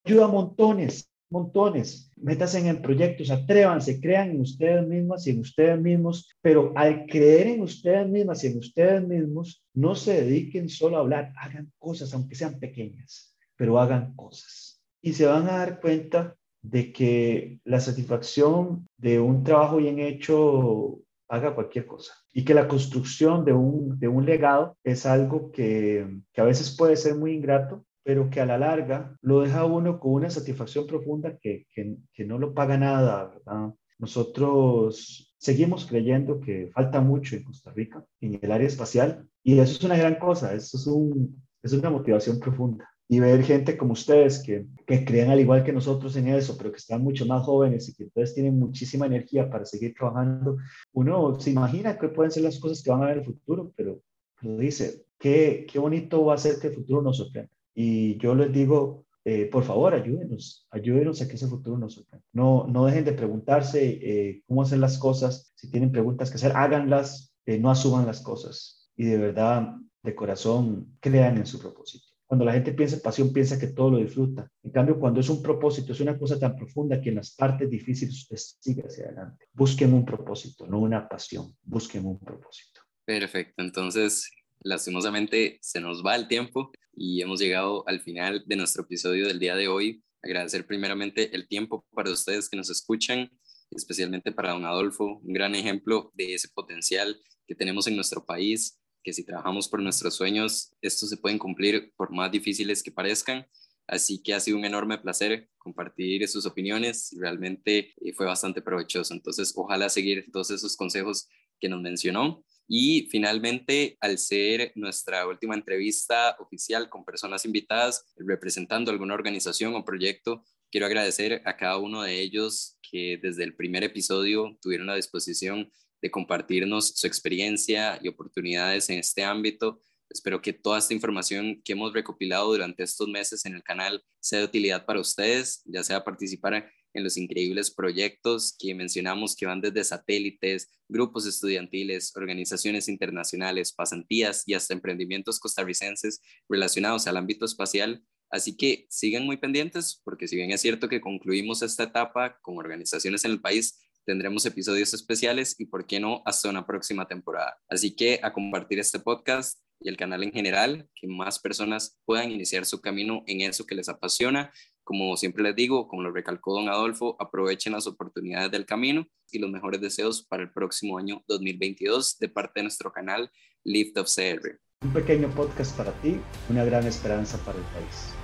ayuda 0.04 0.24
a 0.24 0.28
montones 0.28 1.10
montones. 1.30 2.12
Métanse 2.16 2.66
en 2.66 2.82
proyectos, 2.82 3.30
atrévanse, 3.30 4.00
crean 4.00 4.30
en 4.30 4.40
ustedes 4.40 4.86
mismas 4.86 5.26
y 5.26 5.30
en 5.30 5.40
ustedes 5.40 5.80
mismos, 5.80 6.28
pero 6.40 6.72
al 6.76 7.06
creer 7.06 7.48
en 7.48 7.62
ustedes 7.62 8.08
mismas 8.08 8.42
y 8.44 8.48
en 8.48 8.58
ustedes 8.58 9.06
mismos, 9.06 9.64
no 9.74 9.94
se 9.94 10.22
dediquen 10.22 10.68
solo 10.68 10.96
a 10.96 11.00
hablar, 11.00 11.32
hagan 11.40 11.72
cosas, 11.78 12.12
aunque 12.14 12.34
sean 12.34 12.58
pequeñas, 12.58 13.34
pero 13.56 13.78
hagan 13.78 14.14
cosas. 14.14 14.80
Y 15.02 15.12
se 15.12 15.26
van 15.26 15.48
a 15.48 15.58
dar 15.58 15.80
cuenta 15.80 16.36
de 16.62 16.92
que 16.92 17.60
la 17.64 17.80
satisfacción 17.80 18.88
de 18.96 19.20
un 19.20 19.44
trabajo 19.44 19.76
bien 19.76 20.00
hecho 20.00 21.00
haga 21.28 21.54
cualquier 21.54 21.86
cosa 21.86 22.14
y 22.32 22.44
que 22.44 22.54
la 22.54 22.68
construcción 22.68 23.44
de 23.44 23.52
un, 23.52 23.98
de 23.98 24.08
un 24.08 24.24
legado 24.26 24.76
es 24.84 25.06
algo 25.06 25.50
que, 25.52 26.20
que 26.32 26.40
a 26.40 26.44
veces 26.44 26.76
puede 26.76 26.96
ser 26.96 27.16
muy 27.16 27.32
ingrato, 27.32 27.84
pero 28.06 28.30
que 28.30 28.40
a 28.40 28.46
la 28.46 28.56
larga 28.56 29.18
lo 29.20 29.40
deja 29.40 29.64
uno 29.64 29.98
con 29.98 30.12
una 30.12 30.30
satisfacción 30.30 30.86
profunda 30.86 31.36
que, 31.38 31.66
que, 31.74 32.24
no 32.24 32.38
lo 32.38 32.54
paga 32.54 32.78
nada, 32.78 33.34
¿verdad? 33.34 33.74
Nosotros 33.98 35.34
seguimos 35.36 35.86
creyendo 35.86 36.38
que 36.38 36.70
falta 36.72 37.00
mucho 37.00 37.34
en 37.34 37.42
Costa 37.42 37.72
Rica, 37.72 38.04
en 38.20 38.38
el 38.40 38.52
área 38.52 38.68
espacial, 38.68 39.28
y 39.42 39.58
eso 39.58 39.72
es 39.72 39.82
una 39.82 39.96
gran 39.96 40.20
cosa, 40.20 40.54
eso 40.54 40.78
es, 40.78 40.86
un, 40.86 41.42
es 41.64 41.72
una 41.72 41.90
motivación 41.90 42.38
profunda. 42.38 42.88
Y 43.08 43.18
ver 43.18 43.42
gente 43.42 43.76
como 43.76 43.94
ustedes 43.94 44.40
que, 44.40 44.66
que 44.86 45.04
creen 45.04 45.30
al 45.30 45.40
igual 45.40 45.64
que 45.64 45.72
nosotros 45.72 46.14
en 46.14 46.28
eso, 46.28 46.56
pero 46.56 46.70
que 46.70 46.78
están 46.78 47.02
mucho 47.02 47.26
más 47.26 47.42
jóvenes 47.42 47.88
y 47.88 47.94
que 47.94 48.04
entonces 48.04 48.36
tienen 48.36 48.56
muchísima 48.56 49.06
energía 49.06 49.50
para 49.50 49.64
seguir 49.64 49.94
trabajando, 49.94 50.58
uno 50.92 51.40
se 51.40 51.50
imagina 51.50 51.98
que 51.98 52.08
pueden 52.10 52.30
ser 52.30 52.44
las 52.44 52.60
cosas 52.60 52.84
que 52.84 52.90
van 52.90 53.02
a 53.02 53.06
ver 53.06 53.14
en 53.14 53.24
el 53.24 53.26
futuro, 53.26 53.72
pero 53.76 54.00
lo 54.42 54.58
dice, 54.58 55.06
qué, 55.18 55.66
qué 55.68 55.80
bonito 55.80 56.24
va 56.24 56.34
a 56.34 56.38
ser 56.38 56.60
que 56.60 56.68
el 56.68 56.74
futuro 56.74 57.02
nos 57.02 57.16
sorprenda. 57.16 57.50
Y 57.78 58.16
yo 58.16 58.34
les 58.34 58.50
digo, 58.52 59.04
eh, 59.22 59.46
por 59.46 59.64
favor, 59.64 59.92
ayúdenos, 59.92 60.66
ayúdenos 60.70 61.20
a 61.20 61.28
que 61.28 61.34
ese 61.34 61.46
futuro 61.46 61.76
nos 61.76 61.94
sorprenda. 61.94 62.24
No, 62.32 62.66
no 62.66 62.86
dejen 62.86 63.04
de 63.04 63.12
preguntarse 63.12 63.84
eh, 63.84 64.42
cómo 64.46 64.62
hacer 64.62 64.78
las 64.78 64.96
cosas. 64.98 65.52
Si 65.56 65.70
tienen 65.70 65.92
preguntas 65.92 66.30
que 66.30 66.36
hacer, 66.36 66.52
háganlas, 66.56 67.34
eh, 67.44 67.58
no 67.58 67.70
asuman 67.70 68.06
las 68.06 68.22
cosas. 68.22 68.88
Y 68.96 69.04
de 69.04 69.18
verdad, 69.18 69.74
de 70.02 70.14
corazón, 70.14 70.96
crean 71.00 71.36
en 71.36 71.44
su 71.44 71.58
propósito. 71.58 72.06
Cuando 72.24 72.46
la 72.46 72.52
gente 72.54 72.72
piensa 72.72 72.96
en 72.96 73.02
pasión, 73.02 73.32
piensa 73.32 73.58
que 73.58 73.66
todo 73.66 73.90
lo 73.90 73.98
disfruta. 73.98 74.50
En 74.62 74.70
cambio, 74.70 74.98
cuando 74.98 75.20
es 75.20 75.28
un 75.28 75.42
propósito, 75.42 75.92
es 75.92 76.00
una 76.00 76.18
cosa 76.18 76.38
tan 76.38 76.56
profunda 76.56 77.00
que 77.00 77.10
en 77.10 77.16
las 77.16 77.34
partes 77.34 77.68
difíciles 77.68 78.16
usted 78.16 78.36
sigue 78.60 78.82
hacia 78.82 79.04
adelante. 79.04 79.46
Busquen 79.52 79.92
un 79.92 80.04
propósito, 80.04 80.66
no 80.66 80.80
una 80.80 81.06
pasión. 81.06 81.54
Busquen 81.62 82.06
un 82.06 82.18
propósito. 82.18 82.80
Perfecto. 83.04 83.62
Entonces, 83.62 84.30
lastimosamente 84.60 85.58
se 85.62 85.80
nos 85.80 86.04
va 86.04 86.16
el 86.16 86.28
tiempo 86.28 86.72
y 86.92 87.20
hemos 87.22 87.40
llegado 87.40 87.86
al 87.86 88.00
final 88.00 88.44
de 88.46 88.56
nuestro 88.56 88.82
episodio 88.82 89.26
del 89.26 89.38
día 89.38 89.54
de 89.54 89.68
hoy. 89.68 90.02
Agradecer 90.22 90.66
primeramente 90.66 91.34
el 91.34 91.46
tiempo 91.46 91.86
para 91.94 92.10
ustedes 92.10 92.48
que 92.48 92.56
nos 92.56 92.70
escuchan, 92.70 93.30
especialmente 93.70 94.32
para 94.32 94.52
don 94.52 94.64
Adolfo, 94.64 95.20
un 95.22 95.32
gran 95.32 95.54
ejemplo 95.54 96.10
de 96.14 96.34
ese 96.34 96.48
potencial 96.48 97.20
que 97.46 97.54
tenemos 97.54 97.86
en 97.86 97.96
nuestro 97.96 98.24
país, 98.24 98.80
que 99.04 99.12
si 99.12 99.24
trabajamos 99.24 99.68
por 99.68 99.80
nuestros 99.82 100.14
sueños, 100.14 100.72
estos 100.80 101.10
se 101.10 101.16
pueden 101.16 101.38
cumplir 101.38 101.92
por 101.96 102.10
más 102.10 102.30
difíciles 102.32 102.82
que 102.82 102.90
parezcan. 102.90 103.46
Así 103.86 104.20
que 104.20 104.34
ha 104.34 104.40
sido 104.40 104.58
un 104.58 104.64
enorme 104.64 104.98
placer 104.98 105.48
compartir 105.58 106.26
sus 106.26 106.44
opiniones 106.44 107.12
y 107.12 107.20
realmente 107.20 107.92
eh, 108.00 108.12
fue 108.14 108.26
bastante 108.26 108.62
provechoso. 108.62 109.14
Entonces, 109.14 109.52
ojalá 109.54 109.88
seguir 109.88 110.26
todos 110.32 110.50
esos 110.50 110.76
consejos 110.76 111.28
que 111.60 111.68
nos 111.68 111.80
mencionó 111.80 112.44
y 112.68 113.08
finalmente, 113.10 113.96
al 114.00 114.18
ser 114.18 114.72
nuestra 114.74 115.26
última 115.26 115.54
entrevista 115.54 116.36
oficial 116.40 116.88
con 116.88 117.04
personas 117.04 117.44
invitadas 117.44 118.12
representando 118.16 118.90
alguna 118.90 119.14
organización 119.14 119.74
o 119.74 119.84
proyecto, 119.84 120.44
quiero 120.70 120.86
agradecer 120.86 121.42
a 121.44 121.56
cada 121.56 121.78
uno 121.78 122.02
de 122.02 122.20
ellos 122.20 122.76
que 122.82 123.18
desde 123.22 123.44
el 123.44 123.54
primer 123.54 123.84
episodio 123.84 124.58
tuvieron 124.60 124.88
la 124.88 124.96
disposición 124.96 125.70
de 126.02 126.10
compartirnos 126.10 126.88
su 126.96 127.06
experiencia 127.06 127.98
y 128.02 128.08
oportunidades 128.08 128.90
en 128.90 128.98
este 128.98 129.22
ámbito. 129.24 129.80
Espero 130.10 130.42
que 130.42 130.52
toda 130.52 130.78
esta 130.78 130.94
información 130.94 131.62
que 131.64 131.72
hemos 131.72 131.92
recopilado 131.92 132.52
durante 132.52 132.82
estos 132.82 133.08
meses 133.08 133.44
en 133.46 133.54
el 133.54 133.62
canal 133.62 134.04
sea 134.20 134.40
de 134.40 134.44
utilidad 134.44 134.84
para 134.84 135.00
ustedes, 135.00 135.62
ya 135.64 135.82
sea 135.82 136.04
participar 136.04 136.70
en 136.96 137.04
los 137.04 137.16
increíbles 137.16 137.70
proyectos 137.70 138.56
que 138.58 138.74
mencionamos 138.74 139.36
que 139.36 139.46
van 139.46 139.60
desde 139.60 139.84
satélites, 139.84 140.70
grupos 140.88 141.26
estudiantiles, 141.26 142.12
organizaciones 142.16 142.88
internacionales, 142.88 143.72
pasantías 143.72 144.42
y 144.46 144.54
hasta 144.54 144.74
emprendimientos 144.74 145.38
costarricenses 145.38 146.22
relacionados 146.48 147.06
al 147.06 147.18
ámbito 147.18 147.44
espacial. 147.44 148.02
Así 148.30 148.56
que 148.56 148.86
sigan 148.88 149.24
muy 149.24 149.36
pendientes 149.36 150.00
porque 150.04 150.26
si 150.26 150.36
bien 150.36 150.50
es 150.50 150.62
cierto 150.62 150.88
que 150.88 151.00
concluimos 151.00 151.62
esta 151.62 151.84
etapa 151.84 152.38
con 152.40 152.56
organizaciones 152.56 153.24
en 153.24 153.32
el 153.32 153.40
país, 153.40 153.78
tendremos 154.06 154.46
episodios 154.46 154.94
especiales 154.94 155.54
y, 155.58 155.66
por 155.66 155.86
qué 155.86 156.00
no, 156.00 156.22
hasta 156.24 156.48
una 156.48 156.66
próxima 156.66 157.06
temporada. 157.06 157.58
Así 157.68 157.94
que 157.94 158.20
a 158.22 158.32
compartir 158.32 158.78
este 158.78 159.00
podcast 159.00 159.60
y 159.80 159.90
el 159.90 159.96
canal 159.96 160.22
en 160.22 160.32
general, 160.32 160.88
que 160.94 161.06
más 161.06 161.38
personas 161.38 161.98
puedan 162.06 162.30
iniciar 162.30 162.64
su 162.64 162.80
camino 162.80 163.22
en 163.26 163.42
eso 163.42 163.66
que 163.66 163.74
les 163.74 163.88
apasiona 163.88 164.52
como 164.86 165.16
siempre 165.16 165.42
les 165.42 165.56
digo, 165.56 165.88
como 165.88 166.02
lo 166.02 166.12
recalcó 166.12 166.54
don 166.54 166.68
Adolfo, 166.68 167.16
aprovechen 167.18 167.72
las 167.72 167.88
oportunidades 167.88 168.52
del 168.52 168.64
camino 168.64 169.04
y 169.32 169.40
los 169.40 169.50
mejores 169.50 169.80
deseos 169.80 170.22
para 170.22 170.44
el 170.44 170.52
próximo 170.52 170.96
año 170.96 171.24
2022 171.26 172.20
de 172.20 172.28
parte 172.28 172.60
de 172.60 172.62
nuestro 172.62 172.92
canal 172.92 173.28
Lift 173.64 173.98
of 173.98 174.06
CR. 174.06 174.60
Un 174.82 174.92
pequeño 174.92 175.28
podcast 175.34 175.76
para 175.76 175.90
ti, 176.02 176.20
una 176.48 176.64
gran 176.64 176.86
esperanza 176.86 177.36
para 177.44 177.58
el 177.58 177.64
país. 177.64 178.15